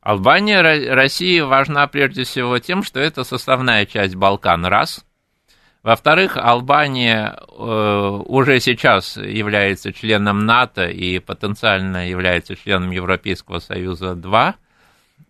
Албания 0.01 0.62
Ро- 0.62 0.95
России 0.95 1.41
важна 1.41 1.86
прежде 1.86 2.24
всего 2.24 2.59
тем, 2.59 2.82
что 2.82 3.01
это 3.01 3.22
составная 3.22 3.84
часть 3.84 4.14
Балкан, 4.14 4.64
раз. 4.64 5.05
Во-вторых, 5.83 6.37
Албания 6.37 7.39
э, 7.39 8.22
уже 8.26 8.61
сейчас 8.61 9.16
является 9.16 9.95
членом 9.95 10.45
НАТО 10.45 10.87
и 10.87 11.18
потенциально 11.20 12.09
является 12.09 12.55
членом 12.55 12.91
Европейского 12.91 13.61
Союза, 13.61 14.14
два. 14.14 14.57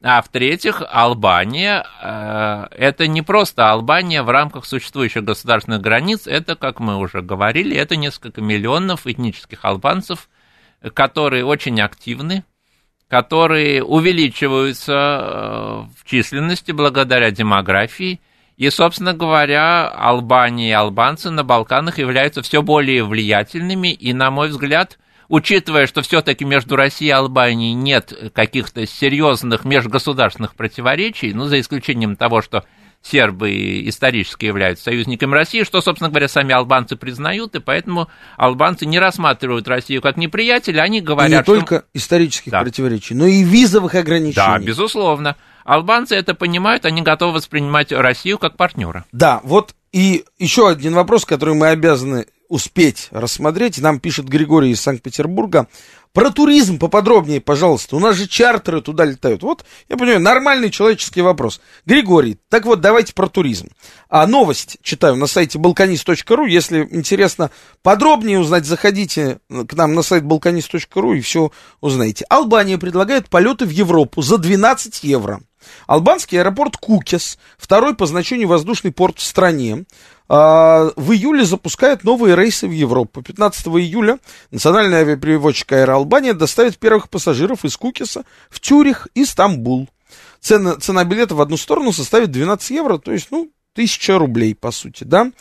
А 0.03 0.23
в-третьих, 0.23 0.83
Албания 0.89 1.87
э, 2.03 2.67
это 2.77 3.07
не 3.07 3.23
просто 3.23 3.71
Албания 3.71 4.25
в 4.25 4.31
рамках 4.31 4.65
существующих 4.65 5.23
государственных 5.23 5.83
границ, 5.83 6.27
это, 6.27 6.57
как 6.57 6.81
мы 6.81 6.97
уже 6.97 7.23
говорили, 7.23 7.77
это 7.77 7.95
несколько 7.95 8.41
миллионов 8.41 9.07
этнических 9.07 9.65
албанцев, 9.65 10.29
которые 10.95 11.45
очень 11.45 11.81
активны, 11.81 12.43
которые 13.07 13.85
увеличиваются 13.85 14.93
э, 14.93 15.83
в 15.97 16.05
численности 16.05 16.73
благодаря 16.73 17.31
демографии. 17.31 18.21
И, 18.61 18.69
собственно 18.69 19.15
говоря, 19.15 19.89
Албания 19.89 20.69
и 20.69 20.73
албанцы 20.73 21.31
на 21.31 21.45
Балканах 21.45 21.97
являются 21.97 22.43
все 22.43 22.61
более 22.61 23.05
влиятельными, 23.07 23.89
и, 23.89 24.13
на 24.13 24.31
мой 24.31 24.51
взгляд, 24.51 24.99
учитывая, 25.29 25.87
что 25.87 26.03
все-таки 26.03 26.45
между 26.45 26.77
Россией 26.77 27.09
и 27.09 27.15
Албанией 27.15 27.73
нет 27.73 28.13
каких-то 28.35 28.87
серьезных 28.87 29.65
межгосударственных 29.65 30.57
противоречий, 30.57 31.33
ну, 31.33 31.47
за 31.47 31.59
исключением 31.59 32.17
того, 32.17 32.43
что 32.43 32.67
сербы 33.01 33.89
исторически 33.89 34.45
являются 34.45 34.85
союзниками 34.85 35.33
России, 35.33 35.65
что, 35.65 35.81
собственно 35.81 36.11
говоря, 36.11 36.29
сами 36.29 36.53
албанцы 36.53 36.97
признают, 36.97 37.55
и 37.55 37.61
поэтому 37.61 38.09
албанцы 38.37 38.85
не 38.85 38.99
рассматривают 38.99 39.69
Россию 39.69 40.03
как 40.03 40.19
неприятеля, 40.19 40.83
они 40.83 41.01
говорят, 41.01 41.33
и 41.33 41.37
не 41.37 41.43
только 41.43 41.77
что... 41.77 41.87
исторических 41.95 42.53
да. 42.53 42.61
противоречий, 42.61 43.15
но 43.15 43.25
и 43.25 43.43
визовых 43.43 43.95
ограничений. 43.95 44.35
Да, 44.35 44.59
безусловно. 44.59 45.37
Албанцы 45.65 46.15
это 46.15 46.35
понимают, 46.35 46.85
они 46.85 47.03
готовы 47.03 47.35
воспринимать 47.35 47.93
Россию 47.93 48.39
как 48.39 48.57
партнера. 48.57 49.05
Да, 49.13 49.41
вот 49.45 49.75
и 49.93 50.25
еще 50.39 50.69
один 50.69 50.95
вопрос, 50.95 51.25
который 51.25 51.55
мы 51.55 51.69
обязаны 51.69 52.27
успеть 52.49 53.09
рассмотреть. 53.13 53.79
Нам 53.79 54.01
пишет 54.01 54.27
Григорий 54.27 54.73
из 54.73 54.81
Санкт-Петербурга. 54.81 55.69
Про 56.13 56.31
туризм 56.31 56.79
поподробнее, 56.79 57.41
пожалуйста. 57.41 57.95
У 57.95 58.01
нас 58.01 58.17
же 58.17 58.27
чартеры 58.27 58.81
туда 58.81 59.05
летают. 59.05 59.45
Вот, 59.45 59.65
я 59.89 59.97
понимаю, 59.97 60.21
нормальный 60.21 60.71
человеческий 60.71 61.23
вопрос. 61.23 61.61
Григорий, 61.87 62.39
так 62.49 62.65
вот, 62.65 62.81
давайте 62.81 63.15
про 63.15 63.29
туризм. 63.29 63.69
А 64.09 64.27
новость 64.27 64.79
читаю 64.83 65.15
на 65.15 65.29
сайте 65.29 65.59
balkanist.ru. 65.59 66.49
Если 66.49 66.89
интересно 66.91 67.53
подробнее 67.83 68.41
узнать, 68.41 68.67
заходите 68.67 69.39
к 69.49 69.73
нам 69.75 69.95
на 69.95 70.03
сайт 70.03 70.25
balkanist.ru 70.25 71.17
и 71.17 71.21
все 71.21 71.53
узнаете. 71.81 72.25
Албания 72.29 72.79
предлагает 72.79 73.29
полеты 73.29 73.65
в 73.65 73.71
Европу 73.71 74.23
за 74.23 74.39
12 74.39 75.05
евро. 75.05 75.41
Албанский 75.87 76.39
аэропорт 76.39 76.77
Кукес, 76.77 77.39
второй 77.59 77.95
по 77.95 78.07
значению 78.07 78.49
воздушный 78.49 78.93
порт 78.93 79.19
в 79.19 79.23
стране, 79.23 79.85
а, 80.29 80.93
в 80.95 81.11
июле 81.11 81.45
запускает 81.45 82.05
новые 82.05 82.37
рейсы 82.37 82.69
в 82.69 82.71
Европу. 82.71 83.21
15 83.21 83.67
июля 83.81 84.21
национальный 84.53 84.99
авиаперевозчик 84.99 85.73
Аэроалбания 85.73 86.35
доставит 86.35 86.79
первых 86.79 87.11
пассажиров 87.11 87.65
из 87.65 87.77
Кукиса 87.77 88.25
в 88.49 88.61
Тюрих 88.61 89.09
и 89.15 89.25
Стамбул. 89.25 89.89
Цена, 90.41 90.77
цена 90.77 91.05
билета 91.05 91.35
в 91.35 91.41
одну 91.41 91.57
сторону 91.57 91.93
составит 91.93 92.31
12 92.31 92.71
евро, 92.71 92.99
то 92.99 93.11
есть, 93.11 93.33
ну, 93.33 93.51
1000 93.75 94.19
рублей, 94.19 94.55
по 94.55 94.71
сути, 94.71 95.03
да. 95.03 95.33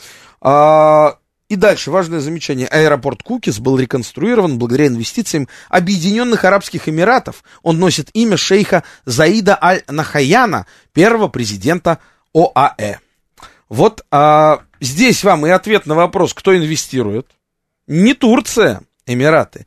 А, 0.42 1.19
и 1.50 1.56
дальше 1.56 1.92
важное 1.92 2.20
замечание. 2.20 2.68
Аэропорт 2.68 3.24
Кукис 3.24 3.60
был 3.60 3.78
реконструирован 3.78 4.58
благодаря 4.58 4.88
инвестициям 4.88 5.48
Объединенных 5.68 6.46
Арабских 6.46 6.88
Эмиратов. 6.88 7.44
Он 7.64 7.80
носит 7.80 8.10
имя 8.14 8.38
шейха 8.38 8.84
Заида 9.06 9.58
Аль-Нахаяна, 9.62 10.68
первого 10.94 11.28
президента 11.28 12.00
ОАЭ. 12.34 12.98
Вот 13.68 14.06
а, 14.12 14.62
здесь 14.80 15.24
вам 15.24 15.46
и 15.46 15.50
ответ 15.50 15.88
на 15.88 15.96
вопрос, 15.96 16.34
кто 16.34 16.56
инвестирует. 16.56 17.28
Не 17.88 18.14
Турция, 18.14 18.84
Эмираты. 19.08 19.66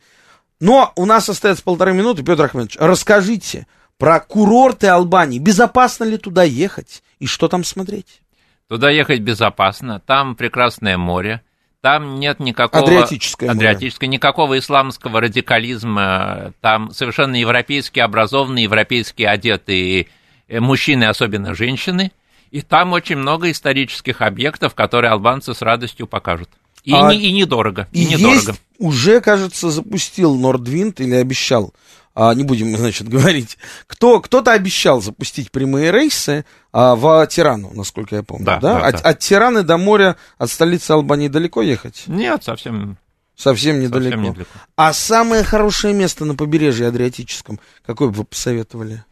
Но 0.61 0.93
у 0.95 1.05
нас 1.05 1.29
остается 1.29 1.65
полторы 1.65 1.93
минуты, 1.93 2.23
Петр 2.23 2.45
Ахмедович, 2.45 2.77
расскажите 2.79 3.67
про 3.99 4.21
курорты 4.21 4.87
Албании. 4.87 5.41
Безопасно 5.41 6.05
ли 6.05 6.17
туда 6.17 6.45
ехать 6.45 7.03
и 7.19 7.27
что 7.27 7.49
там 7.49 7.65
смотреть? 7.65 8.23
Туда 8.69 8.89
ехать 8.89 9.21
безопасно, 9.21 10.01
там 10.01 10.37
прекрасное 10.37 10.97
море, 10.97 11.43
там 11.83 12.19
нет 12.19 12.41
никакого... 12.41 12.85
Адриатическое 12.85 13.51
море. 13.51 13.69
Адриатическое, 13.69 14.09
никакого 14.09 14.59
исламского 14.59 15.21
радикализма, 15.21 16.55
там 16.63 16.91
совершенно 16.93 17.37
европейские 17.37 18.05
образованные, 18.05 18.65
европейские 18.65 19.29
одетые 19.29 20.07
мужчины, 20.49 21.05
особенно 21.05 21.55
женщины– 21.55 22.13
и 22.53 22.61
там 22.61 22.93
очень 22.93 23.17
много 23.17 23.51
исторических 23.51 24.21
объектов, 24.21 24.75
которые 24.75 25.11
албанцы 25.11 25.55
с 25.55 25.63
радостью 25.63 26.07
покажут. 26.07 26.51
И, 26.85 26.93
а, 26.93 27.11
не, 27.11 27.19
и 27.19 27.33
недорого. 27.33 27.89
И, 27.93 28.03
и 28.03 28.07
недорого. 28.07 28.51
Есть, 28.51 28.63
уже, 28.79 29.21
кажется, 29.23 29.71
запустил 29.71 30.37
Нордвинд 30.37 31.01
или 31.01 31.15
обещал, 31.15 31.73
а, 32.15 32.35
не 32.35 32.45
будем, 32.45 32.77
значит, 32.77 33.09
говорить, 33.09 33.59
кто, 33.87 34.21
кто-то 34.21 34.53
обещал 34.53 35.01
запустить 35.01 35.51
прямые 35.51 35.91
рейсы 35.91 36.45
а, 36.73 36.95
в 36.95 37.27
Тирану, 37.27 37.73
насколько 37.75 38.17
я 38.17 38.23
помню. 38.23 38.47
Да, 38.47 38.61
да? 38.61 38.81
Да, 38.81 38.87
от, 38.87 39.03
да. 39.03 39.09
от 39.11 39.19
Тираны 39.19 39.63
до 39.63 39.77
моря, 39.77 40.17
от 40.39 40.51
столицы 40.51 40.91
Албании 40.93 41.29
далеко 41.29 41.63
ехать? 41.63 42.05
Нет, 42.07 42.45
совсем 42.45 42.99
Совсем 43.35 43.81
недалеко. 43.81 44.11
Совсем 44.11 44.23
недалеко. 44.23 44.51
А 44.77 44.93
самое 44.93 45.43
хорошее 45.43 45.95
место 45.95 46.25
на 46.25 46.35
побережье 46.35 46.87
Адриатическом, 46.87 47.59
какое 47.85 48.09
бы 48.09 48.15
вы 48.15 48.25
посоветовали? 48.25 49.05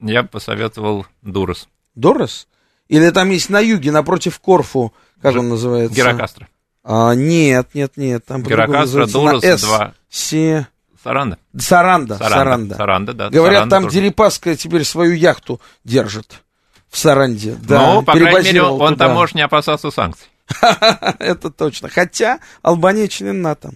Я 0.00 0.22
бы 0.22 0.28
посоветовал 0.28 1.06
Дурос. 1.22 1.68
Дорос? 1.94 2.48
Или 2.88 3.10
там 3.10 3.30
есть 3.30 3.50
на 3.50 3.60
юге, 3.60 3.90
напротив 3.90 4.38
Корфу, 4.40 4.92
как 5.20 5.34
Ж... 5.34 5.38
он 5.38 5.48
называется? 5.48 5.94
Герокастро. 5.94 6.48
А, 6.84 7.14
нет, 7.14 7.68
нет, 7.74 7.96
нет. 7.96 8.24
Там 8.24 8.42
Герокастро, 8.42 9.06
Дорос, 9.06 9.42
два. 9.62 9.94
Се... 10.08 10.66
Саранда. 11.06 11.38
Саранда. 11.56 12.16
Саранда, 12.16 12.34
Саранда, 12.34 12.74
Саранда 12.76 13.12
да. 13.14 13.30
Говорят, 13.30 13.54
Саранда 13.56 13.76
там 13.76 13.84
тоже. 13.84 13.94
Дерипаска 13.94 14.56
теперь 14.56 14.84
свою 14.84 15.12
яхту 15.12 15.60
держит 15.84 16.42
в 16.88 16.98
Саранде. 16.98 17.56
Да, 17.62 17.94
ну, 17.94 18.02
по 18.02 18.12
крайней 18.12 18.48
мере, 18.48 18.62
он 18.62 18.94
туда. 18.94 19.06
там 19.06 19.14
может 19.14 19.34
не 19.34 19.42
опасаться 19.42 19.90
санкций. 19.90 20.26
Это 21.18 21.50
точно. 21.50 21.88
Хотя 21.88 22.40
Албания 22.62 23.08
член 23.08 23.42
НАТО. 23.42 23.72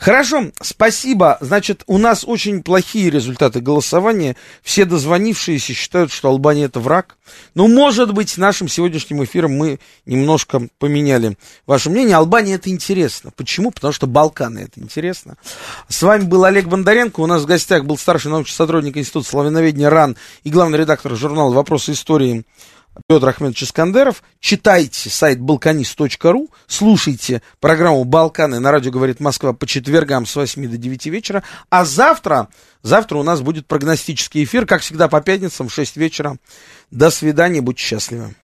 Хорошо, 0.00 0.50
спасибо. 0.60 1.38
Значит, 1.40 1.82
у 1.86 1.98
нас 1.98 2.24
очень 2.26 2.62
плохие 2.62 3.10
результаты 3.10 3.60
голосования. 3.60 4.36
Все 4.62 4.84
дозвонившиеся 4.84 5.72
считают, 5.72 6.12
что 6.12 6.28
Албания 6.28 6.64
это 6.64 6.80
враг. 6.80 7.16
Но, 7.54 7.68
может 7.68 8.12
быть, 8.12 8.36
нашим 8.36 8.68
сегодняшним 8.68 9.24
эфиром 9.24 9.52
мы 9.52 9.78
немножко 10.06 10.68
поменяли 10.78 11.36
ваше 11.66 11.90
мнение. 11.90 12.16
Албания 12.16 12.54
это 12.54 12.70
интересно. 12.70 13.30
Почему? 13.36 13.70
Потому 13.70 13.92
что 13.92 14.06
Балканы 14.06 14.60
это 14.60 14.80
интересно. 14.80 15.36
С 15.88 16.02
вами 16.02 16.24
был 16.24 16.44
Олег 16.44 16.66
Бондаренко. 16.66 17.20
У 17.20 17.26
нас 17.26 17.42
в 17.42 17.46
гостях 17.46 17.84
был 17.84 17.96
старший 17.96 18.30
научный 18.30 18.54
сотрудник 18.54 18.96
Института 18.96 19.28
славяноведения 19.28 19.88
РАН 19.88 20.16
и 20.44 20.50
главный 20.50 20.78
редактор 20.78 21.14
журнала 21.16 21.52
«Вопросы 21.52 21.92
истории» 21.92 22.44
Петр 23.06 23.28
Ахмедович 23.28 23.64
Искандеров. 23.64 24.22
Читайте 24.40 25.08
сайт 25.08 25.38
balkanist.ru, 25.38 26.50
слушайте 26.66 27.42
программу 27.60 28.04
«Балканы» 28.04 28.58
на 28.58 28.70
радио 28.70 28.90
«Говорит 28.90 29.20
Москва» 29.20 29.52
по 29.52 29.66
четвергам 29.66 30.26
с 30.26 30.36
8 30.36 30.68
до 30.68 30.76
9 30.76 31.06
вечера. 31.06 31.42
А 31.70 31.84
завтра, 31.84 32.48
завтра 32.82 33.18
у 33.18 33.22
нас 33.22 33.40
будет 33.40 33.66
прогностический 33.66 34.44
эфир, 34.44 34.66
как 34.66 34.82
всегда, 34.82 35.08
по 35.08 35.20
пятницам 35.20 35.68
в 35.68 35.74
6 35.74 35.96
вечера. 35.96 36.36
До 36.90 37.10
свидания, 37.10 37.60
будьте 37.60 37.82
счастливы. 37.82 38.34